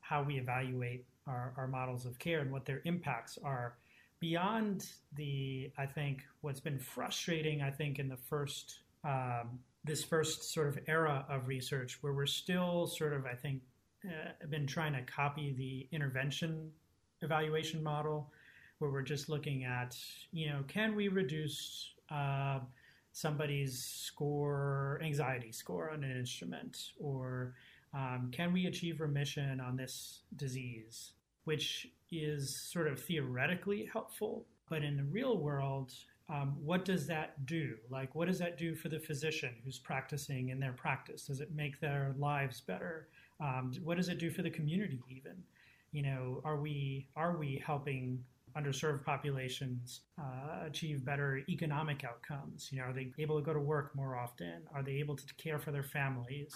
how 0.00 0.22
we 0.22 0.38
evaluate 0.38 1.06
our, 1.26 1.54
our 1.56 1.68
models 1.68 2.04
of 2.04 2.18
care 2.18 2.40
and 2.40 2.50
what 2.50 2.64
their 2.64 2.82
impacts 2.84 3.38
are 3.44 3.76
beyond 4.20 4.86
the 5.16 5.70
i 5.78 5.86
think 5.86 6.22
what's 6.40 6.60
been 6.60 6.78
frustrating 6.78 7.62
i 7.62 7.70
think 7.70 7.98
in 7.98 8.08
the 8.08 8.16
first 8.16 8.80
um, 9.04 9.58
this 9.84 10.04
first 10.04 10.52
sort 10.52 10.68
of 10.68 10.78
era 10.86 11.24
of 11.28 11.48
research 11.48 11.98
where 12.02 12.12
we're 12.12 12.26
still 12.26 12.86
sort 12.86 13.12
of 13.12 13.26
i 13.26 13.34
think 13.34 13.60
uh, 14.04 14.46
been 14.48 14.66
trying 14.66 14.92
to 14.92 15.02
copy 15.02 15.52
the 15.56 15.96
intervention 15.96 16.70
evaluation 17.20 17.82
model 17.82 18.30
where 18.82 18.90
we're 18.90 19.00
just 19.00 19.28
looking 19.28 19.62
at 19.62 19.96
you 20.32 20.48
know 20.48 20.64
can 20.66 20.96
we 20.96 21.06
reduce 21.06 21.94
uh, 22.10 22.58
somebody's 23.12 23.78
score 23.78 25.00
anxiety 25.04 25.52
score 25.52 25.90
on 25.90 26.02
an 26.02 26.10
instrument 26.18 26.90
or 26.98 27.54
um, 27.94 28.28
can 28.32 28.52
we 28.52 28.66
achieve 28.66 29.00
remission 29.00 29.60
on 29.60 29.76
this 29.76 30.22
disease 30.34 31.12
which 31.44 31.86
is 32.10 32.60
sort 32.60 32.88
of 32.88 33.00
theoretically 33.00 33.88
helpful 33.92 34.44
but 34.68 34.82
in 34.82 34.96
the 34.96 35.04
real 35.04 35.38
world 35.38 35.92
um, 36.28 36.56
what 36.64 36.84
does 36.84 37.06
that 37.08 37.44
do? 37.44 37.74
Like, 37.90 38.14
what 38.14 38.26
does 38.26 38.38
that 38.38 38.56
do 38.56 38.74
for 38.74 38.88
the 38.88 38.98
physician 38.98 39.50
who's 39.64 39.78
practicing 39.78 40.48
in 40.48 40.58
their 40.58 40.72
practice? 40.72 41.26
Does 41.26 41.40
it 41.40 41.54
make 41.54 41.78
their 41.78 42.14
lives 42.18 42.60
better? 42.60 43.08
Um, 43.38 43.72
what 43.84 43.98
does 43.98 44.08
it 44.08 44.18
do 44.18 44.30
for 44.30 44.40
the 44.40 44.48
community? 44.48 45.02
Even, 45.10 45.42
you 45.90 46.02
know, 46.02 46.40
are 46.44 46.56
we 46.56 47.08
are 47.16 47.36
we 47.36 47.62
helping 47.66 48.24
underserved 48.56 49.04
populations 49.04 50.00
uh, 50.18 50.66
achieve 50.66 51.04
better 51.04 51.42
economic 51.48 52.04
outcomes? 52.04 52.68
You 52.72 52.78
know, 52.78 52.84
are 52.84 52.92
they 52.92 53.12
able 53.18 53.38
to 53.38 53.44
go 53.44 53.52
to 53.52 53.60
work 53.60 53.94
more 53.94 54.16
often? 54.16 54.62
Are 54.74 54.82
they 54.82 54.92
able 54.92 55.16
to 55.16 55.34
care 55.36 55.58
for 55.58 55.70
their 55.70 55.82
families? 55.82 56.54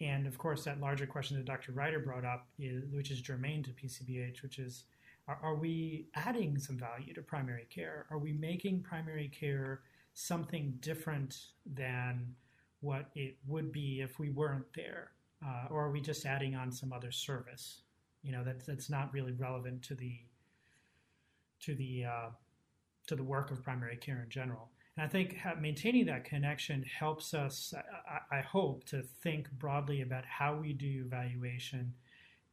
And 0.00 0.26
of 0.26 0.38
course, 0.38 0.64
that 0.64 0.80
larger 0.80 1.06
question 1.06 1.36
that 1.36 1.46
Dr. 1.46 1.72
Reiter 1.72 2.00
brought 2.00 2.24
up, 2.24 2.46
is, 2.58 2.84
which 2.92 3.10
is 3.10 3.20
germane 3.20 3.62
to 3.62 3.70
PCBH, 3.70 4.42
which 4.42 4.58
is 4.58 4.84
are, 5.28 5.38
are 5.42 5.54
we 5.54 6.06
adding 6.14 6.58
some 6.58 6.78
value 6.78 7.14
to 7.14 7.22
primary 7.22 7.66
care? 7.70 8.06
Are 8.10 8.18
we 8.18 8.32
making 8.32 8.82
primary 8.82 9.28
care 9.28 9.80
something 10.14 10.74
different 10.80 11.36
than 11.66 12.34
what 12.80 13.10
it 13.14 13.36
would 13.46 13.72
be 13.72 14.00
if 14.00 14.18
we 14.18 14.30
weren't 14.30 14.72
there? 14.74 15.12
Uh, 15.44 15.66
or 15.70 15.84
are 15.84 15.90
we 15.90 16.00
just 16.00 16.26
adding 16.26 16.54
on 16.54 16.72
some 16.72 16.92
other 16.92 17.10
service? 17.10 17.82
You 18.22 18.32
know, 18.32 18.44
that, 18.44 18.66
that's 18.66 18.90
not 18.90 19.12
really 19.12 19.32
relevant 19.32 19.82
to 19.84 19.94
the 19.94 20.18
to 21.64 21.74
the 21.74 22.04
uh, 22.04 22.30
to 23.06 23.16
the 23.16 23.24
work 23.24 23.50
of 23.50 23.62
primary 23.62 23.96
care 23.96 24.22
in 24.22 24.30
general. 24.30 24.70
And 24.96 25.04
I 25.04 25.08
think 25.08 25.36
maintaining 25.60 26.06
that 26.06 26.24
connection 26.24 26.84
helps 26.84 27.34
us, 27.34 27.74
I, 28.08 28.38
I, 28.38 28.40
hope, 28.40 28.84
to 28.84 29.02
think 29.02 29.50
broadly 29.58 30.02
about 30.02 30.24
how 30.24 30.54
we 30.56 30.72
do 30.72 31.02
evaluation 31.04 31.92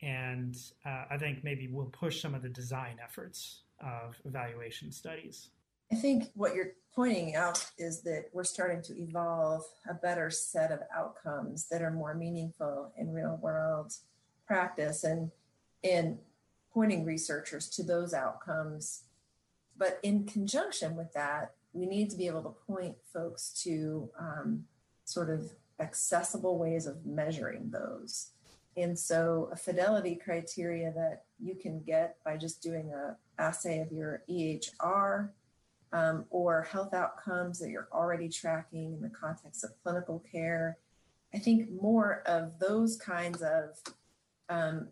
and 0.01 0.57
uh, 0.85 1.05
I 1.11 1.17
think 1.17 1.43
maybe 1.43 1.67
we'll 1.67 1.85
push 1.85 2.21
some 2.21 2.33
of 2.33 2.41
the 2.41 2.49
design 2.49 2.97
efforts 3.03 3.61
of 3.79 4.19
evaluation 4.25 4.91
studies. 4.91 5.49
I 5.91 5.95
think 5.95 6.31
what 6.33 6.55
you're 6.55 6.73
pointing 6.95 7.35
out 7.35 7.63
is 7.77 8.01
that 8.03 8.25
we're 8.33 8.43
starting 8.43 8.81
to 8.83 8.99
evolve 8.99 9.63
a 9.89 9.93
better 9.93 10.29
set 10.31 10.71
of 10.71 10.79
outcomes 10.95 11.67
that 11.69 11.81
are 11.81 11.91
more 11.91 12.15
meaningful 12.15 12.91
in 12.97 13.13
real 13.13 13.37
world 13.41 13.93
practice 14.47 15.03
and 15.03 15.29
in 15.83 16.17
pointing 16.73 17.05
researchers 17.05 17.69
to 17.69 17.83
those 17.83 18.13
outcomes. 18.13 19.03
But 19.77 19.99
in 20.03 20.25
conjunction 20.25 20.95
with 20.95 21.13
that, 21.13 21.55
we 21.73 21.85
need 21.85 22.09
to 22.09 22.17
be 22.17 22.27
able 22.27 22.43
to 22.43 22.55
point 22.67 22.95
folks 23.13 23.51
to 23.63 24.09
um, 24.19 24.65
sort 25.05 25.29
of 25.29 25.51
accessible 25.79 26.57
ways 26.57 26.85
of 26.85 27.05
measuring 27.05 27.71
those. 27.71 28.31
And 28.77 28.97
so 28.97 29.49
a 29.51 29.55
fidelity 29.55 30.15
criteria 30.15 30.93
that 30.93 31.23
you 31.39 31.55
can 31.55 31.81
get 31.81 32.17
by 32.23 32.37
just 32.37 32.61
doing 32.61 32.91
a 32.93 33.17
assay 33.41 33.79
of 33.79 33.91
your 33.91 34.23
EHR 34.29 35.29
um, 35.91 36.25
or 36.29 36.61
health 36.63 36.93
outcomes 36.93 37.59
that 37.59 37.69
you're 37.69 37.89
already 37.91 38.29
tracking 38.29 38.93
in 38.93 39.01
the 39.01 39.09
context 39.09 39.63
of 39.63 39.71
clinical 39.83 40.23
care. 40.31 40.77
I 41.33 41.39
think 41.39 41.69
more 41.81 42.23
of 42.25 42.59
those 42.59 42.97
kinds 42.97 43.41
of 43.41 43.77
um, 44.49 44.89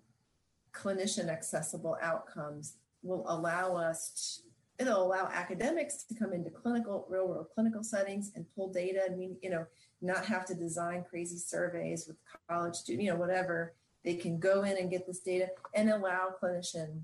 clinician 0.74 1.30
accessible 1.30 1.97
outcomes 2.01 2.76
will 3.03 3.26
allow 3.28 3.76
us 3.76 4.41
to, 4.78 4.84
it'll 4.84 5.03
allow 5.03 5.28
academics 5.34 6.03
to 6.03 6.15
come 6.15 6.34
into 6.34 6.49
clinical 6.49 7.05
real 7.09 7.28
world 7.28 7.47
clinical 7.53 7.84
settings 7.84 8.32
and 8.36 8.45
pull 8.55 8.72
data 8.72 9.01
and 9.07 9.17
we 9.17 9.36
you 9.41 9.49
know 9.49 9.65
not 10.01 10.26
have 10.26 10.45
to 10.45 10.55
design 10.55 11.05
crazy 11.09 11.38
surveys 11.38 12.07
with 12.07 12.17
college 12.49 12.76
students, 12.76 13.05
you 13.05 13.11
know, 13.11 13.17
whatever. 13.17 13.74
They 14.03 14.15
can 14.15 14.39
go 14.39 14.63
in 14.63 14.78
and 14.78 14.89
get 14.89 15.05
this 15.05 15.20
data 15.20 15.49
and 15.74 15.89
allow 15.89 16.30
clinician 16.41 17.01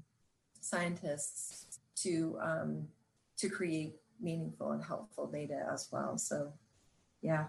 scientists 0.62 1.80
to 1.98 2.38
um, 2.42 2.88
to 3.38 3.50
create 3.50 3.96
meaningful 4.22 4.72
and 4.72 4.84
helpful 4.84 5.28
data 5.28 5.68
as 5.72 5.90
well. 5.92 6.18
So, 6.18 6.54
yeah. 7.22 7.48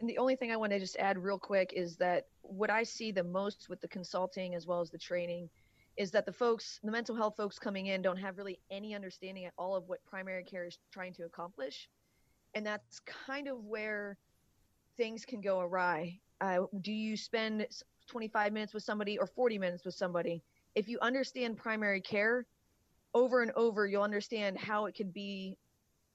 And 0.00 0.08
the 0.08 0.18
only 0.18 0.36
thing 0.36 0.50
I 0.50 0.56
want 0.56 0.72
to 0.72 0.78
just 0.78 0.96
add 0.96 1.18
real 1.18 1.38
quick 1.38 1.72
is 1.74 1.96
that 1.96 2.26
what 2.42 2.70
I 2.70 2.82
see 2.82 3.12
the 3.12 3.24
most 3.24 3.68
with 3.68 3.80
the 3.80 3.88
consulting 3.88 4.54
as 4.54 4.66
well 4.66 4.80
as 4.80 4.90
the 4.90 4.98
training 4.98 5.48
is 5.96 6.10
that 6.10 6.26
the 6.26 6.32
folks, 6.32 6.80
the 6.82 6.90
mental 6.90 7.14
health 7.14 7.36
folks 7.36 7.58
coming 7.58 7.86
in, 7.86 8.02
don't 8.02 8.16
have 8.16 8.36
really 8.36 8.58
any 8.70 8.94
understanding 8.94 9.44
at 9.44 9.52
all 9.56 9.76
of 9.76 9.88
what 9.88 10.04
primary 10.04 10.42
care 10.42 10.66
is 10.66 10.78
trying 10.92 11.12
to 11.14 11.24
accomplish. 11.24 11.88
And 12.54 12.66
that's 12.66 13.00
kind 13.00 13.46
of 13.46 13.64
where 13.64 14.18
things 14.96 15.24
can 15.24 15.40
go 15.40 15.60
awry. 15.60 16.18
Uh, 16.40 16.62
do 16.80 16.92
you 16.92 17.16
spend 17.16 17.66
25 18.08 18.52
minutes 18.52 18.74
with 18.74 18.82
somebody 18.82 19.18
or 19.18 19.26
40 19.26 19.58
minutes 19.58 19.84
with 19.84 19.94
somebody? 19.94 20.42
If 20.74 20.88
you 20.88 20.98
understand 21.00 21.56
primary 21.56 22.00
care 22.00 22.46
over 23.14 23.42
and 23.42 23.52
over, 23.52 23.86
you'll 23.86 24.02
understand 24.02 24.58
how 24.58 24.86
it 24.86 24.96
could 24.96 25.12
be 25.12 25.56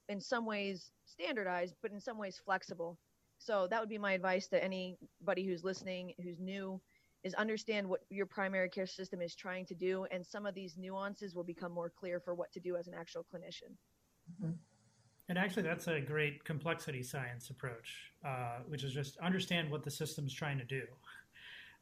in 0.10 0.20
some 0.20 0.46
ways 0.46 0.92
standardized, 1.06 1.76
but 1.82 1.92
in 1.92 2.02
some 2.02 2.18
ways 2.18 2.40
flexible. 2.44 2.98
So 3.40 3.68
that 3.70 3.80
would 3.80 3.90
be 3.90 3.98
my 3.98 4.12
advice 4.12 4.48
to 4.50 4.64
anybody 4.64 5.46
who's 5.46 5.64
listening, 5.64 6.14
who's 6.22 6.40
new, 6.40 6.80
is 7.24 7.34
understand 7.34 7.88
what 7.88 8.02
your 8.10 8.26
primary 8.26 8.70
care 8.70 8.86
system 8.86 9.22
is 9.22 9.34
trying 9.34 9.66
to 9.66 9.76
do, 9.76 10.06
and 10.12 10.26
some 10.26 10.46
of 10.46 10.54
these 10.54 10.78
nuances 10.78 11.34
will 11.34 11.44
become 11.44 11.72
more 11.72 11.90
clear 11.90 12.20
for 12.20 12.36
what 12.36 12.52
to 12.54 12.60
do 12.60 12.76
as 12.76 12.88
an 12.88 12.94
actual 12.94 13.26
clinician. 13.34 13.76
Mm-hmm. 14.42 14.52
And 15.30 15.38
actually, 15.38 15.64
that's 15.64 15.88
a 15.88 16.02
great 16.02 16.44
complexity 16.44 17.04
science 17.04 17.50
approach, 17.50 18.12
uh, 18.26 18.60
which 18.68 18.84
is 18.84 18.94
just 18.94 19.18
understand 19.18 19.70
what 19.70 19.84
the 19.84 19.92
system's 19.92 20.34
trying 20.34 20.58
to 20.58 20.66
do. 20.66 20.84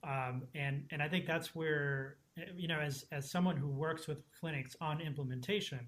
Um, 0.04 0.44
and 0.54 0.86
and 0.92 1.02
I 1.02 1.10
think 1.10 1.26
that's 1.26 1.56
where 1.56 2.18
you 2.56 2.68
know, 2.68 2.80
as 2.80 3.06
as 3.12 3.32
someone 3.32 3.58
who 3.58 3.68
works 3.68 4.08
with 4.08 4.20
clinics 4.40 4.76
on 4.80 5.02
implementation, 5.02 5.88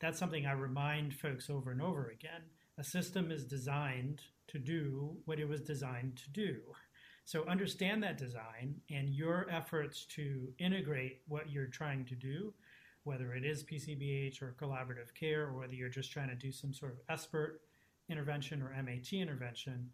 that's 0.00 0.18
something 0.18 0.46
I 0.46 0.52
remind 0.52 1.14
folks 1.14 1.50
over 1.50 1.70
and 1.70 1.82
over 1.82 2.08
again. 2.08 2.42
A 2.78 2.84
system 2.84 3.30
is 3.30 3.44
designed 3.44 4.22
to 4.48 4.58
do 4.58 5.16
what 5.24 5.38
it 5.38 5.48
was 5.48 5.60
designed 5.60 6.16
to 6.16 6.30
do. 6.30 6.56
So 7.24 7.44
understand 7.46 8.02
that 8.02 8.16
design 8.16 8.76
and 8.90 9.10
your 9.10 9.46
efforts 9.50 10.06
to 10.16 10.48
integrate 10.58 11.20
what 11.28 11.50
you're 11.50 11.66
trying 11.66 12.06
to 12.06 12.14
do, 12.14 12.54
whether 13.04 13.34
it 13.34 13.44
is 13.44 13.62
PCBH 13.62 14.40
or 14.40 14.56
collaborative 14.58 15.12
care, 15.14 15.44
or 15.44 15.58
whether 15.58 15.74
you're 15.74 15.90
just 15.90 16.10
trying 16.10 16.30
to 16.30 16.34
do 16.34 16.50
some 16.50 16.72
sort 16.72 16.92
of 16.92 16.98
expert 17.10 17.60
intervention 18.08 18.62
or 18.62 18.70
MAT 18.82 19.12
intervention. 19.12 19.90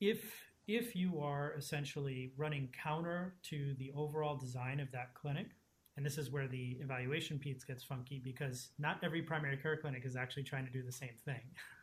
If 0.00 0.44
if 0.68 0.94
you 0.94 1.20
are 1.20 1.54
essentially 1.56 2.32
running 2.36 2.68
counter 2.82 3.34
to 3.44 3.74
the 3.78 3.90
overall 3.96 4.36
design 4.36 4.78
of 4.78 4.92
that 4.92 5.14
clinic, 5.14 5.48
and 5.96 6.06
this 6.06 6.18
is 6.18 6.30
where 6.30 6.48
the 6.48 6.78
evaluation 6.80 7.38
piece 7.38 7.64
gets 7.64 7.82
funky 7.82 8.20
because 8.22 8.70
not 8.78 8.98
every 9.02 9.22
primary 9.22 9.56
care 9.56 9.76
clinic 9.76 10.04
is 10.04 10.16
actually 10.16 10.44
trying 10.44 10.64
to 10.64 10.72
do 10.72 10.82
the 10.82 10.92
same 10.92 11.16
thing. 11.24 11.40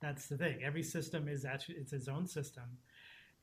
That's 0.00 0.26
the 0.26 0.36
thing. 0.36 0.62
Every 0.62 0.82
system 0.82 1.28
is 1.28 1.44
actually 1.44 1.76
it's 1.76 1.92
its 1.92 2.08
own 2.08 2.26
system. 2.26 2.64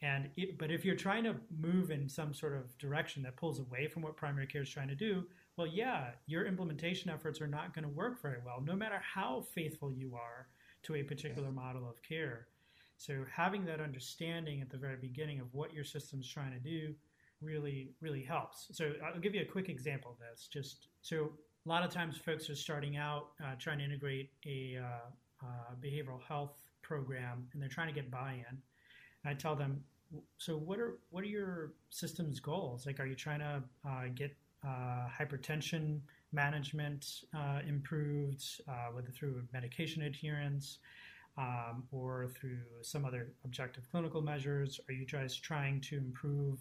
And 0.01 0.29
it, 0.37 0.57
but 0.59 0.69
if 0.69 0.85
you're 0.85 0.95
trying 0.95 1.23
to 1.23 1.35
move 1.59 1.89
in 1.89 2.07
some 2.07 2.33
sort 2.33 2.53
of 2.53 2.77
direction 2.77 3.23
that 3.23 3.35
pulls 3.35 3.59
away 3.59 3.87
from 3.87 4.03
what 4.03 4.15
primary 4.15 4.45
care 4.45 4.61
is 4.61 4.69
trying 4.69 4.89
to 4.89 4.95
do, 4.95 5.23
well, 5.55 5.67
yeah, 5.67 6.11
your 6.27 6.45
implementation 6.45 7.09
efforts 7.09 7.41
are 7.41 7.47
not 7.47 7.73
going 7.73 7.83
to 7.83 7.89
work 7.89 8.21
very 8.21 8.37
well, 8.45 8.61
no 8.63 8.75
matter 8.75 9.01
how 9.01 9.43
faithful 9.55 9.91
you 9.91 10.15
are 10.15 10.47
to 10.83 10.95
a 10.95 11.03
particular 11.03 11.51
model 11.51 11.89
of 11.89 12.01
care. 12.03 12.47
So 12.97 13.25
having 13.31 13.65
that 13.65 13.79
understanding 13.79 14.61
at 14.61 14.69
the 14.69 14.77
very 14.77 14.97
beginning 14.97 15.39
of 15.39 15.47
what 15.51 15.73
your 15.73 15.83
system's 15.83 16.31
trying 16.31 16.51
to 16.51 16.59
do 16.59 16.93
really, 17.41 17.91
really 18.01 18.23
helps. 18.23 18.67
So 18.71 18.93
I'll 19.03 19.19
give 19.19 19.35
you 19.35 19.41
a 19.41 19.45
quick 19.45 19.69
example 19.69 20.11
of 20.11 20.17
this. 20.19 20.47
Just 20.47 20.89
so 21.01 21.31
a 21.65 21.69
lot 21.69 21.83
of 21.83 21.91
times 21.91 22.17
folks 22.17 22.49
are 22.49 22.55
starting 22.55 22.97
out 22.97 23.29
uh, 23.43 23.53
trying 23.59 23.79
to 23.79 23.83
integrate 23.83 24.31
a 24.45 24.77
uh, 24.83 25.09
uh, 25.43 25.75
behavioral 25.81 26.21
health 26.21 26.61
program 26.81 27.47
and 27.53 27.61
they're 27.61 27.69
trying 27.69 27.87
to 27.87 27.93
get 27.93 28.09
buy-in. 28.09 28.45
And 28.49 29.25
I 29.25 29.33
tell 29.33 29.55
them, 29.55 29.83
so 30.37 30.57
what 30.57 30.79
are 30.79 30.99
what 31.09 31.23
are 31.23 31.27
your 31.27 31.73
system's 31.89 32.39
goals? 32.39 32.85
Like, 32.85 32.99
are 32.99 33.05
you 33.05 33.15
trying 33.15 33.39
to 33.39 33.61
uh, 33.85 34.03
get 34.15 34.35
uh, 34.65 35.07
hypertension 35.19 35.99
management 36.31 37.23
uh, 37.35 37.59
improved, 37.67 38.43
whether 38.93 39.09
through 39.09 39.43
medication 39.51 40.03
adherence? 40.03 40.79
um, 41.37 41.83
or 41.91 42.27
through 42.27 42.59
some 42.81 43.05
other 43.05 43.33
objective 43.45 43.89
clinical 43.89 44.21
measures? 44.21 44.79
Are 44.89 44.93
you 44.93 45.05
just 45.05 45.43
trying 45.43 45.81
to 45.81 45.97
improve 45.97 46.59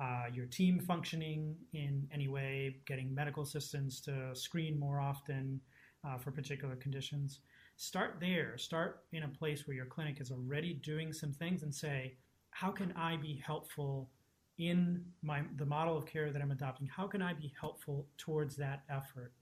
uh, 0.00 0.24
your 0.32 0.46
team 0.46 0.80
functioning 0.80 1.56
in 1.72 2.08
any 2.12 2.28
way, 2.28 2.76
getting 2.86 3.14
medical 3.14 3.42
assistants 3.42 4.00
to 4.02 4.34
screen 4.34 4.78
more 4.78 5.00
often 5.00 5.60
uh, 6.06 6.18
for 6.18 6.30
particular 6.30 6.76
conditions? 6.76 7.40
Start 7.82 8.18
there. 8.20 8.56
Start 8.58 9.00
in 9.10 9.24
a 9.24 9.28
place 9.28 9.66
where 9.66 9.74
your 9.74 9.86
clinic 9.86 10.20
is 10.20 10.30
already 10.30 10.74
doing 10.74 11.12
some 11.12 11.32
things 11.32 11.64
and 11.64 11.74
say, 11.74 12.14
how 12.50 12.70
can 12.70 12.92
I 12.92 13.16
be 13.16 13.42
helpful 13.44 14.08
in 14.56 15.04
my 15.20 15.42
the 15.56 15.66
model 15.66 15.96
of 15.96 16.06
care 16.06 16.30
that 16.30 16.40
I'm 16.40 16.52
adopting? 16.52 16.86
How 16.86 17.08
can 17.08 17.20
I 17.20 17.32
be 17.32 17.52
helpful 17.60 18.06
towards 18.18 18.54
that 18.54 18.84
effort? 18.88 19.32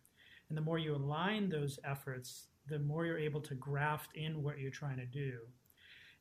And 0.48 0.56
the 0.56 0.62
more 0.62 0.78
you 0.78 0.94
align 0.94 1.50
those 1.50 1.78
efforts, 1.84 2.46
the 2.66 2.78
more 2.78 3.04
you're 3.04 3.18
able 3.18 3.42
to 3.42 3.54
graft 3.54 4.16
in 4.16 4.42
what 4.42 4.58
you're 4.58 4.70
trying 4.70 4.96
to 4.96 5.04
do. 5.04 5.40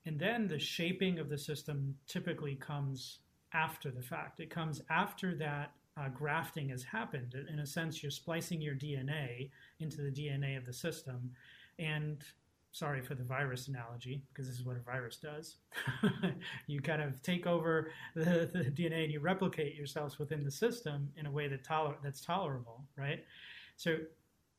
And 0.06 0.20
then 0.20 0.46
the 0.46 0.60
shaping 0.60 1.20
of 1.20 1.30
the 1.30 1.38
system 1.38 1.96
typically 2.06 2.56
comes 2.56 3.20
after 3.54 3.92
the 3.92 4.04
fact. 4.04 4.42
It 4.42 4.50
comes 4.50 4.82
after 4.90 5.36
that 5.36 5.72
uh, 5.96 6.10
grafting 6.10 6.68
has 6.68 6.84
happened. 6.84 7.34
In 7.50 7.60
a 7.60 7.66
sense, 7.66 8.04
you're 8.04 8.12
splicing 8.12 8.62
your 8.62 8.76
DNA 8.76 9.52
into 9.80 10.02
the 10.02 10.12
DNA 10.12 10.58
of 10.58 10.66
the 10.66 10.74
system. 10.74 11.32
And 11.80 12.24
sorry 12.72 13.02
for 13.02 13.16
the 13.16 13.24
virus 13.24 13.68
analogy, 13.68 14.22
because 14.32 14.48
this 14.48 14.60
is 14.60 14.66
what 14.66 14.76
a 14.76 14.82
virus 14.82 15.18
does. 15.18 15.58
you 16.68 16.82
kind 16.82 17.02
of 17.02 17.22
take 17.24 17.48
over 17.48 17.92
the, 18.16 18.50
the, 18.54 18.72
DNA 18.72 19.06
and 19.06 19.12
you 19.12 19.20
replicate 19.20 19.76
yourselves 19.76 20.20
within 20.20 20.44
the 20.44 20.52
system 20.52 21.10
in 21.18 21.26
a 21.26 21.32
way 21.32 21.48
that 21.48 21.64
toler- 21.64 21.98
that's 22.04 22.22
tolerable, 22.22 22.84
right? 22.98 23.24
So 23.76 23.98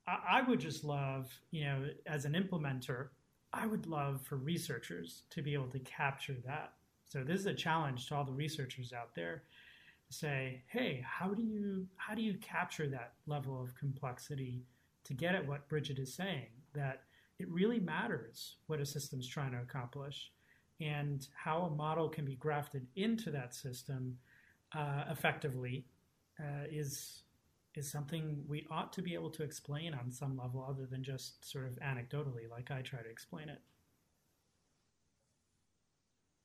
I, 0.07 0.43
would 0.43 0.59
just 0.59 0.83
love, 0.83 1.31
you 1.51 1.65
know, 1.65 1.87
as 2.07 2.25
an 2.25 2.33
implementer, 2.33 3.09
I 3.53 3.67
would 3.67 3.87
love 3.87 4.23
for 4.23 4.37
researchers 4.37 5.23
to 5.31 5.43
be 5.43 5.55
able 5.55 5.69
to 5.69 5.79
capture 5.81 6.37
that. 6.47 6.73
So 7.05 7.23
this 7.23 7.41
is 7.41 7.47
a 7.47 7.55
challenge 7.55 8.09
to 8.09 8.17
all 8.17 8.25
the 8.25 8.33
researchers 8.33 8.93
out 8.93 9.15
there 9.15 9.43
say, 10.09 10.63
hey, 10.67 11.05
how 11.07 11.29
do 11.29 11.43
you 11.43 11.87
how 11.97 12.15
do 12.15 12.23
you 12.23 12.35
capture 12.39 12.89
that 12.89 13.13
level 13.27 13.61
of 13.63 13.75
complexity 13.77 14.65
to 15.05 15.15
get 15.15 15.35
at 15.35 15.47
what 15.47 15.69
Bridget 15.69 15.99
is 15.99 16.13
saying? 16.13 16.47
That 16.75 17.03
it 17.41 17.49
really 17.49 17.81
matters 17.81 18.57
what 18.67 18.81
a 18.81 18.87
system's 18.87 19.27
trying 19.27 19.53
to 19.53 19.59
accomplish 19.59 20.31
and 20.81 21.27
how 21.35 21.63
a 21.63 21.71
model 21.71 22.09
can 22.09 22.25
be 22.25 22.37
grafted 22.37 22.87
into 22.97 23.31
that 23.31 23.55
system 23.55 24.17
uh, 24.77 25.05
effectively 25.11 25.85
uh, 26.39 26.65
is 26.71 27.23
is 27.77 27.91
something 27.91 28.43
we 28.49 28.67
ought 28.71 28.93
to 28.93 29.01
be 29.01 29.15
able 29.15 29.31
to 29.31 29.45
explain 29.45 29.95
on 29.95 30.11
some 30.11 30.37
level 30.37 30.67
other 30.69 30.87
than 30.87 31.05
just 31.05 31.49
sort 31.49 31.67
of 31.67 31.79
anecdotally, 31.79 32.51
like 32.51 32.71
I 32.73 32.83
try 32.83 33.01
to 33.01 33.09
explain 33.09 33.49
it 33.49 33.61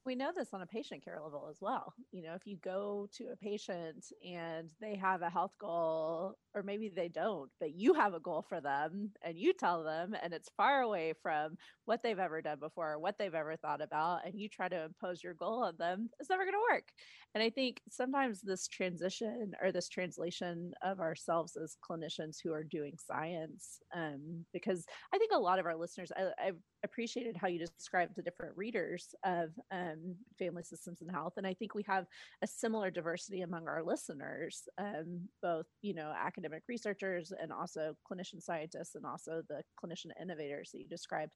we 0.06 0.16
know 0.16 0.32
this 0.36 0.53
on 0.53 0.62
a 0.62 0.68
patient 0.68 1.03
care 1.03 1.20
level 1.22 1.47
as 1.49 1.58
well. 1.62 1.93
You 2.12 2.22
know, 2.24 2.34
if 2.36 2.45
you 2.45 2.58
go 2.64 3.08
to 3.14 3.26
a 3.34 3.36
patient 3.36 4.06
and 4.24 4.70
they 4.80 4.95
have 4.95 5.22
a 5.22 5.30
health 5.30 5.53
goal, 5.60 6.36
or 6.53 6.64
maybe 6.64 6.89
they 6.89 7.10
don't, 7.10 7.49
but 7.60 7.76
you 7.76 7.93
have 7.93 8.14
a 8.14 8.20
goal 8.20 8.45
for 8.47 8.62
them 8.62 9.12
and 9.24 9.38
you 9.38 9.51
tell 9.53 9.84
them, 9.84 10.16
and 10.22 10.34
it's 10.34 10.49
far 10.56 10.82
away 10.82 11.14
from 11.22 11.58
what 11.86 12.01
they've 12.03 12.20
ever 12.20 12.41
done 12.41 12.60
before, 12.60 12.93
or 12.93 12.99
what 12.99 13.18
they've 13.18 13.34
ever 13.34 13.56
thought 13.56 13.82
about, 13.82 14.26
and 14.26 14.39
you 14.39 14.47
try 14.47 14.70
to 14.70 14.86
impose 14.86 15.24
your 15.24 15.34
goal 15.34 15.64
on 15.64 15.76
them, 15.78 16.10
it's 16.20 16.30
never 16.30 16.43
going 16.43 16.53
to 16.53 16.74
work. 16.74 16.89
And 17.34 17.43
I 17.43 17.49
think 17.49 17.82
sometimes 17.89 18.41
this 18.41 18.68
transition 18.68 19.53
or 19.62 19.72
this 19.72 19.89
translation 19.89 20.72
of 20.82 20.99
ourselves 20.99 21.58
as 21.62 21.78
clinicians 21.88 22.38
who 22.41 22.53
are 22.53 22.64
doing 22.64 22.93
science, 22.97 23.80
um, 23.93 24.45
because 24.53 24.86
I 25.14 25.18
think 25.18 25.32
a 25.34 25.39
lot 25.39 25.60
of 25.60 25.66
our 25.66 25.76
listeners, 25.76 26.12
I, 26.16 26.47
I've 26.47 26.60
appreciated 26.84 27.36
how 27.36 27.47
you 27.47 27.60
described 27.60 28.16
the 28.16 28.22
different 28.22 28.56
readers 28.56 29.14
of 29.26 29.49
um, 29.72 29.94
family 30.37 30.63
systems 30.63 31.01
and 31.01 31.11
health 31.11 31.33
and 31.37 31.47
i 31.47 31.53
think 31.53 31.75
we 31.75 31.83
have 31.83 32.05
a 32.41 32.47
similar 32.47 32.89
diversity 32.91 33.41
among 33.41 33.67
our 33.67 33.83
listeners 33.83 34.67
um, 34.77 35.21
both 35.41 35.65
you 35.81 35.93
know 35.93 36.13
academic 36.17 36.63
researchers 36.67 37.31
and 37.41 37.51
also 37.51 37.95
clinician 38.09 38.41
scientists 38.41 38.95
and 38.95 39.05
also 39.05 39.41
the 39.49 39.61
clinician 39.81 40.11
innovators 40.21 40.71
that 40.71 40.79
you 40.79 40.87
described. 40.87 41.31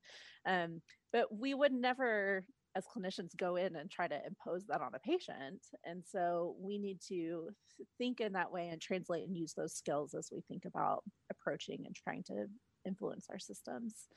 Um, 0.46 0.82
but 1.12 1.34
we 1.36 1.54
would 1.54 1.74
never 1.74 2.46
as 2.76 2.86
clinicians 2.86 3.36
go 3.36 3.56
in 3.56 3.76
and 3.76 3.90
try 3.90 4.08
to 4.08 4.20
impose 4.28 4.66
that 4.68 4.82
on 4.82 4.94
a 4.94 5.00
patient. 5.00 5.60
And 5.86 6.04
so 6.06 6.56
we 6.60 6.78
need 6.78 7.00
to 7.08 7.50
think 7.98 8.20
in 8.20 8.34
that 8.34 8.52
way 8.52 8.70
and 8.70 8.80
translate 8.80 9.28
and 9.28 9.36
use 9.36 9.54
those 9.54 9.74
skills 9.74 10.14
as 10.14 10.30
we 10.32 10.42
think 10.42 10.66
about 10.66 11.04
approaching 11.32 11.82
and 11.86 11.96
trying 11.96 12.24
to 12.28 12.46
influence 12.86 13.26
our 13.30 13.40
systems 13.40 14.08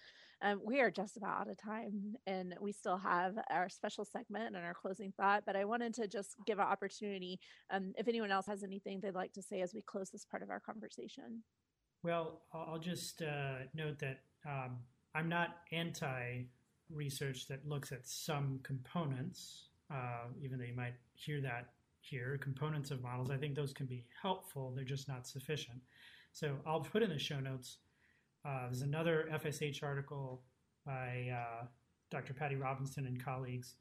um, 0.42 0.60
we 0.64 0.80
are 0.80 0.90
just 0.90 1.16
about 1.16 1.40
out 1.40 1.48
of 1.48 1.56
time 1.56 2.16
and 2.26 2.54
we 2.60 2.72
still 2.72 2.98
have 2.98 3.34
our 3.50 3.68
special 3.68 4.04
segment 4.04 4.56
and 4.56 4.64
our 4.64 4.74
closing 4.74 5.12
thought, 5.16 5.44
but 5.46 5.56
I 5.56 5.64
wanted 5.64 5.94
to 5.94 6.08
just 6.08 6.36
give 6.46 6.58
an 6.58 6.64
opportunity 6.64 7.38
um, 7.70 7.92
if 7.96 8.08
anyone 8.08 8.32
else 8.32 8.46
has 8.46 8.64
anything 8.64 9.00
they'd 9.00 9.14
like 9.14 9.32
to 9.34 9.42
say 9.42 9.60
as 9.60 9.72
we 9.72 9.82
close 9.82 10.10
this 10.10 10.24
part 10.24 10.42
of 10.42 10.50
our 10.50 10.60
conversation. 10.60 11.42
Well, 12.02 12.42
I'll 12.52 12.80
just 12.80 13.22
uh, 13.22 13.64
note 13.74 14.00
that 14.00 14.20
um, 14.46 14.78
I'm 15.14 15.28
not 15.28 15.58
anti 15.70 16.44
research 16.90 17.46
that 17.48 17.66
looks 17.66 17.92
at 17.92 18.06
some 18.06 18.60
components, 18.64 19.68
uh, 19.92 20.26
even 20.42 20.58
though 20.58 20.64
you 20.64 20.76
might 20.76 20.94
hear 21.14 21.40
that 21.40 21.68
here, 22.00 22.38
components 22.42 22.90
of 22.90 23.00
models. 23.00 23.30
I 23.30 23.36
think 23.36 23.54
those 23.54 23.72
can 23.72 23.86
be 23.86 24.04
helpful, 24.20 24.72
they're 24.74 24.84
just 24.84 25.08
not 25.08 25.26
sufficient. 25.26 25.78
So 26.32 26.56
I'll 26.66 26.80
put 26.80 27.02
in 27.02 27.10
the 27.10 27.18
show 27.18 27.38
notes 27.38 27.78
uh, 28.44 28.64
there's 28.66 28.82
another 28.82 29.28
FSH 29.32 29.82
article 29.82 30.42
by 30.84 31.28
uh, 31.32 31.66
Dr. 32.10 32.34
Patty 32.34 32.56
Robinson 32.56 33.06
and 33.06 33.22
colleagues 33.22 33.76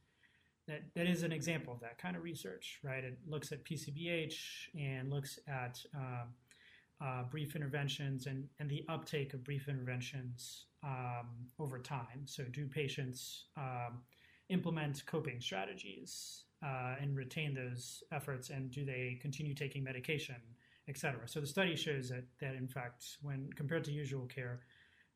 that, 0.68 0.82
that 0.96 1.08
is 1.08 1.24
an 1.24 1.32
example 1.32 1.74
of 1.74 1.80
that 1.82 1.98
kind 1.98 2.16
of 2.16 2.24
research, 2.24 2.80
right? 2.84 3.04
It 3.04 3.18
looks 3.28 3.52
at 3.52 3.66
PCBH 3.66 4.36
and 4.80 5.10
looks 5.10 5.40
at 5.48 5.80
um, 5.96 6.30
uh, 7.04 7.24
brief 7.24 7.56
interventions 7.56 8.28
and, 8.28 8.48
and 8.60 8.70
the 8.70 8.86
uptake 8.88 9.34
of 9.34 9.44
brief 9.44 9.68
interventions 9.68 10.66
um, 10.84 11.28
over 11.60 11.80
time. 11.80 12.26
So, 12.26 12.44
do 12.44 12.68
patients 12.68 13.46
um, 13.58 14.02
implement 14.50 15.04
coping 15.06 15.42
strategies 15.42 16.44
uh, 16.64 16.96
and 17.02 17.16
retain 17.16 17.54
those 17.54 18.04
efforts, 18.12 18.50
and 18.50 18.70
do 18.72 18.86
they 18.86 19.18
continue 19.22 19.56
taking 19.56 19.84
medication? 19.84 20.36
Etc. 20.88 21.28
So 21.28 21.40
the 21.40 21.48
study 21.48 21.76
shows 21.76 22.10
that, 22.10 22.24
that 22.40 22.56
in 22.56 22.68
fact, 22.68 23.06
when 23.22 23.50
compared 23.56 23.84
to 23.86 23.92
usual 23.92 24.26
care, 24.26 24.62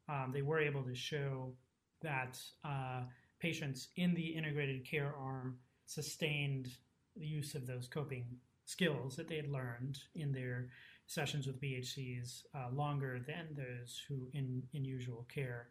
um, 0.07 0.31
they 0.33 0.41
were 0.41 0.59
able 0.59 0.83
to 0.83 0.95
show 0.95 1.53
that 2.01 2.39
uh, 2.63 3.01
patients 3.39 3.89
in 3.95 4.13
the 4.13 4.27
integrated 4.27 4.85
care 4.89 5.13
arm 5.19 5.57
sustained 5.87 6.69
the 7.17 7.25
use 7.25 7.55
of 7.55 7.65
those 7.65 7.87
coping 7.87 8.25
skills 8.65 9.15
that 9.15 9.27
they 9.27 9.35
had 9.35 9.49
learned 9.49 9.99
in 10.15 10.31
their 10.31 10.69
sessions 11.07 11.45
with 11.47 11.61
BHCs 11.61 12.43
uh, 12.55 12.73
longer 12.73 13.19
than 13.25 13.47
those 13.55 14.01
who 14.07 14.27
in, 14.33 14.63
in 14.73 14.83
usual 14.83 15.25
care. 15.33 15.69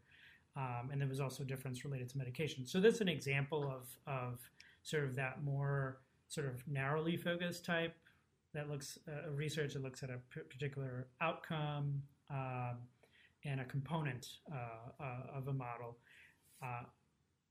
Um, 0.56 0.90
and 0.92 1.00
there 1.00 1.08
was 1.08 1.20
also 1.20 1.42
a 1.42 1.46
difference 1.46 1.84
related 1.84 2.08
to 2.10 2.18
medication. 2.18 2.66
So 2.66 2.80
that's 2.80 3.00
an 3.00 3.08
example 3.08 3.64
of, 3.64 3.88
of 4.06 4.38
sort 4.84 5.04
of 5.04 5.16
that 5.16 5.42
more 5.42 5.98
sort 6.28 6.46
of 6.46 6.66
narrowly 6.68 7.16
focused 7.16 7.64
type 7.64 7.96
that 8.54 8.70
looks 8.70 8.98
uh, 9.08 9.30
research 9.30 9.74
that 9.74 9.82
looks 9.82 10.02
at 10.02 10.10
a 10.10 10.18
particular 10.32 11.08
outcome 11.20 12.02
um, 12.30 12.76
and 13.44 13.60
a 13.60 13.64
component 13.64 14.26
uh, 14.52 15.02
uh, 15.02 15.38
of 15.38 15.48
a 15.48 15.52
model. 15.52 15.98
Uh, 16.62 16.84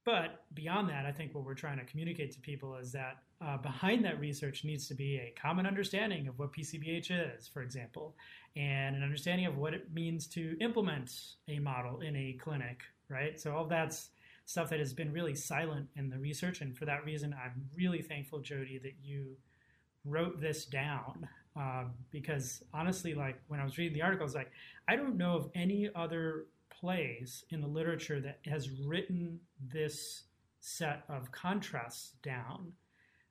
but 0.06 0.46
beyond 0.54 0.90
that, 0.90 1.06
I 1.06 1.12
think 1.12 1.34
what 1.34 1.46
we're 1.46 1.54
trying 1.54 1.78
to 1.78 1.86
communicate 1.86 2.32
to 2.34 2.42
people 2.42 2.76
is 2.76 2.92
that 2.92 3.20
uh, 3.42 3.58
behind 3.58 4.04
that 4.06 4.20
research 4.20 4.66
needs 4.66 4.88
to 4.88 4.96
be 4.96 5.18
a 5.18 5.34
common 5.40 5.66
understanding 5.66 6.28
of 6.28 6.40
what 6.40 6.52
PCBH 6.52 7.38
is, 7.38 7.48
for 7.48 7.62
example, 7.62 8.16
and 8.56 8.96
an 8.96 9.04
understanding 9.04 9.46
of 9.46 9.58
what 9.58 9.74
it 9.74 9.94
means 9.94 10.28
to 10.28 10.58
implement 10.60 11.12
a 11.48 11.60
model 11.60 12.02
in 12.02 12.16
a 12.16 12.34
clinic, 12.34 12.82
right? 13.10 13.40
So 13.40 13.56
all 13.56 13.66
that's 13.66 14.10
stuff 14.46 14.70
that 14.70 14.80
has 14.80 14.94
been 14.94 15.14
really 15.14 15.36
silent 15.36 15.88
in 15.96 16.10
the 16.10 16.18
research, 16.18 16.60
and 16.60 16.78
for 16.78 16.86
that 16.86 17.06
reason, 17.06 17.34
I'm 17.34 17.66
really 17.78 18.02
thankful, 18.02 18.40
Jodi, 18.40 18.78
that 18.80 18.96
you 19.02 19.38
wrote 20.06 20.40
this 20.40 20.66
down 20.66 21.28
um, 21.56 21.92
because 22.12 22.64
honestly, 22.74 23.14
like 23.14 23.40
when 23.48 23.60
I 23.60 23.64
was 23.64 23.78
reading 23.78 23.94
the 23.94 24.02
article, 24.02 24.24
I 24.24 24.26
was 24.26 24.36
like, 24.36 24.52
I 24.88 24.96
don't 24.96 25.18
know 25.18 25.36
of 25.36 25.50
any 25.54 25.90
other 25.96 26.46
plays 26.72 27.46
in 27.50 27.62
the 27.62 27.68
literature 27.68 28.20
that 28.22 28.40
has 28.46 28.70
written 28.82 29.40
this 29.72 30.24
set 30.60 31.04
of 31.10 31.32
contrasts 31.32 32.14
down. 32.24 32.72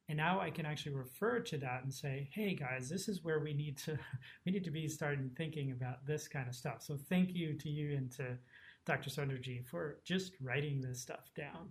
And 0.09 0.17
now 0.17 0.41
I 0.41 0.51
can 0.51 0.67
actually 0.67 0.95
refer 0.95 1.41
to 1.41 1.57
that 1.59 1.83
and 1.83 1.93
say, 1.93 2.29
hey 2.33 2.55
guys, 2.55 2.89
this 2.89 3.09
is 3.09 3.25
where 3.25 3.41
we 3.41 3.55
need 3.55 3.77
to 3.79 3.99
we 4.47 4.53
need 4.53 4.65
to 4.65 4.71
be 4.71 4.89
starting 4.89 5.31
thinking 5.37 5.73
about 5.73 6.07
this 6.07 6.29
kind 6.29 6.49
of 6.49 6.55
stuff. 6.55 6.83
So 6.83 6.97
thank 7.09 7.35
you 7.35 7.55
to 7.55 7.69
you 7.69 7.97
and 7.97 8.11
to 8.13 8.37
Dr. 8.85 9.11
Sunderji 9.11 9.65
for 9.65 9.99
just 10.05 10.35
writing 10.41 10.81
this 10.81 11.01
stuff 11.01 11.31
down. 11.37 11.71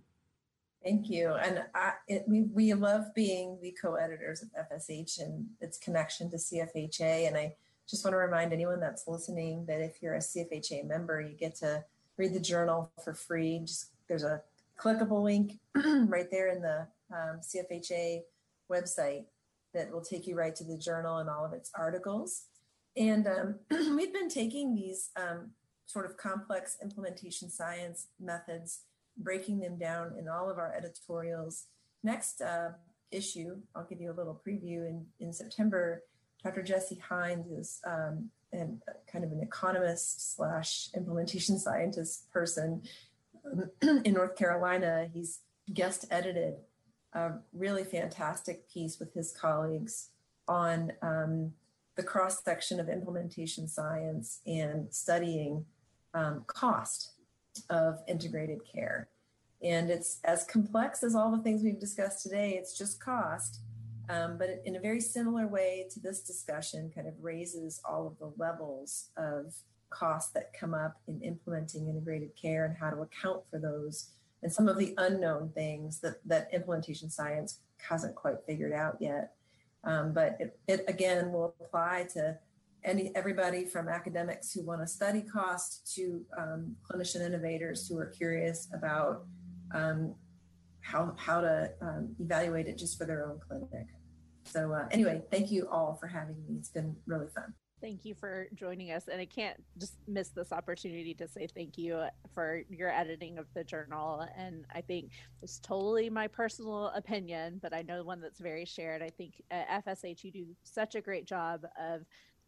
Thank 0.82 1.08
you. 1.08 1.34
And 1.34 1.62
I, 1.74 1.92
it, 2.08 2.24
we, 2.26 2.42
we 2.42 2.74
love 2.74 3.14
being 3.14 3.58
the 3.62 3.76
co-editors 3.80 4.42
of 4.42 4.50
FSH 4.70 5.20
and 5.20 5.46
its 5.60 5.78
connection 5.78 6.30
to 6.30 6.36
CFHA. 6.36 7.28
And 7.28 7.36
I 7.36 7.54
just 7.88 8.04
want 8.04 8.14
to 8.14 8.18
remind 8.18 8.52
anyone 8.52 8.80
that's 8.80 9.06
listening 9.06 9.64
that 9.66 9.80
if 9.80 10.02
you're 10.02 10.14
a 10.14 10.18
CFHA 10.18 10.86
member, 10.86 11.20
you 11.20 11.34
get 11.36 11.54
to 11.56 11.84
read 12.16 12.34
the 12.34 12.40
journal 12.40 12.90
for 13.04 13.14
free. 13.14 13.60
Just 13.64 13.90
there's 14.08 14.24
a 14.24 14.42
clickable 14.78 15.22
link 15.22 15.58
right 15.74 16.30
there 16.30 16.48
in 16.48 16.62
the 16.62 16.86
um, 17.12 17.40
CFHA 17.40 18.22
website 18.70 19.24
that 19.74 19.92
will 19.92 20.00
take 20.00 20.26
you 20.26 20.36
right 20.36 20.54
to 20.56 20.64
the 20.64 20.76
journal 20.76 21.18
and 21.18 21.30
all 21.30 21.44
of 21.44 21.52
its 21.52 21.70
articles. 21.74 22.44
And 22.96 23.26
um, 23.26 23.54
we've 23.96 24.12
been 24.12 24.28
taking 24.28 24.74
these 24.74 25.10
um, 25.16 25.50
sort 25.86 26.06
of 26.06 26.16
complex 26.16 26.76
implementation 26.82 27.50
science 27.50 28.08
methods, 28.20 28.80
breaking 29.16 29.60
them 29.60 29.78
down 29.78 30.12
in 30.18 30.28
all 30.28 30.50
of 30.50 30.58
our 30.58 30.72
editorials. 30.74 31.66
Next 32.02 32.40
uh, 32.40 32.70
issue, 33.10 33.56
I'll 33.74 33.86
give 33.86 34.00
you 34.00 34.10
a 34.10 34.16
little 34.16 34.40
preview 34.46 34.88
in, 34.88 35.06
in 35.20 35.32
September. 35.32 36.02
Dr. 36.42 36.62
Jesse 36.62 37.00
Hinde 37.08 37.46
is 37.58 37.80
um, 37.86 38.30
and 38.52 38.82
kind 39.10 39.24
of 39.24 39.32
an 39.32 39.40
economist 39.40 40.36
slash 40.36 40.88
implementation 40.94 41.58
scientist 41.58 42.30
person 42.30 42.82
in 43.82 44.12
North 44.12 44.36
Carolina. 44.36 45.08
He's 45.12 45.40
guest 45.72 46.06
edited 46.10 46.54
a 47.14 47.32
really 47.52 47.84
fantastic 47.84 48.68
piece 48.68 48.98
with 48.98 49.12
his 49.14 49.32
colleagues 49.32 50.10
on 50.48 50.92
um, 51.02 51.52
the 51.96 52.02
cross 52.02 52.42
section 52.42 52.80
of 52.80 52.88
implementation 52.88 53.68
science 53.68 54.40
and 54.46 54.92
studying 54.92 55.64
um, 56.14 56.44
cost 56.46 57.12
of 57.70 58.00
integrated 58.08 58.60
care. 58.64 59.08
And 59.62 59.90
it's 59.90 60.18
as 60.24 60.44
complex 60.44 61.02
as 61.02 61.14
all 61.14 61.30
the 61.30 61.42
things 61.42 61.62
we've 61.62 61.78
discussed 61.78 62.22
today. 62.22 62.56
It's 62.58 62.76
just 62.76 63.00
cost, 63.00 63.60
um, 64.08 64.36
but 64.38 64.62
in 64.64 64.76
a 64.76 64.80
very 64.80 65.00
similar 65.00 65.46
way 65.46 65.86
to 65.92 66.00
this 66.00 66.20
discussion, 66.20 66.90
kind 66.94 67.06
of 67.06 67.14
raises 67.20 67.80
all 67.84 68.06
of 68.06 68.18
the 68.18 68.32
levels 68.42 69.10
of 69.16 69.54
costs 69.90 70.32
that 70.32 70.52
come 70.52 70.74
up 70.74 71.00
in 71.06 71.20
implementing 71.20 71.88
integrated 71.88 72.34
care 72.34 72.64
and 72.64 72.76
how 72.76 72.90
to 72.90 73.02
account 73.02 73.42
for 73.50 73.58
those 73.58 74.10
and 74.42 74.52
some 74.52 74.68
of 74.68 74.76
the 74.76 74.94
unknown 74.98 75.50
things 75.54 76.00
that, 76.00 76.16
that 76.26 76.48
implementation 76.52 77.08
science 77.08 77.60
hasn't 77.78 78.14
quite 78.14 78.36
figured 78.46 78.72
out 78.72 78.96
yet. 79.00 79.34
Um, 79.84 80.12
but 80.12 80.36
it, 80.40 80.58
it 80.68 80.84
again 80.88 81.32
will 81.32 81.54
apply 81.60 82.06
to 82.14 82.38
any 82.84 83.14
everybody 83.14 83.64
from 83.64 83.88
academics 83.88 84.52
who 84.52 84.64
want 84.64 84.80
to 84.80 84.86
study 84.86 85.22
cost 85.22 85.94
to 85.94 86.24
um, 86.36 86.76
clinician 86.88 87.24
innovators 87.24 87.88
who 87.88 87.98
are 87.98 88.06
curious 88.06 88.68
about 88.74 89.24
um, 89.74 90.14
how 90.80 91.14
how 91.16 91.40
to 91.40 91.70
um, 91.80 92.14
evaluate 92.18 92.66
it 92.66 92.78
just 92.78 92.98
for 92.98 93.06
their 93.06 93.26
own 93.26 93.38
clinic. 93.46 93.86
So 94.44 94.72
uh, 94.72 94.88
anyway, 94.90 95.22
thank 95.30 95.50
you 95.50 95.68
all 95.70 95.96
for 96.00 96.06
having 96.06 96.36
me. 96.48 96.56
It's 96.58 96.70
been 96.70 96.96
really 97.06 97.28
fun. 97.34 97.54
Thank 97.80 98.04
you 98.04 98.14
for 98.14 98.46
joining 98.54 98.92
us. 98.92 99.08
And 99.08 99.20
I 99.20 99.26
can't 99.26 99.60
just 99.76 99.94
miss 100.06 100.28
this 100.28 100.52
opportunity 100.52 101.14
to 101.14 101.26
say 101.26 101.48
thank 101.52 101.76
you 101.76 102.04
for 102.32 102.62
your 102.70 102.90
editing 102.90 103.38
of 103.38 103.46
the 103.54 103.64
journal. 103.64 104.24
And 104.36 104.64
I 104.72 104.82
think 104.82 105.10
it's 105.42 105.58
totally 105.58 106.08
my 106.08 106.28
personal 106.28 106.92
opinion, 106.94 107.58
but 107.60 107.74
I 107.74 107.82
know 107.82 108.04
one 108.04 108.20
that's 108.20 108.38
very 108.38 108.64
shared. 108.64 109.02
I 109.02 109.10
think 109.10 109.42
at 109.50 109.84
FSH, 109.84 110.22
you 110.22 110.30
do 110.30 110.46
such 110.62 110.94
a 110.94 111.00
great 111.00 111.24
job 111.24 111.64
of 111.76 112.02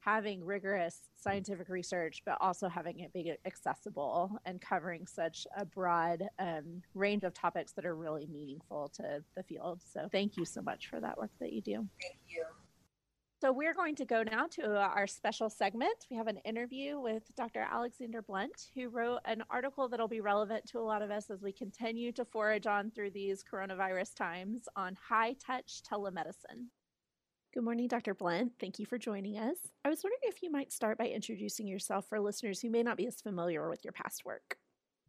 having 0.05 0.45
rigorous 0.45 0.99
scientific 1.17 1.69
research, 1.69 2.23
but 2.27 2.37
also 2.41 2.69
having 2.69 3.01
it 3.01 3.13
be 3.13 3.35
accessible 3.47 4.39
and 4.45 4.61
covering 4.61 5.07
such 5.07 5.47
a 5.57 5.65
broad 5.65 6.23
um, 6.39 6.83
range 6.95 7.25
of 7.25 7.33
topics 7.33 7.73
that 7.73 7.87
are 7.87 7.97
really 7.97 8.27
meaningful 8.27 8.91
to 8.95 9.25
the 9.37 9.43
field. 9.43 9.81
So, 9.83 10.09
thank 10.13 10.37
you 10.37 10.45
so 10.45 10.61
much 10.61 10.89
for 10.89 11.01
that 11.01 11.17
work 11.17 11.31
that 11.41 11.53
you 11.53 11.63
do. 11.63 11.89
Thank 12.03 12.19
you. 12.29 12.45
So, 13.41 13.51
we're 13.51 13.75
going 13.75 13.95
to 13.97 14.05
go 14.05 14.23
now 14.23 14.47
to 14.53 14.77
our 14.77 15.07
special 15.07 15.49
segment. 15.49 16.07
We 16.11 16.17
have 16.17 16.27
an 16.27 16.39
interview 16.45 17.01
with 17.01 17.23
Dr. 17.37 17.67
Alexander 17.71 18.21
Blount, 18.21 18.71
who 18.75 18.91
wrote 18.91 19.21
an 19.25 19.43
article 19.49 19.89
that'll 19.89 20.09
be 20.09 20.21
relevant 20.21 20.67
to 20.67 20.79
a 20.79 20.81
lot 20.81 21.01
of 21.01 21.11
us 21.11 21.31
as 21.31 21.43
we 21.43 21.53
continue 21.53 22.13
to 22.13 22.27
forage 22.27 22.67
on 22.67 22.91
through 22.91 23.13
these 23.13 23.43
coronavirus 23.43 24.15
times 24.15 24.69
on 24.77 24.97
high 25.09 25.35
touch 25.45 25.83
telemedicine. 25.91 26.69
Good 27.55 27.63
morning, 27.63 27.87
Dr. 27.87 28.15
Blount. 28.15 28.51
Thank 28.59 28.81
you 28.81 28.85
for 28.85 28.99
joining 28.99 29.39
us. 29.39 29.57
I 29.85 29.89
was 29.89 30.03
wondering 30.03 30.23
if 30.25 30.43
you 30.43 30.51
might 30.51 30.73
start 30.73 30.99
by 30.99 31.07
introducing 31.07 31.69
yourself 31.69 32.05
for 32.09 32.19
listeners 32.19 32.61
who 32.61 32.69
may 32.69 32.83
not 32.83 32.97
be 32.97 33.07
as 33.07 33.21
familiar 33.21 33.71
with 33.71 33.85
your 33.85 33.93
past 33.93 34.25
work. 34.25 34.57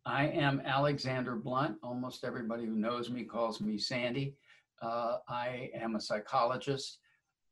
I 0.06 0.28
am 0.28 0.62
Alexander 0.64 1.38
Blount. 1.38 1.78
Almost 1.82 2.24
everybody 2.24 2.68
who 2.68 2.76
knows 2.76 3.10
me 3.10 3.24
calls 3.24 3.62
me 3.62 3.80
Sandy. 3.80 4.36
Uh, 4.80 5.18
I 5.28 5.72
am 5.74 5.96
a 5.96 6.00
psychologist. 6.00 7.00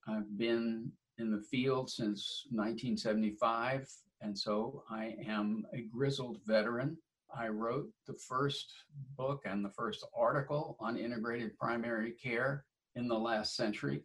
I've 0.08 0.38
been 0.38 0.92
in 1.18 1.32
the 1.32 1.42
field 1.42 1.90
since 1.90 2.46
1975, 2.52 3.90
and 4.22 4.38
so 4.38 4.84
I 4.92 5.16
am 5.28 5.66
a 5.74 5.82
grizzled 5.92 6.38
veteran. 6.46 6.98
I 7.36 7.48
wrote 7.48 7.90
the 8.06 8.14
first 8.14 8.72
book 9.18 9.42
and 9.46 9.66
the 9.66 9.72
first 9.72 10.06
article 10.16 10.78
on 10.80 10.98
integrated 10.98 11.58
primary 11.58 12.12
care 12.12 12.66
in 12.94 13.08
the 13.08 13.18
last 13.18 13.56
century 13.56 14.04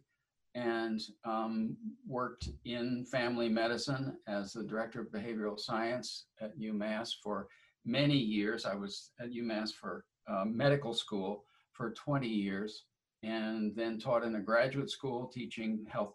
and 0.55 1.01
um, 1.25 1.75
worked 2.07 2.49
in 2.65 3.05
family 3.05 3.49
medicine 3.49 4.17
as 4.27 4.53
the 4.53 4.63
director 4.63 5.01
of 5.01 5.07
behavioral 5.11 5.59
science 5.59 6.25
at 6.41 6.57
UMass 6.59 7.11
for 7.21 7.47
many 7.85 8.17
years. 8.17 8.65
I 8.65 8.75
was 8.75 9.11
at 9.19 9.31
UMass 9.31 9.71
for 9.71 10.05
uh, 10.27 10.45
medical 10.45 10.93
school 10.93 11.45
for 11.73 11.91
20 11.91 12.27
years 12.27 12.85
and 13.23 13.75
then 13.75 13.99
taught 13.99 14.23
in 14.23 14.35
a 14.35 14.41
graduate 14.41 14.89
school 14.89 15.27
teaching 15.27 15.85
health 15.89 16.13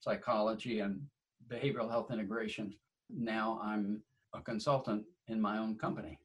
psychology 0.00 0.80
and 0.80 1.00
behavioral 1.48 1.90
health 1.90 2.10
integration. 2.10 2.74
Now 3.10 3.60
I'm 3.62 4.02
a 4.34 4.40
consultant 4.40 5.04
in 5.28 5.40
my 5.40 5.58
own 5.58 5.76
company. 5.76 6.18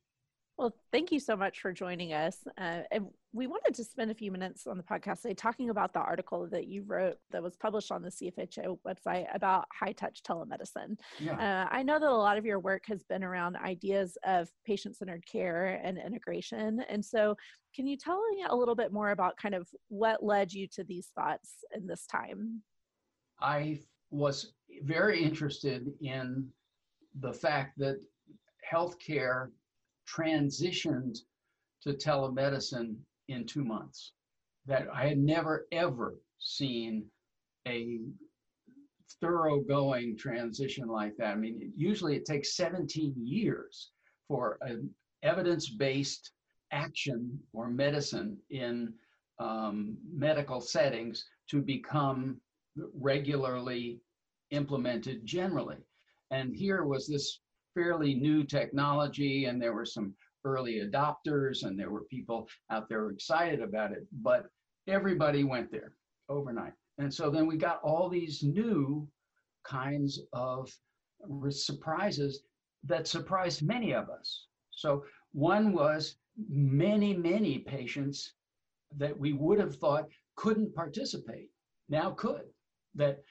Well, 0.61 0.75
thank 0.91 1.11
you 1.11 1.19
so 1.19 1.35
much 1.35 1.59
for 1.59 1.73
joining 1.73 2.13
us. 2.13 2.37
Uh, 2.55 2.81
and 2.91 3.07
we 3.33 3.47
wanted 3.47 3.73
to 3.73 3.83
spend 3.83 4.11
a 4.11 4.13
few 4.13 4.31
minutes 4.31 4.67
on 4.67 4.77
the 4.77 4.83
podcast 4.83 5.23
today 5.23 5.33
talking 5.33 5.71
about 5.71 5.91
the 5.91 6.01
article 6.01 6.47
that 6.51 6.67
you 6.67 6.83
wrote 6.83 7.17
that 7.31 7.41
was 7.41 7.55
published 7.55 7.91
on 7.91 8.03
the 8.03 8.09
CFHA 8.09 8.77
website 8.87 9.25
about 9.33 9.65
high 9.73 9.93
touch 9.93 10.21
telemedicine. 10.21 10.97
Yeah. 11.17 11.65
Uh, 11.71 11.75
I 11.75 11.81
know 11.81 11.97
that 11.97 12.07
a 12.07 12.15
lot 12.15 12.37
of 12.37 12.45
your 12.45 12.59
work 12.59 12.83
has 12.85 13.01
been 13.01 13.23
around 13.23 13.55
ideas 13.55 14.19
of 14.23 14.51
patient 14.63 14.97
centered 14.97 15.25
care 15.25 15.81
and 15.83 15.97
integration. 15.97 16.85
And 16.87 17.03
so, 17.03 17.35
can 17.75 17.87
you 17.87 17.97
tell 17.97 18.21
me 18.29 18.45
a 18.47 18.55
little 18.55 18.75
bit 18.75 18.93
more 18.93 19.09
about 19.09 19.37
kind 19.37 19.55
of 19.55 19.67
what 19.87 20.23
led 20.23 20.53
you 20.53 20.67
to 20.73 20.83
these 20.83 21.07
thoughts 21.15 21.65
in 21.75 21.87
this 21.87 22.05
time? 22.05 22.61
I 23.39 23.79
was 24.11 24.53
very 24.83 25.23
interested 25.23 25.91
in 26.01 26.49
the 27.19 27.33
fact 27.33 27.79
that 27.79 27.95
healthcare 28.71 29.47
transitioned 30.15 31.17
to 31.83 31.93
telemedicine 31.93 32.95
in 33.27 33.45
two 33.45 33.63
months. 33.63 34.13
That 34.65 34.87
I 34.93 35.07
had 35.07 35.17
never 35.17 35.67
ever 35.71 36.15
seen 36.37 37.05
a 37.67 37.99
thoroughgoing 39.19 40.17
transition 40.17 40.87
like 40.87 41.15
that. 41.17 41.33
I 41.33 41.35
mean, 41.35 41.71
usually 41.75 42.15
it 42.15 42.25
takes 42.25 42.55
17 42.55 43.13
years 43.17 43.91
for 44.27 44.57
an 44.61 44.89
evidence 45.23 45.69
based 45.69 46.31
action 46.71 47.39
or 47.53 47.69
medicine 47.69 48.37
in 48.49 48.93
um, 49.39 49.97
medical 50.13 50.61
settings 50.61 51.25
to 51.49 51.61
become 51.61 52.39
regularly 52.93 53.99
implemented 54.51 55.25
generally. 55.25 55.77
And 56.29 56.55
here 56.55 56.83
was 56.83 57.07
this 57.07 57.39
fairly 57.73 58.13
new 58.13 58.43
technology, 58.43 59.45
and 59.45 59.61
there 59.61 59.73
were 59.73 59.85
some 59.85 60.13
early 60.43 60.81
adopters, 60.81 61.63
and 61.63 61.79
there 61.79 61.91
were 61.91 62.05
people 62.05 62.47
out 62.71 62.89
there 62.89 63.09
excited 63.09 63.61
about 63.61 63.91
it, 63.91 64.05
but 64.21 64.45
everybody 64.87 65.43
went 65.43 65.71
there 65.71 65.93
overnight. 66.29 66.73
And 66.97 67.13
so 67.13 67.29
then 67.29 67.47
we 67.47 67.57
got 67.57 67.81
all 67.83 68.09
these 68.09 68.43
new 68.43 69.07
kinds 69.63 70.19
of 70.33 70.69
surprises 71.49 72.43
that 72.83 73.07
surprised 73.07 73.61
many 73.61 73.93
of 73.93 74.09
us. 74.09 74.47
So 74.71 75.05
one 75.33 75.73
was 75.73 76.15
many, 76.49 77.13
many 77.15 77.59
patients 77.59 78.33
that 78.97 79.17
we 79.17 79.33
would 79.33 79.59
have 79.59 79.75
thought 79.75 80.07
couldn't 80.35 80.73
participate 80.73 81.49
now 81.89 82.11
could. 82.11 82.45
That 82.95 83.23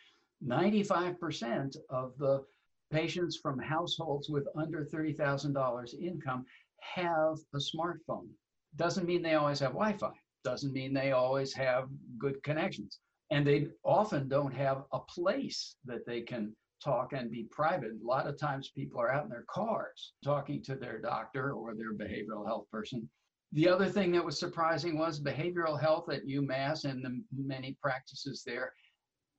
95% 0.46 1.76
of 1.90 2.16
the 2.18 2.44
patients 2.90 3.36
from 3.36 3.58
households 3.58 4.28
with 4.28 4.46
under 4.56 4.84
$30,000 4.84 5.94
income 6.00 6.44
have 6.80 7.36
a 7.54 7.58
smartphone. 7.58 8.28
Doesn't 8.76 9.06
mean 9.06 9.22
they 9.22 9.34
always 9.34 9.60
have 9.60 9.72
Wi 9.72 9.94
Fi, 9.94 10.12
doesn't 10.44 10.72
mean 10.72 10.92
they 10.94 11.12
always 11.12 11.52
have 11.54 11.88
good 12.18 12.42
connections. 12.42 12.98
And 13.30 13.46
they 13.46 13.68
often 13.84 14.28
don't 14.28 14.52
have 14.52 14.84
a 14.92 15.00
place 15.00 15.76
that 15.84 16.04
they 16.06 16.22
can 16.22 16.54
talk 16.82 17.12
and 17.12 17.30
be 17.30 17.44
private. 17.50 17.92
A 17.92 18.06
lot 18.06 18.26
of 18.26 18.38
times 18.38 18.72
people 18.74 19.00
are 19.00 19.12
out 19.12 19.24
in 19.24 19.30
their 19.30 19.44
cars 19.48 20.12
talking 20.24 20.62
to 20.62 20.74
their 20.74 20.98
doctor 20.98 21.52
or 21.52 21.74
their 21.74 21.94
behavioral 21.94 22.46
health 22.46 22.66
person. 22.72 23.08
The 23.52 23.68
other 23.68 23.86
thing 23.88 24.12
that 24.12 24.24
was 24.24 24.38
surprising 24.38 24.96
was 24.96 25.20
behavioral 25.20 25.80
health 25.80 26.08
at 26.10 26.26
UMass 26.26 26.84
and 26.84 27.04
the 27.04 27.22
many 27.36 27.76
practices 27.82 28.42
there. 28.46 28.72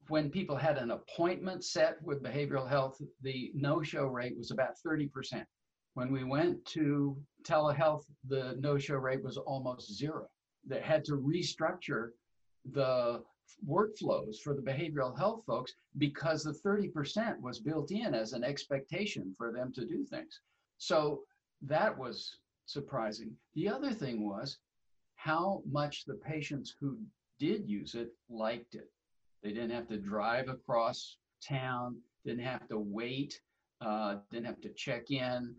When 0.08 0.30
people 0.30 0.56
had 0.56 0.78
an 0.78 0.92
appointment 0.92 1.64
set 1.64 2.02
with 2.04 2.24
behavioral 2.24 2.68
health, 2.68 3.02
the 3.22 3.52
no 3.54 3.82
show 3.82 4.06
rate 4.06 4.38
was 4.38 4.52
about 4.52 4.76
30%. 4.86 5.46
When 5.94 6.12
we 6.12 6.24
went 6.24 6.64
to 6.68 7.18
telehealth, 7.44 8.04
the 8.28 8.56
no 8.60 8.78
show 8.78 8.96
rate 8.96 9.24
was 9.24 9.38
almost 9.38 9.94
zero. 9.98 10.28
They 10.66 10.82
had 10.82 11.04
to 11.06 11.14
restructure 11.14 12.10
the 12.72 13.24
workflows 13.68 14.38
for 14.44 14.54
the 14.54 14.62
behavioral 14.62 15.18
health 15.18 15.44
folks 15.46 15.74
because 15.98 16.44
the 16.44 16.54
30% 16.66 17.40
was 17.42 17.60
built 17.60 17.92
in 17.92 18.14
as 18.14 18.34
an 18.34 18.44
expectation 18.44 19.34
for 19.38 19.52
them 19.52 19.72
to 19.74 19.86
do 19.86 20.06
things. 20.06 20.40
So 20.78 21.24
that 21.64 21.98
was 21.98 22.38
surprising. 22.66 23.36
The 23.54 23.70
other 23.70 23.92
thing 23.92 24.28
was 24.28 24.58
how 25.16 25.62
much 25.70 26.06
the 26.06 26.16
patients 26.16 26.74
who 26.80 26.98
did 27.40 27.68
use 27.68 27.96
it 27.96 28.10
liked 28.30 28.76
it. 28.76 28.90
They 29.44 29.50
didn't 29.50 29.72
have 29.72 29.88
to 29.90 29.98
drive 29.98 30.50
across 30.50 31.18
town, 31.48 31.98
didn't 32.26 32.46
have 32.46 32.68
to 32.70 32.78
wait, 32.78 33.40
uh, 33.82 34.18
didn't 34.32 34.46
have 34.46 34.62
to 34.62 34.74
check 34.74 35.10
in, 35.12 35.56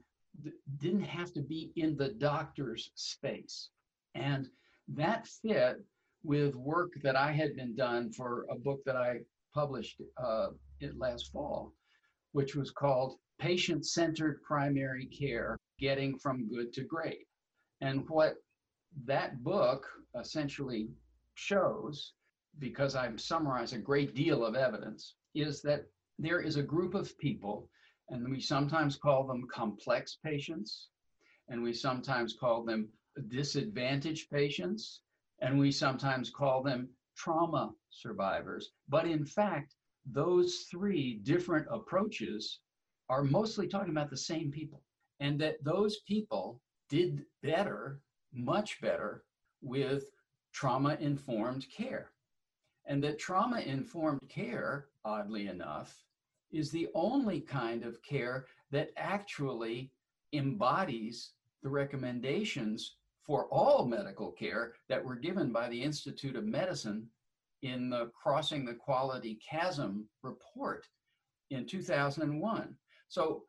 didn't 0.78 1.02
have 1.02 1.32
to 1.32 1.42
be 1.42 1.72
in 1.76 1.96
the 1.96 2.10
doctor's 2.10 2.90
space. 2.94 3.70
And 4.14 4.48
that 4.88 5.26
fit 5.26 5.78
with 6.22 6.54
work 6.54 6.92
that 7.02 7.16
I 7.16 7.32
had 7.32 7.56
been 7.56 7.74
done 7.74 8.12
for 8.12 8.46
a 8.50 8.54
book 8.54 8.80
that 8.86 8.96
I 8.96 9.20
published 9.54 10.00
uh, 10.22 10.48
last 10.96 11.32
fall, 11.32 11.72
which 12.32 12.54
was 12.54 12.70
called 12.70 13.16
Patient 13.38 13.86
Centered 13.86 14.42
Primary 14.42 15.06
Care 15.06 15.58
Getting 15.78 16.18
from 16.18 16.48
Good 16.48 16.72
to 16.74 16.84
Great. 16.84 17.26
And 17.80 18.08
what 18.08 18.36
that 19.04 19.42
book 19.42 19.86
essentially 20.18 20.88
shows, 21.34 22.12
because 22.58 22.94
I 22.94 23.14
summarize 23.16 23.72
a 23.72 23.78
great 23.78 24.14
deal 24.14 24.44
of 24.44 24.54
evidence, 24.54 25.14
is 25.34 25.62
that 25.62 25.86
there 26.18 26.40
is 26.40 26.56
a 26.56 26.62
group 26.62 26.94
of 26.94 27.16
people, 27.18 27.68
and 28.10 28.30
we 28.30 28.40
sometimes 28.40 28.96
call 28.96 29.26
them 29.26 29.46
complex 29.52 30.18
patients, 30.22 30.88
and 31.48 31.62
we 31.62 31.72
sometimes 31.72 32.34
call 32.38 32.64
them 32.64 32.88
disadvantaged 33.28 34.30
patients, 34.30 35.00
and 35.40 35.58
we 35.58 35.72
sometimes 35.72 36.30
call 36.30 36.62
them 36.62 36.88
trauma 37.16 37.74
survivors. 37.90 38.72
But 38.88 39.06
in 39.06 39.24
fact, 39.24 39.74
those 40.06 40.66
three 40.70 41.20
different 41.22 41.66
approaches 41.70 42.60
are 43.08 43.24
mostly 43.24 43.68
talking 43.68 43.90
about 43.90 44.10
the 44.10 44.16
same 44.16 44.50
people, 44.50 44.82
and 45.20 45.40
that 45.40 45.62
those 45.64 45.98
people 46.00 46.60
did 46.88 47.24
better, 47.42 48.00
much 48.32 48.80
better, 48.80 49.24
with 49.62 50.04
trauma 50.52 50.96
informed 51.00 51.66
care. 51.74 52.10
And 52.86 53.02
that 53.04 53.18
trauma 53.18 53.60
informed 53.60 54.28
care, 54.28 54.86
oddly 55.04 55.46
enough, 55.46 56.04
is 56.50 56.70
the 56.70 56.88
only 56.94 57.40
kind 57.40 57.84
of 57.84 58.02
care 58.02 58.46
that 58.70 58.90
actually 58.96 59.92
embodies 60.32 61.32
the 61.62 61.68
recommendations 61.68 62.96
for 63.22 63.46
all 63.46 63.86
medical 63.86 64.32
care 64.32 64.74
that 64.88 65.04
were 65.04 65.14
given 65.14 65.52
by 65.52 65.68
the 65.68 65.80
Institute 65.82 66.36
of 66.36 66.44
Medicine 66.44 67.08
in 67.62 67.88
the 67.88 68.10
Crossing 68.20 68.64
the 68.64 68.74
Quality 68.74 69.38
Chasm 69.48 70.08
report 70.22 70.86
in 71.50 71.66
2001. 71.66 72.76
So 73.08 73.44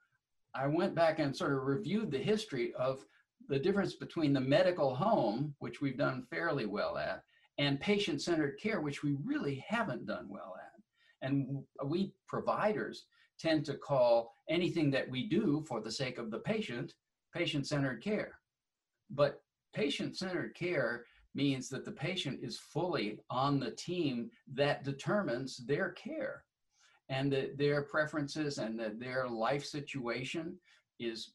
I 0.54 0.68
went 0.68 0.94
back 0.94 1.20
and 1.20 1.36
sort 1.36 1.54
of 1.54 1.64
reviewed 1.64 2.12
the 2.12 2.20
history 2.20 2.74
of 2.76 3.04
the 3.50 3.58
difference 3.58 3.96
between 3.96 4.34
the 4.34 4.40
medical 4.40 4.94
home, 4.94 5.56
which 5.60 5.82
we've 5.82 5.98
done 5.98 6.28
fairly 6.30 6.66
well 6.66 6.98
at, 6.98 7.24
and 7.58 7.80
patient 7.80 8.22
centered 8.22 8.60
care, 8.62 8.82
which 8.82 9.04
we 9.04 9.16
really 9.24 9.64
haven't 9.68 10.06
done 10.06 10.28
well 10.30 10.56
at. 10.60 10.82
And 11.22 11.64
we 11.86 12.14
providers 12.28 13.06
tend 13.40 13.66
to 13.66 13.76
call 13.76 14.34
anything 14.50 14.92
that 14.92 15.10
we 15.10 15.28
do 15.28 15.64
for 15.68 15.82
the 15.82 15.92
sake 15.92 16.18
of 16.18 16.32
the 16.32 16.40
patient 16.40 16.94
patient 17.34 17.68
centered 17.68 18.04
care. 18.04 18.40
But 19.10 19.42
patient 19.74 20.18
centered 20.18 20.56
care 20.56 21.06
means 21.36 21.68
that 21.70 21.84
the 21.84 21.92
patient 21.92 22.40
is 22.44 22.60
fully 22.60 23.20
on 23.30 23.60
the 23.60 23.72
team 23.72 24.30
that 24.54 24.84
determines 24.84 25.58
their 25.58 25.90
care 25.92 26.44
and 27.10 27.32
that 27.34 27.58
their 27.58 27.82
preferences 27.82 28.60
and 28.60 28.80
that 28.80 29.00
their 29.00 29.28
life 29.28 29.66
situation 29.66 30.56
is 31.00 31.34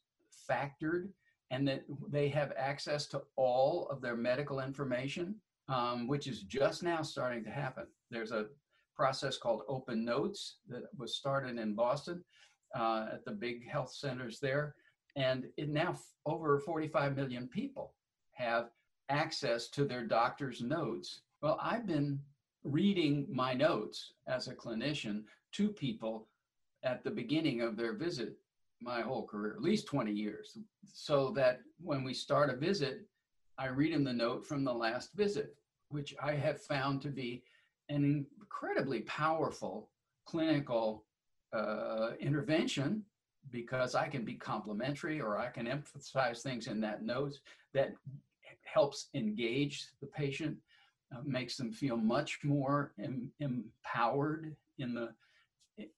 factored 0.49 1.09
and 1.51 1.67
that 1.67 1.85
they 2.09 2.29
have 2.29 2.53
access 2.57 3.07
to 3.07 3.23
all 3.37 3.89
of 3.91 4.01
their 4.01 4.17
medical 4.17 4.61
information, 4.61 5.35
um, 5.69 6.07
which 6.07 6.27
is 6.27 6.43
just 6.43 6.83
now 6.83 7.03
starting 7.03 7.45
to 7.45 7.51
happen. 7.51 7.87
There's 8.11 8.33
a 8.33 8.47
process 8.97 9.37
called 9.37 9.63
Open 9.69 10.05
Notes 10.05 10.57
that 10.69 10.85
was 10.97 11.17
started 11.17 11.59
in 11.59 11.75
Boston 11.75 12.25
uh, 12.75 13.07
at 13.13 13.25
the 13.25 13.31
big 13.31 13.69
health 13.69 13.93
centers 13.93 14.41
there. 14.41 14.75
And 15.17 15.47
it 15.57 15.69
now 15.69 15.99
over 16.27 16.59
45 16.59 17.17
million 17.17 17.49
people 17.49 17.95
have 18.33 18.71
access 19.09 19.69
to 19.71 19.85
their 19.85 20.05
doctor's 20.05 20.63
notes. 20.63 21.23
Well, 21.43 21.59
I've 21.63 21.87
been 21.87 22.21
reading 22.65 23.27
my 23.31 23.55
notes 23.55 24.15
as 24.27 24.49
a 24.49 24.55
clinician 24.55 25.23
to 25.53 25.69
people 25.69 26.29
at 26.83 27.03
the 27.03 27.11
beginning 27.11 27.61
of 27.63 27.77
their 27.77 27.95
visit 27.95 28.37
my 28.81 29.01
whole 29.01 29.27
career, 29.27 29.55
at 29.55 29.63
least 29.63 29.87
20 29.87 30.13
years, 30.13 30.57
so 30.85 31.31
that 31.31 31.61
when 31.81 32.05
we 32.05 32.15
start 32.15 32.51
a 32.51 32.57
visit, 32.57 33.01
I 33.59 33.67
read 33.67 33.93
them 33.93 34.05
the 34.05 34.13
note 34.13 34.47
from 34.47 34.63
the 34.63 34.73
last 34.73 35.15
visit, 35.15 35.57
which 35.91 36.15
I 36.23 36.35
have 36.35 36.61
found 36.61 37.03
to 37.03 37.09
be 37.09 37.43
an 37.89 38.27
incredibly 38.41 39.01
powerful 39.03 39.91
clinical 40.27 41.05
uh, 41.53 42.11
intervention 42.21 43.05
because 43.51 43.95
I 43.95 44.09
can 44.09 44.25
be 44.25 44.35
complimentary 44.35 45.21
or 45.21 45.39
I 45.39 45.49
can 45.49 45.67
emphasize 45.67 46.43
things 46.43 46.67
in 46.67 46.81
that 46.83 47.03
note 47.03 47.39
that 47.73 47.95
helps 48.63 49.09
engage 49.15 49.87
the 50.01 50.07
patient, 50.07 50.57
uh, 51.15 51.21
makes 51.25 51.57
them 51.57 51.73
feel 51.73 51.97
much 51.97 52.41
more 52.45 52.93
em- 53.03 53.33
empowered 53.41 54.55
in 54.79 54.95
the 54.95 55.09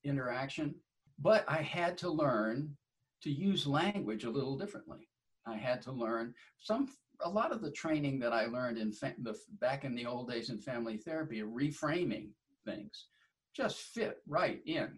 interaction. 0.04 0.74
But 1.18 1.44
I 1.48 1.62
had 1.62 1.98
to 1.98 2.10
learn 2.10 2.76
to 3.22 3.30
use 3.30 3.66
language 3.66 4.24
a 4.24 4.30
little 4.30 4.56
differently. 4.56 5.08
I 5.46 5.56
had 5.56 5.82
to 5.82 5.92
learn 5.92 6.34
some 6.58 6.88
a 7.24 7.28
lot 7.28 7.52
of 7.52 7.60
the 7.60 7.70
training 7.70 8.18
that 8.20 8.32
I 8.32 8.46
learned 8.46 8.78
in 8.78 8.92
the 9.22 9.36
back 9.60 9.84
in 9.84 9.94
the 9.94 10.06
old 10.06 10.30
days 10.30 10.50
in 10.50 10.58
family 10.58 10.96
therapy, 10.96 11.42
reframing 11.42 12.28
things, 12.64 13.06
just 13.54 13.78
fit 13.78 14.18
right 14.26 14.60
in. 14.66 14.88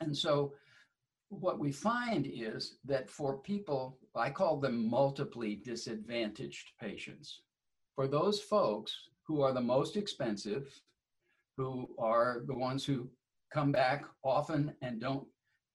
And 0.00 0.16
so 0.16 0.54
what 1.28 1.58
we 1.58 1.72
find 1.72 2.26
is 2.30 2.76
that 2.84 3.08
for 3.08 3.38
people, 3.38 3.98
I 4.14 4.30
call 4.30 4.58
them 4.58 4.88
multiply 4.88 5.54
disadvantaged 5.64 6.72
patients, 6.80 7.40
for 7.94 8.06
those 8.06 8.40
folks 8.40 8.94
who 9.26 9.40
are 9.42 9.52
the 9.52 9.60
most 9.60 9.96
expensive, 9.96 10.68
who 11.56 11.88
are 11.98 12.42
the 12.46 12.54
ones 12.54 12.84
who 12.84 13.08
come 13.52 13.72
back 13.72 14.04
often 14.22 14.74
and 14.82 15.00
don't 15.00 15.26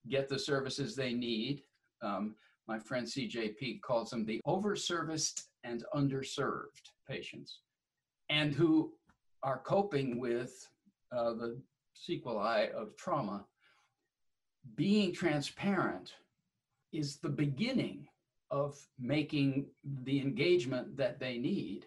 get 0.08 0.28
the 0.28 0.38
services 0.38 0.94
they 0.94 1.12
need. 1.12 1.62
Um, 2.02 2.34
my 2.68 2.78
friend 2.78 3.06
CJ 3.06 3.56
Peek 3.56 3.82
calls 3.82 4.10
them 4.10 4.24
the 4.24 4.40
overserviced 4.46 5.44
and 5.64 5.84
underserved 5.94 6.90
patients, 7.08 7.60
and 8.28 8.52
who 8.52 8.92
are 9.42 9.58
coping 9.58 10.18
with 10.18 10.68
uh, 11.12 11.32
the 11.34 11.60
sequelae 11.94 12.70
of 12.76 12.96
trauma. 12.96 13.44
Being 14.76 15.12
transparent 15.12 16.12
is 16.92 17.16
the 17.16 17.28
beginning 17.28 18.06
of 18.50 18.76
making 18.98 19.66
the 20.04 20.20
engagement 20.20 20.96
that 20.96 21.18
they 21.20 21.38
need. 21.38 21.86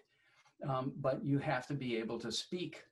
Um, 0.68 0.92
but 1.00 1.24
you 1.24 1.38
have 1.38 1.66
to 1.66 1.74
be 1.74 1.96
able 1.96 2.18
to 2.20 2.32
speak 2.32 2.82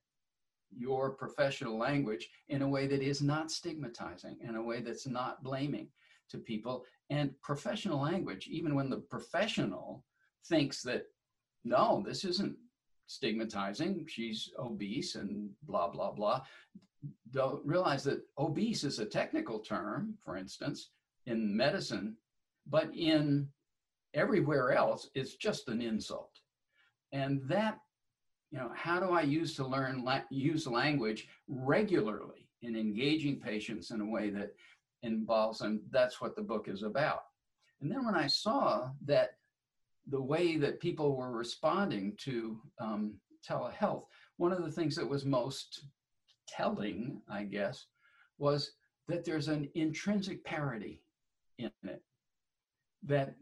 your 0.76 1.10
professional 1.10 1.78
language 1.78 2.28
in 2.48 2.62
a 2.62 2.68
way 2.68 2.86
that 2.86 3.02
is 3.02 3.22
not 3.22 3.50
stigmatizing, 3.50 4.36
in 4.46 4.56
a 4.56 4.62
way 4.62 4.80
that's 4.80 5.06
not 5.06 5.42
blaming 5.42 5.88
to 6.30 6.38
people. 6.38 6.84
And 7.10 7.30
professional 7.42 8.00
language, 8.00 8.48
even 8.50 8.74
when 8.74 8.90
the 8.90 8.98
professional 8.98 10.04
thinks 10.46 10.82
that, 10.82 11.04
no, 11.64 12.02
this 12.06 12.24
isn't 12.24 12.56
stigmatizing, 13.06 14.06
she's 14.08 14.50
obese 14.58 15.14
and 15.14 15.50
blah, 15.62 15.88
blah, 15.88 16.12
blah, 16.12 16.40
don't 17.30 17.64
realize 17.66 18.04
that 18.04 18.22
obese 18.38 18.84
is 18.84 18.98
a 18.98 19.06
technical 19.06 19.58
term, 19.58 20.14
for 20.24 20.36
instance, 20.36 20.90
in 21.26 21.56
medicine, 21.56 22.16
but 22.66 22.94
in 22.94 23.48
everywhere 24.14 24.72
else, 24.72 25.10
it's 25.14 25.34
just 25.36 25.68
an 25.68 25.80
insult. 25.80 26.30
And 27.12 27.42
that 27.48 27.78
you 28.52 28.58
know, 28.58 28.70
how 28.74 29.00
do 29.00 29.10
I 29.10 29.22
use 29.22 29.56
to 29.56 29.66
learn 29.66 30.04
la- 30.04 30.20
use 30.30 30.66
language 30.66 31.26
regularly 31.48 32.46
in 32.60 32.76
engaging 32.76 33.40
patients 33.40 33.90
in 33.90 34.02
a 34.02 34.06
way 34.06 34.28
that 34.30 34.54
involves 35.02 35.60
them? 35.60 35.80
That's 35.90 36.20
what 36.20 36.36
the 36.36 36.42
book 36.42 36.68
is 36.68 36.82
about. 36.82 37.22
And 37.80 37.90
then 37.90 38.04
when 38.04 38.14
I 38.14 38.26
saw 38.26 38.90
that 39.06 39.38
the 40.08 40.20
way 40.20 40.56
that 40.56 40.80
people 40.80 41.16
were 41.16 41.30
responding 41.30 42.14
to 42.18 42.58
um, 42.80 43.14
telehealth, 43.48 44.04
one 44.36 44.52
of 44.52 44.62
the 44.62 44.70
things 44.70 44.96
that 44.96 45.08
was 45.08 45.24
most 45.24 45.84
telling, 46.48 47.20
I 47.28 47.44
guess, 47.44 47.86
was 48.38 48.72
that 49.08 49.24
there's 49.24 49.48
an 49.48 49.68
intrinsic 49.74 50.44
parity 50.44 51.02
in 51.58 51.70
it. 51.84 52.02
That 53.04 53.34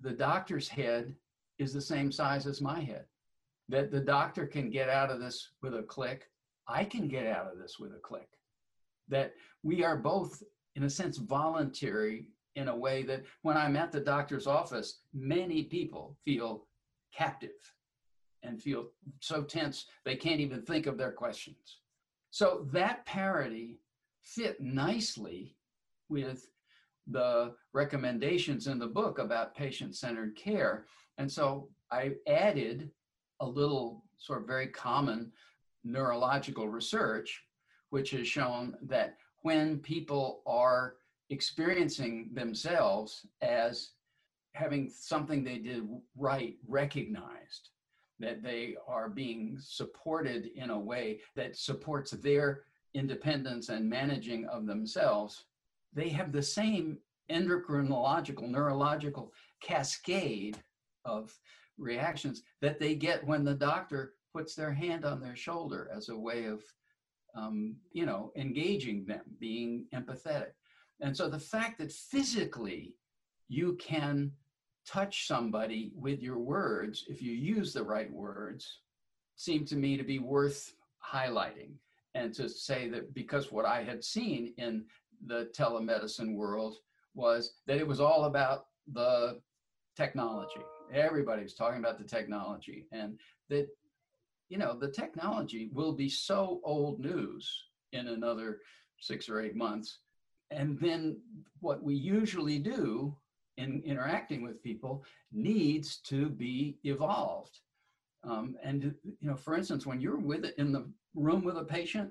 the 0.00 0.12
doctor's 0.12 0.68
head 0.68 1.14
is 1.58 1.72
the 1.72 1.80
same 1.80 2.10
size 2.10 2.46
as 2.46 2.60
my 2.60 2.80
head 2.80 3.04
that 3.68 3.90
the 3.90 4.00
doctor 4.00 4.46
can 4.46 4.70
get 4.70 4.88
out 4.88 5.10
of 5.10 5.20
this 5.20 5.50
with 5.62 5.74
a 5.74 5.82
click. 5.82 6.28
I 6.68 6.84
can 6.84 7.08
get 7.08 7.26
out 7.26 7.50
of 7.50 7.58
this 7.58 7.78
with 7.78 7.92
a 7.92 7.98
click. 7.98 8.28
That 9.08 9.34
we 9.62 9.84
are 9.84 9.96
both, 9.96 10.42
in 10.76 10.84
a 10.84 10.90
sense, 10.90 11.18
voluntary 11.18 12.26
in 12.56 12.68
a 12.68 12.76
way 12.76 13.02
that 13.02 13.24
when 13.42 13.56
I'm 13.56 13.76
at 13.76 13.92
the 13.92 14.00
doctor's 14.00 14.46
office, 14.46 15.00
many 15.12 15.64
people 15.64 16.16
feel 16.24 16.66
captive 17.14 17.50
and 18.42 18.60
feel 18.60 18.88
so 19.20 19.42
tense 19.42 19.86
they 20.04 20.16
can't 20.16 20.40
even 20.40 20.62
think 20.62 20.86
of 20.86 20.98
their 20.98 21.12
questions. 21.12 21.78
So 22.30 22.66
that 22.72 23.06
parity 23.06 23.78
fit 24.22 24.60
nicely 24.60 25.56
with 26.08 26.48
the 27.06 27.54
recommendations 27.72 28.66
in 28.66 28.78
the 28.78 28.86
book 28.86 29.18
about 29.18 29.54
patient 29.54 29.94
centered 29.94 30.36
care. 30.36 30.86
And 31.18 31.30
so 31.30 31.68
I 31.90 32.12
added 32.26 32.90
a 33.40 33.46
little 33.46 34.04
sort 34.16 34.42
of 34.42 34.46
very 34.46 34.68
common 34.68 35.32
neurological 35.84 36.68
research, 36.68 37.42
which 37.90 38.10
has 38.10 38.26
shown 38.26 38.76
that 38.82 39.16
when 39.42 39.78
people 39.78 40.42
are 40.46 40.96
experiencing 41.34 42.30
themselves 42.32 43.26
as 43.42 43.90
having 44.52 44.88
something 44.88 45.42
they 45.42 45.58
did 45.58 45.82
right 46.16 46.56
recognized, 46.68 47.70
that 48.20 48.40
they 48.40 48.76
are 48.86 49.08
being 49.08 49.56
supported 49.60 50.46
in 50.54 50.70
a 50.70 50.78
way 50.78 51.20
that 51.34 51.56
supports 51.56 52.12
their 52.12 52.62
independence 52.94 53.68
and 53.68 53.90
managing 53.90 54.46
of 54.46 54.64
themselves, 54.66 55.46
they 55.92 56.08
have 56.08 56.30
the 56.30 56.42
same 56.42 56.98
endocrinological, 57.32 58.48
neurological 58.48 59.32
cascade 59.60 60.56
of 61.04 61.36
reactions 61.78 62.42
that 62.60 62.78
they 62.78 62.94
get 62.94 63.26
when 63.26 63.44
the 63.44 63.54
doctor 63.54 64.14
puts 64.32 64.54
their 64.54 64.72
hand 64.72 65.04
on 65.04 65.20
their 65.20 65.34
shoulder 65.34 65.90
as 65.92 66.08
a 66.10 66.16
way 66.16 66.44
of 66.44 66.62
um, 67.34 67.74
you 67.92 68.06
know 68.06 68.30
engaging 68.36 69.04
them 69.04 69.22
being 69.40 69.86
empathetic 69.92 70.52
and 71.00 71.16
so 71.16 71.28
the 71.28 71.38
fact 71.38 71.78
that 71.78 71.92
physically 71.92 72.94
you 73.48 73.74
can 73.74 74.32
touch 74.86 75.26
somebody 75.26 75.92
with 75.94 76.20
your 76.20 76.38
words 76.38 77.04
if 77.08 77.22
you 77.22 77.32
use 77.32 77.72
the 77.72 77.82
right 77.82 78.12
words 78.12 78.80
seemed 79.36 79.66
to 79.68 79.76
me 79.76 79.96
to 79.96 80.04
be 80.04 80.18
worth 80.18 80.74
highlighting. 81.04 81.72
And 82.14 82.32
to 82.34 82.48
say 82.48 82.88
that 82.90 83.12
because 83.12 83.50
what 83.50 83.64
i 83.64 83.82
had 83.82 84.04
seen 84.04 84.54
in 84.56 84.84
the 85.26 85.50
telemedicine 85.56 86.34
world 86.34 86.76
was 87.14 87.54
that 87.66 87.78
it 87.78 87.86
was 87.86 88.00
all 88.00 88.24
about 88.24 88.66
the 88.92 89.40
technology. 89.96 90.60
Everybody's 90.92 91.54
talking 91.54 91.80
about 91.80 91.98
the 91.98 92.04
technology 92.04 92.86
and 92.92 93.18
that 93.48 93.68
you 94.48 94.58
know 94.58 94.78
the 94.78 94.90
technology 94.90 95.70
will 95.72 95.92
be 95.92 96.08
so 96.08 96.60
old 96.62 97.00
news 97.00 97.50
in 97.92 98.08
another 98.08 98.60
six 99.00 99.28
or 99.28 99.40
eight 99.40 99.56
months 99.56 99.98
and 100.54 100.78
then 100.80 101.20
what 101.60 101.82
we 101.82 101.94
usually 101.94 102.58
do 102.58 103.14
in 103.56 103.82
interacting 103.84 104.42
with 104.42 104.62
people 104.62 105.04
needs 105.32 105.98
to 105.98 106.28
be 106.28 106.78
evolved 106.84 107.60
um, 108.24 108.56
and 108.62 108.94
you 109.20 109.28
know 109.28 109.36
for 109.36 109.56
instance 109.56 109.86
when 109.86 110.00
you're 110.00 110.18
with 110.18 110.44
it 110.44 110.54
in 110.58 110.72
the 110.72 110.84
room 111.14 111.44
with 111.44 111.56
a 111.58 111.64
patient 111.64 112.10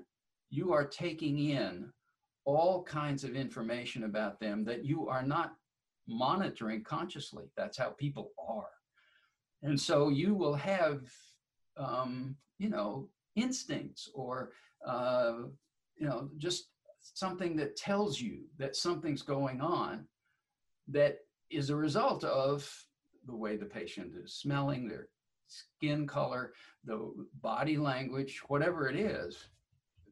you 0.50 0.72
are 0.72 0.86
taking 0.86 1.50
in 1.50 1.90
all 2.44 2.82
kinds 2.82 3.24
of 3.24 3.34
information 3.34 4.04
about 4.04 4.38
them 4.38 4.64
that 4.64 4.84
you 4.84 5.08
are 5.08 5.22
not 5.22 5.54
monitoring 6.06 6.82
consciously. 6.82 7.44
That's 7.56 7.78
how 7.78 7.90
people 7.90 8.32
are. 8.38 8.68
And 9.62 9.80
so 9.80 10.10
you 10.10 10.34
will 10.34 10.54
have, 10.54 11.00
um, 11.76 12.36
you 12.58 12.68
know, 12.68 13.08
instincts 13.36 14.10
or, 14.14 14.50
uh, 14.86 15.34
you 15.96 16.06
know, 16.06 16.28
just 16.36 16.68
something 17.14 17.56
that 17.56 17.76
tells 17.76 18.20
you 18.20 18.40
that 18.58 18.76
something's 18.76 19.22
going 19.22 19.60
on 19.60 20.06
that 20.88 21.18
is 21.50 21.70
a 21.70 21.76
result 21.76 22.24
of 22.24 22.68
the 23.26 23.34
way 23.34 23.56
the 23.56 23.64
patient 23.64 24.12
is 24.22 24.34
smelling, 24.34 24.88
their 24.88 25.08
skin 25.46 26.06
color, 26.06 26.52
the 26.84 27.12
body 27.40 27.76
language, 27.76 28.40
whatever 28.48 28.88
it 28.88 28.96
is, 28.96 29.48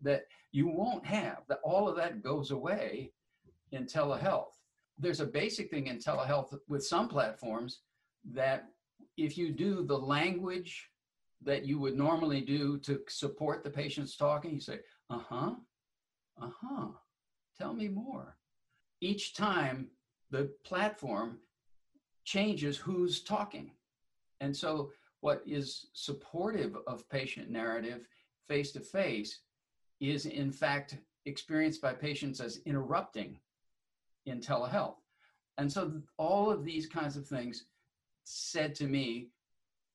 that 0.03 0.25
you 0.51 0.69
won't 0.69 1.07
have. 1.07 1.43
That 1.49 1.61
all 1.65 1.89
of 1.89 1.97
that 1.97 2.23
goes 2.23 2.51
away 2.51 3.13
in 3.73 3.87
telehealth 3.87 4.53
there's 4.99 5.21
a 5.21 5.27
basic 5.27 5.71
thing 5.71 5.89
in 5.89 5.99
telehealth 5.99 6.57
with 6.69 6.85
some 6.85 7.09
platforms 7.09 7.81
that 8.33 8.69
if 9.17 9.37
you 9.37 9.51
do 9.51 9.85
the 9.85 9.99
language 9.99 10.89
that 11.45 11.67
you 11.67 11.79
would 11.81 11.97
normally 11.97 12.41
do 12.41 12.79
to 12.79 13.01
support 13.09 13.65
the 13.65 13.71
patient's 13.71 14.17
talking, 14.17 14.55
you 14.55 14.61
say, 14.61 14.79
uh 15.11 15.19
huh, 15.19 15.51
uh 16.41 16.51
huh, 16.61 16.89
tell 17.59 17.75
me 17.75 17.89
more. 17.89 18.37
Each 19.01 19.35
time 19.35 19.89
the 20.31 20.51
platform 20.65 21.39
changes 22.25 22.77
who's 22.77 23.23
talking. 23.23 23.73
And 24.41 24.57
so, 24.57 24.93
what 25.21 25.43
is 25.47 25.87
supportive 25.93 26.77
of 26.87 27.09
patient 27.09 27.51
narrative 27.51 28.07
face 28.49 28.73
to 28.73 28.81
face 28.81 29.41
is, 30.01 30.27
in 30.27 30.51
fact, 30.51 30.97
experienced 31.27 31.81
by 31.81 31.93
patients 31.93 32.41
as 32.41 32.61
interrupting 32.67 33.39
in 34.27 34.41
telehealth. 34.41 34.97
And 35.59 35.71
so 35.71 36.01
all 36.17 36.51
of 36.51 36.65
these 36.65 36.87
kinds 36.87 37.17
of 37.17 37.27
things 37.27 37.67
said 38.25 38.75
to 38.77 38.87
me, 38.87 39.29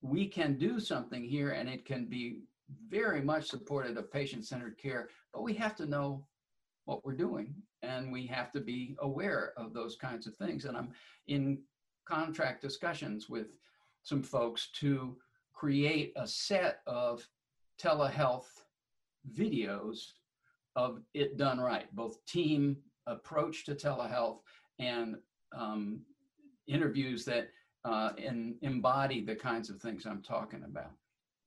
we 0.02 0.28
can 0.28 0.58
do 0.58 0.80
something 0.80 1.24
here 1.24 1.52
and 1.52 1.68
it 1.68 1.86
can 1.86 2.06
be 2.06 2.42
very 2.90 3.22
much 3.22 3.50
supported 3.50 3.98
of 3.98 4.12
patient-centered 4.12 4.78
care, 4.78 5.10
but 5.38 5.44
we 5.44 5.54
have 5.54 5.76
to 5.76 5.86
know 5.86 6.26
what 6.86 7.06
we're 7.06 7.14
doing 7.14 7.54
and 7.84 8.12
we 8.12 8.26
have 8.26 8.52
to 8.52 8.60
be 8.60 8.98
aware 9.02 9.54
of 9.56 9.72
those 9.72 9.96
kinds 9.96 10.26
of 10.26 10.36
things. 10.36 10.66
And 10.66 10.76
I'm 10.76 10.90
in 11.28 11.60
contract 12.08 12.60
discussions 12.60 13.30
with 13.30 13.60
some 14.02 14.24
folks 14.24 14.70
to 14.80 15.16
create 15.54 16.12
a 16.16 16.26
set 16.26 16.80
of 16.88 17.28
telehealth 17.80 18.48
videos 19.32 20.14
of 20.76 21.02
it 21.14 21.38
done 21.38 21.60
right, 21.60 21.86
both 21.96 22.26
team 22.26 22.76
approach 23.06 23.64
to 23.66 23.76
telehealth 23.76 24.40
and 24.80 25.18
um, 25.56 26.00
interviews 26.66 27.26
that 27.26 27.50
uh, 27.86 28.10
in, 28.18 28.56
embody 28.64 29.24
the 29.24 29.36
kinds 29.36 29.70
of 29.70 29.80
things 29.80 30.08
I'm 30.08 30.24
talking 30.24 30.64
about. 30.64 30.94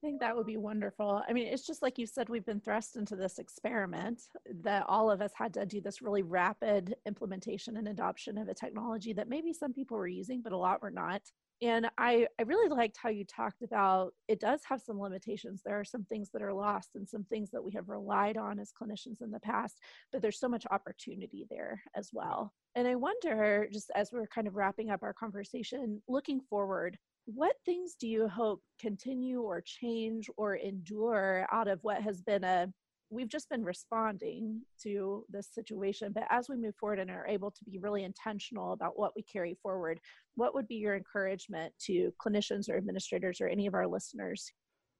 I 0.02 0.06
think 0.06 0.20
that 0.20 0.34
would 0.34 0.46
be 0.46 0.56
wonderful. 0.56 1.22
I 1.28 1.34
mean, 1.34 1.46
it's 1.48 1.66
just 1.66 1.82
like 1.82 1.98
you 1.98 2.06
said, 2.06 2.30
we've 2.30 2.46
been 2.46 2.60
thrust 2.60 2.96
into 2.96 3.16
this 3.16 3.38
experiment 3.38 4.22
that 4.62 4.86
all 4.88 5.10
of 5.10 5.20
us 5.20 5.32
had 5.34 5.52
to 5.54 5.66
do 5.66 5.82
this 5.82 6.00
really 6.00 6.22
rapid 6.22 6.94
implementation 7.04 7.76
and 7.76 7.86
adoption 7.86 8.38
of 8.38 8.48
a 8.48 8.54
technology 8.54 9.12
that 9.12 9.28
maybe 9.28 9.52
some 9.52 9.74
people 9.74 9.98
were 9.98 10.06
using, 10.06 10.40
but 10.40 10.52
a 10.54 10.56
lot 10.56 10.80
were 10.80 10.90
not. 10.90 11.20
And 11.60 11.90
I, 11.98 12.26
I 12.38 12.44
really 12.44 12.70
liked 12.70 12.96
how 12.96 13.10
you 13.10 13.26
talked 13.26 13.60
about 13.60 14.14
it 14.26 14.40
does 14.40 14.62
have 14.64 14.80
some 14.80 14.98
limitations. 14.98 15.60
There 15.62 15.78
are 15.78 15.84
some 15.84 16.04
things 16.04 16.30
that 16.32 16.40
are 16.40 16.54
lost 16.54 16.90
and 16.94 17.06
some 17.06 17.24
things 17.24 17.50
that 17.50 17.62
we 17.62 17.72
have 17.72 17.90
relied 17.90 18.38
on 18.38 18.58
as 18.58 18.72
clinicians 18.72 19.20
in 19.20 19.30
the 19.30 19.40
past, 19.40 19.80
but 20.12 20.22
there's 20.22 20.40
so 20.40 20.48
much 20.48 20.64
opportunity 20.70 21.46
there 21.50 21.82
as 21.94 22.08
well. 22.14 22.54
And 22.74 22.88
I 22.88 22.94
wonder, 22.94 23.68
just 23.70 23.90
as 23.94 24.10
we're 24.12 24.26
kind 24.28 24.46
of 24.46 24.54
wrapping 24.54 24.88
up 24.88 25.02
our 25.02 25.12
conversation, 25.12 26.00
looking 26.08 26.40
forward, 26.40 26.96
what 27.26 27.56
things 27.64 27.94
do 27.98 28.08
you 28.08 28.28
hope 28.28 28.62
continue 28.80 29.40
or 29.40 29.60
change 29.60 30.28
or 30.36 30.56
endure 30.56 31.46
out 31.52 31.68
of 31.68 31.78
what 31.82 32.02
has 32.02 32.22
been 32.22 32.44
a 32.44 32.68
we've 33.12 33.28
just 33.28 33.50
been 33.50 33.64
responding 33.64 34.60
to 34.80 35.24
this 35.28 35.48
situation 35.52 36.12
but 36.12 36.24
as 36.30 36.48
we 36.48 36.56
move 36.56 36.74
forward 36.76 36.98
and 36.98 37.10
are 37.10 37.26
able 37.26 37.50
to 37.50 37.64
be 37.64 37.78
really 37.78 38.04
intentional 38.04 38.72
about 38.72 38.98
what 38.98 39.12
we 39.16 39.22
carry 39.22 39.56
forward 39.62 40.00
what 40.34 40.54
would 40.54 40.68
be 40.68 40.76
your 40.76 40.96
encouragement 40.96 41.72
to 41.78 42.12
clinicians 42.24 42.70
or 42.70 42.76
administrators 42.76 43.40
or 43.40 43.48
any 43.48 43.66
of 43.66 43.74
our 43.74 43.86
listeners? 43.86 44.50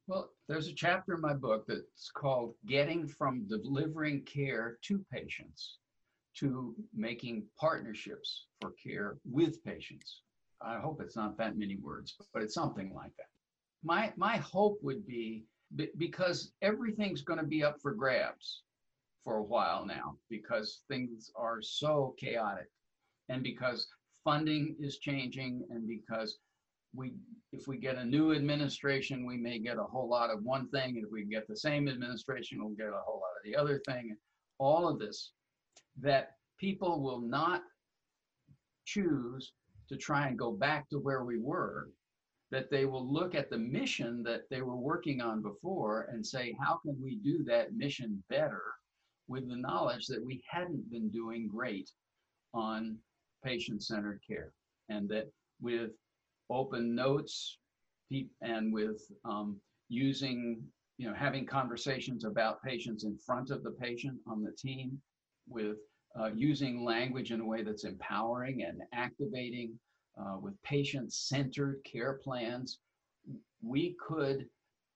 Well 0.07 0.31
there's 0.49 0.69
a 0.69 0.75
chapter 0.75 1.15
in 1.15 1.21
my 1.21 1.35
book 1.35 1.65
that's 1.67 2.11
called 2.15 2.55
getting 2.67 3.07
from 3.07 3.47
delivering 3.49 4.23
care 4.25 4.79
to 4.83 5.05
patients 5.13 5.79
to 6.39 6.75
making 6.95 7.45
partnerships 7.59 8.47
for 8.61 8.73
care 8.83 9.19
with 9.25 9.63
patients 9.65 10.23
I 10.63 10.79
hope 10.79 11.01
it's 11.01 11.17
not 11.17 11.39
that 11.39 11.57
many 11.57 11.77
words, 11.77 12.15
but 12.33 12.43
it's 12.43 12.55
something 12.55 12.93
like 12.95 13.13
that. 13.17 13.27
My 13.83 14.13
my 14.17 14.37
hope 14.37 14.79
would 14.83 15.07
be 15.07 15.45
because 15.97 16.53
everything's 16.63 17.23
going 17.23 17.39
to 17.39 17.47
be 17.47 17.63
up 17.63 17.81
for 17.81 17.95
grabs 17.95 18.63
for 19.25 19.37
a 19.37 19.43
while 19.43 19.87
now 19.87 20.17
because 20.29 20.83
things 20.89 21.31
are 21.37 21.63
so 21.63 22.15
chaotic 22.19 22.69
and 23.29 23.43
because 23.43 23.87
funding 24.25 24.75
is 24.81 24.99
changing 24.99 25.65
and 25.71 25.87
because 25.87 26.39
we 26.95 27.13
if 27.53 27.69
we 27.69 27.77
get 27.77 27.97
a 27.97 28.05
new 28.05 28.33
administration 28.33 29.27
we 29.27 29.37
may 29.37 29.59
get 29.59 29.79
a 29.79 29.83
whole 29.83 30.09
lot 30.09 30.31
of 30.31 30.43
one 30.43 30.69
thing 30.71 30.97
and 30.97 31.05
if 31.05 31.13
we 31.13 31.25
get 31.25 31.47
the 31.47 31.57
same 31.57 31.89
administration 31.89 32.59
we'll 32.61 32.75
get 32.75 32.89
a 32.89 33.03
whole 33.05 33.21
lot 33.21 33.37
of 33.37 33.45
the 33.45 33.55
other 33.55 33.81
thing 33.87 34.17
all 34.59 34.89
of 34.89 34.99
this 34.99 35.33
that 36.01 36.33
people 36.59 37.01
will 37.01 37.21
not 37.21 37.63
choose 38.85 39.53
to 39.91 39.97
try 39.97 40.29
and 40.29 40.39
go 40.39 40.53
back 40.53 40.89
to 40.89 40.99
where 40.99 41.25
we 41.25 41.39
were, 41.39 41.91
that 42.51 42.71
they 42.71 42.85
will 42.85 43.13
look 43.13 43.35
at 43.35 43.51
the 43.51 43.59
mission 43.59 44.23
that 44.23 44.43
they 44.51 44.63
were 44.63 44.77
working 44.77 45.21
on 45.21 45.43
before 45.43 46.09
and 46.13 46.25
say, 46.25 46.57
how 46.61 46.79
can 46.79 46.97
we 47.03 47.17
do 47.17 47.45
that 47.45 47.75
mission 47.75 48.23
better 48.29 48.63
with 49.29 49.49
the 49.49 49.57
knowledge 49.57 50.07
that 50.07 50.25
we 50.25 50.43
hadn't 50.49 50.91
been 50.91 51.09
doing 51.11 51.49
great 51.49 51.91
on 52.55 52.97
patient 53.45 53.83
centered 53.83 54.21
care? 54.27 54.53
And 54.89 55.09
that 55.11 55.27
with 55.61 55.91
open 56.51 56.95
notes 56.95 57.59
and 58.43 58.73
with 58.73 59.03
um, 59.25 59.61
using, 59.89 60.63
you 60.99 61.09
know, 61.09 61.15
having 61.15 61.47
conversations 61.47 62.25
about 62.25 62.63
patients 62.63 63.05
in 63.05 63.17
front 63.19 63.51
of 63.51 63.63
the 63.63 63.71
patient 63.73 64.19
on 64.27 64.43
the 64.43 64.53
team, 64.53 65.01
with 65.49 65.79
uh, 66.19 66.31
using 66.35 66.85
language 66.85 67.31
in 67.31 67.41
a 67.41 67.47
way 67.47 67.63
that's 67.63 67.85
empowering 67.85 68.63
and 68.63 68.83
activating 68.93 69.79
uh, 70.19 70.37
with 70.39 70.61
patient 70.63 71.13
centered 71.13 71.81
care 71.85 72.15
plans, 72.15 72.79
we 73.63 73.97
could 74.07 74.47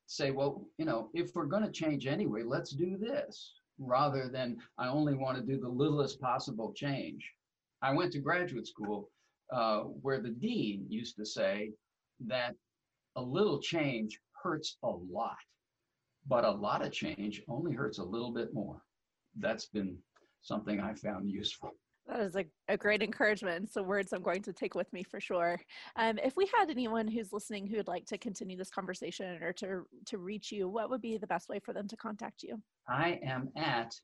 say, 0.07 0.31
well, 0.31 0.67
you 0.79 0.85
know, 0.85 1.11
if 1.15 1.35
we're 1.35 1.47
going 1.47 1.63
to 1.63 1.71
change 1.71 2.07
anyway, 2.07 2.43
let's 2.43 2.71
do 2.71 2.97
this 2.99 3.55
rather 3.79 4.29
than 4.29 4.57
I 4.79 4.89
only 4.89 5.15
want 5.15 5.37
to 5.39 5.43
do 5.43 5.59
the 5.59 5.69
littlest 5.69 6.21
possible 6.21 6.73
change. 6.75 7.25
I 7.83 7.93
went 7.93 8.13
to 8.13 8.19
graduate 8.21 8.67
school 8.67 9.11
uh, 9.53 9.81
where 9.81 10.21
the 10.21 10.31
dean 10.31 10.87
used 10.89 11.17
to 11.17 11.27
say 11.27 11.73
that 12.27 12.55
a 13.17 13.23
little 13.23 13.61
change 13.61 14.19
hurts 14.43 14.77
a 14.83 14.91
lot, 14.91 15.37
but 16.27 16.45
a 16.45 16.51
lot 16.51 16.85
of 16.85 16.93
change 16.93 17.43
only 17.49 17.73
hurts 17.73 17.99
a 17.99 18.05
little 18.05 18.33
bit 18.33 18.53
more. 18.53 18.81
That's 19.39 19.67
been 19.67 19.97
something 20.45 20.81
I 20.81 20.95
found 20.95 21.29
useful. 21.29 21.73
That 22.07 22.21
is 22.21 22.37
a, 22.37 22.45
a 22.69 22.77
great 22.77 23.03
encouragement. 23.03 23.73
So 23.73 23.83
words 23.83 24.13
I'm 24.13 24.23
going 24.23 24.43
to 24.43 24.53
take 24.53 24.75
with 24.75 24.93
me 24.93 25.03
for 25.03 25.21
sure. 25.21 25.59
Um, 25.97 26.19
if 26.19 26.37
we 26.37 26.49
had 26.57 26.71
anyone 26.71 27.09
who's 27.09 27.33
listening 27.33 27.67
who 27.67 27.79
would 27.79 27.89
like 27.89 28.05
to 28.07 28.19
continue 28.19 28.59
this 28.59 28.71
conversation 28.71 29.43
or 29.43 29.53
to 29.55 29.87
to 30.07 30.19
reach 30.19 30.53
you, 30.53 30.69
what 30.69 30.91
would 30.91 31.01
be 31.01 31.17
the 31.17 31.27
best 31.27 31.49
way 31.49 31.59
for 31.59 31.73
them 31.73 31.89
to 31.89 31.97
contact 31.97 32.43
you? 32.43 32.61
I 32.87 33.19
am 33.25 33.49
at 33.57 33.95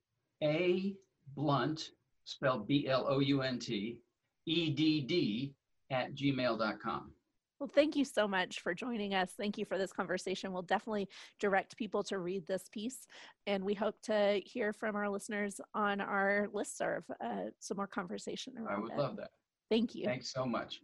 a 0.43 0.95
Blount, 1.37 1.91
spelled 2.25 2.67
B 2.67 2.89
L 2.89 3.07
O 3.07 3.21
U 3.21 3.43
N 3.43 3.59
T, 3.59 3.99
E 4.47 4.71
D 4.71 5.03
D 5.03 5.53
at 5.91 6.15
gmail.com. 6.15 7.13
Well, 7.61 7.71
thank 7.75 7.95
you 7.95 8.07
so 8.07 8.27
much 8.27 8.61
for 8.61 8.73
joining 8.73 9.13
us. 9.13 9.33
Thank 9.37 9.59
you 9.59 9.67
for 9.67 9.77
this 9.77 9.93
conversation. 9.93 10.51
We'll 10.51 10.63
definitely 10.63 11.11
direct 11.39 11.77
people 11.77 12.03
to 12.05 12.19
read 12.19 12.47
this 12.47 12.65
piece, 12.73 13.07
and 13.47 13.63
we 13.63 13.75
hope 13.75 14.01
to 14.05 14.41
hear 14.47 14.73
from 14.73 14.97
our 14.97 15.11
listeners 15.11 15.61
on 15.75 16.01
our 16.01 16.49
listserv 16.55 17.03
uh, 17.21 17.51
some 17.59 17.77
more 17.77 17.87
conversation 17.87 18.55
around 18.57 18.79
I 18.79 18.81
would 18.81 18.93
it. 18.93 18.99
love 18.99 19.17
that. 19.19 19.33
Thank 19.69 19.95
you. 19.95 20.07
Thanks 20.07 20.33
so 20.33 20.47
much. 20.47 20.81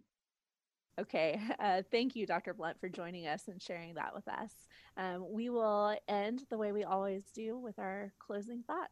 Okay, 1.00 1.40
uh, 1.58 1.80
thank 1.90 2.14
you, 2.14 2.26
Dr. 2.26 2.52
Blount, 2.52 2.78
for 2.78 2.90
joining 2.90 3.26
us 3.26 3.48
and 3.48 3.60
sharing 3.60 3.94
that 3.94 4.14
with 4.14 4.28
us. 4.28 4.52
Um, 4.98 5.24
we 5.30 5.48
will 5.48 5.96
end 6.08 6.42
the 6.50 6.58
way 6.58 6.72
we 6.72 6.84
always 6.84 7.24
do 7.34 7.56
with 7.58 7.78
our 7.78 8.12
closing 8.18 8.62
thought. 8.66 8.90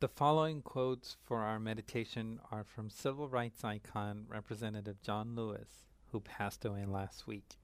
The 0.00 0.08
following 0.08 0.62
quotes 0.62 1.16
for 1.24 1.42
our 1.42 1.60
meditation 1.60 2.40
are 2.50 2.64
from 2.64 2.90
civil 2.90 3.28
rights 3.28 3.62
icon 3.62 4.24
Representative 4.28 5.00
John 5.00 5.36
Lewis 5.36 5.87
who 6.10 6.20
passed 6.20 6.64
away 6.64 6.84
last 6.84 7.26
week. 7.26 7.58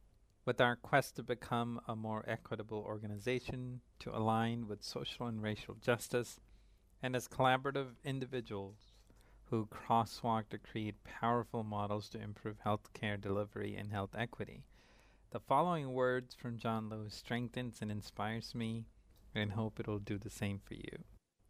With 0.45 0.61
our 0.61 0.77
quest 0.77 1.17
to 1.17 1.23
become 1.23 1.81
a 1.89 1.97
more 1.97 2.25
equitable 2.29 2.79
organization, 2.79 3.81
to 4.01 4.15
align 4.15 4.69
with 4.69 4.83
social 4.83 5.27
and 5.27 5.43
racial 5.43 5.75
justice, 5.75 6.39
and 7.03 7.17
as 7.17 7.29
collaborative 7.29 7.95
individuals 8.05 8.93
who 9.47 9.67
crosswalk 9.67 10.49
to 10.51 10.59
create 10.59 11.05
powerful 11.05 11.63
models 11.63 12.09
to 12.11 12.21
improve 12.21 12.57
healthcare 12.65 13.21
delivery 13.21 13.77
and 13.77 13.93
health 13.93 14.15
equity. 14.17 14.65
The 15.31 15.41
following 15.41 15.93
words 15.93 16.35
from 16.35 16.59
John 16.59 16.89
Lewis 16.89 17.15
strengthens 17.15 17.79
and 17.81 17.91
inspires 17.91 18.55
me 18.55 18.87
and 19.35 19.53
hope 19.53 19.81
it'll 19.81 19.99
do 19.99 20.19
the 20.19 20.31
same 20.31 20.61
for 20.65 20.75
you. 20.75 21.05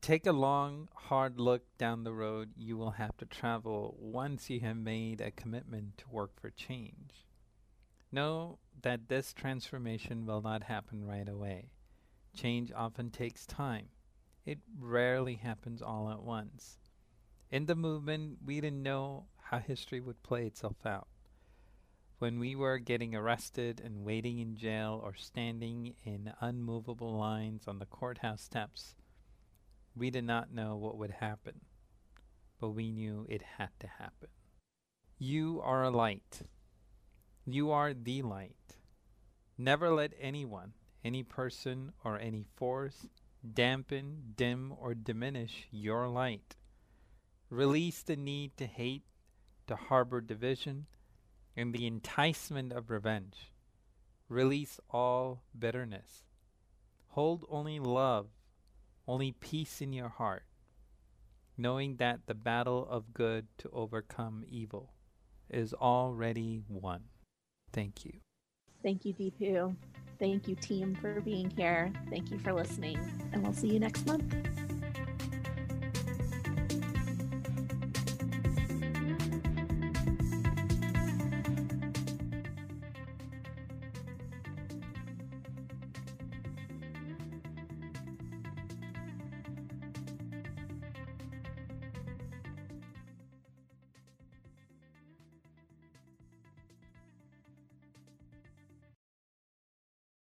Take 0.05 0.26
a 0.26 0.32
long, 0.32 0.90
hard 0.94 1.40
look 1.40 1.62
down 1.78 2.05
the 2.05 2.12
road 2.12 2.50
you 2.59 2.76
will 2.76 2.90
have 2.90 3.16
to 3.16 3.24
travel 3.24 3.96
once 3.98 4.50
you 4.50 4.61
have 4.61 4.76
made 4.76 5.22
a 5.22 5.30
commitment 5.30 5.96
to 5.96 6.11
work 6.11 6.38
for 6.38 6.50
change. 6.50 7.24
Know 8.12 8.59
that 8.82 9.09
this 9.09 9.32
transformation 9.32 10.26
will 10.26 10.42
not 10.42 10.64
happen 10.64 11.07
right 11.07 11.26
away. 11.26 11.70
Change 12.36 12.70
often 12.76 13.09
takes 13.09 13.46
time. 13.46 13.86
It 14.44 14.59
rarely 14.78 15.36
happens 15.36 15.80
all 15.80 16.11
at 16.11 16.22
once. 16.22 16.76
In 17.50 17.64
the 17.64 17.74
movement, 17.74 18.40
we 18.44 18.61
didn't 18.61 18.82
know 18.82 19.24
how 19.44 19.59
history 19.59 20.02
would 20.02 20.22
play 20.22 20.44
itself 20.44 20.84
out. 20.84 21.09
When 22.18 22.38
we 22.38 22.55
were 22.55 22.76
getting 22.76 23.14
arrested 23.14 23.80
and 23.82 24.05
waiting 24.05 24.38
in 24.38 24.55
jail 24.55 25.00
or 25.02 25.14
standing 25.14 25.94
in 26.05 26.34
unmovable 26.42 27.16
lines 27.16 27.66
on 27.66 27.78
the 27.78 27.86
courthouse 27.86 28.42
steps, 28.42 28.96
we 29.97 30.11
did 30.11 30.24
not 30.24 30.53
know 30.53 30.76
what 30.76 30.97
would 30.97 31.12
happen, 31.12 31.61
but 32.61 32.70
we 32.70 32.90
knew 32.90 33.26
it 33.28 33.42
had 33.59 33.70
to 33.80 33.86
happen. 33.86 34.28
You 35.18 35.61
are 35.62 35.84
a 35.84 35.90
light. 35.90 36.42
You 37.47 37.70
are 37.70 37.95
the 37.95 38.22
light. 38.22 38.76
Never 39.57 39.90
let 39.90 40.12
anyone, 40.20 40.72
any 41.05 41.22
person, 41.22 41.92
or 42.05 42.18
any 42.18 42.45
force 42.57 43.07
dampen, 43.53 44.32
dim, 44.36 44.72
or 44.80 44.95
diminish 44.95 45.66
your 45.70 46.09
light. 46.09 46.57
Release 47.51 48.03
the 48.03 48.16
need 48.16 48.57
to 48.57 48.66
hate, 48.66 49.05
to 49.66 49.76
harbor 49.76 50.20
division, 50.20 50.86
and 51.57 51.72
the 51.72 51.86
enticement 51.86 52.72
of 52.72 52.90
revenge. 52.90 53.53
Release 54.28 54.80
all 54.90 55.42
bitterness. 55.57 56.24
Hold 57.09 57.45
only 57.49 57.78
love 57.78 58.28
only 59.07 59.32
peace 59.32 59.80
in 59.80 59.92
your 59.92 60.09
heart, 60.09 60.44
knowing 61.57 61.96
that 61.96 62.20
the 62.26 62.34
battle 62.34 62.86
of 62.90 63.14
good 63.14 63.46
to 63.59 63.70
overcome 63.72 64.44
evil 64.48 64.92
is 65.50 65.74
already 65.74 66.62
won. 66.68 67.02
Thank 67.72 68.05
you. 68.05 68.12
Thank 68.82 69.05
you, 69.05 69.14
Deepu. 69.14 69.74
Thank 70.18 70.48
you, 70.48 70.55
team, 70.57 70.94
for 71.00 71.20
being 71.20 71.50
here. 71.50 71.92
Thank 72.11 72.30
you 72.30 72.38
for 72.38 72.52
listening, 72.52 72.98
and 73.32 73.42
we'll 73.42 73.52
see 73.52 73.68
you 73.68 73.80
next 73.80 74.07
month. 74.07 74.34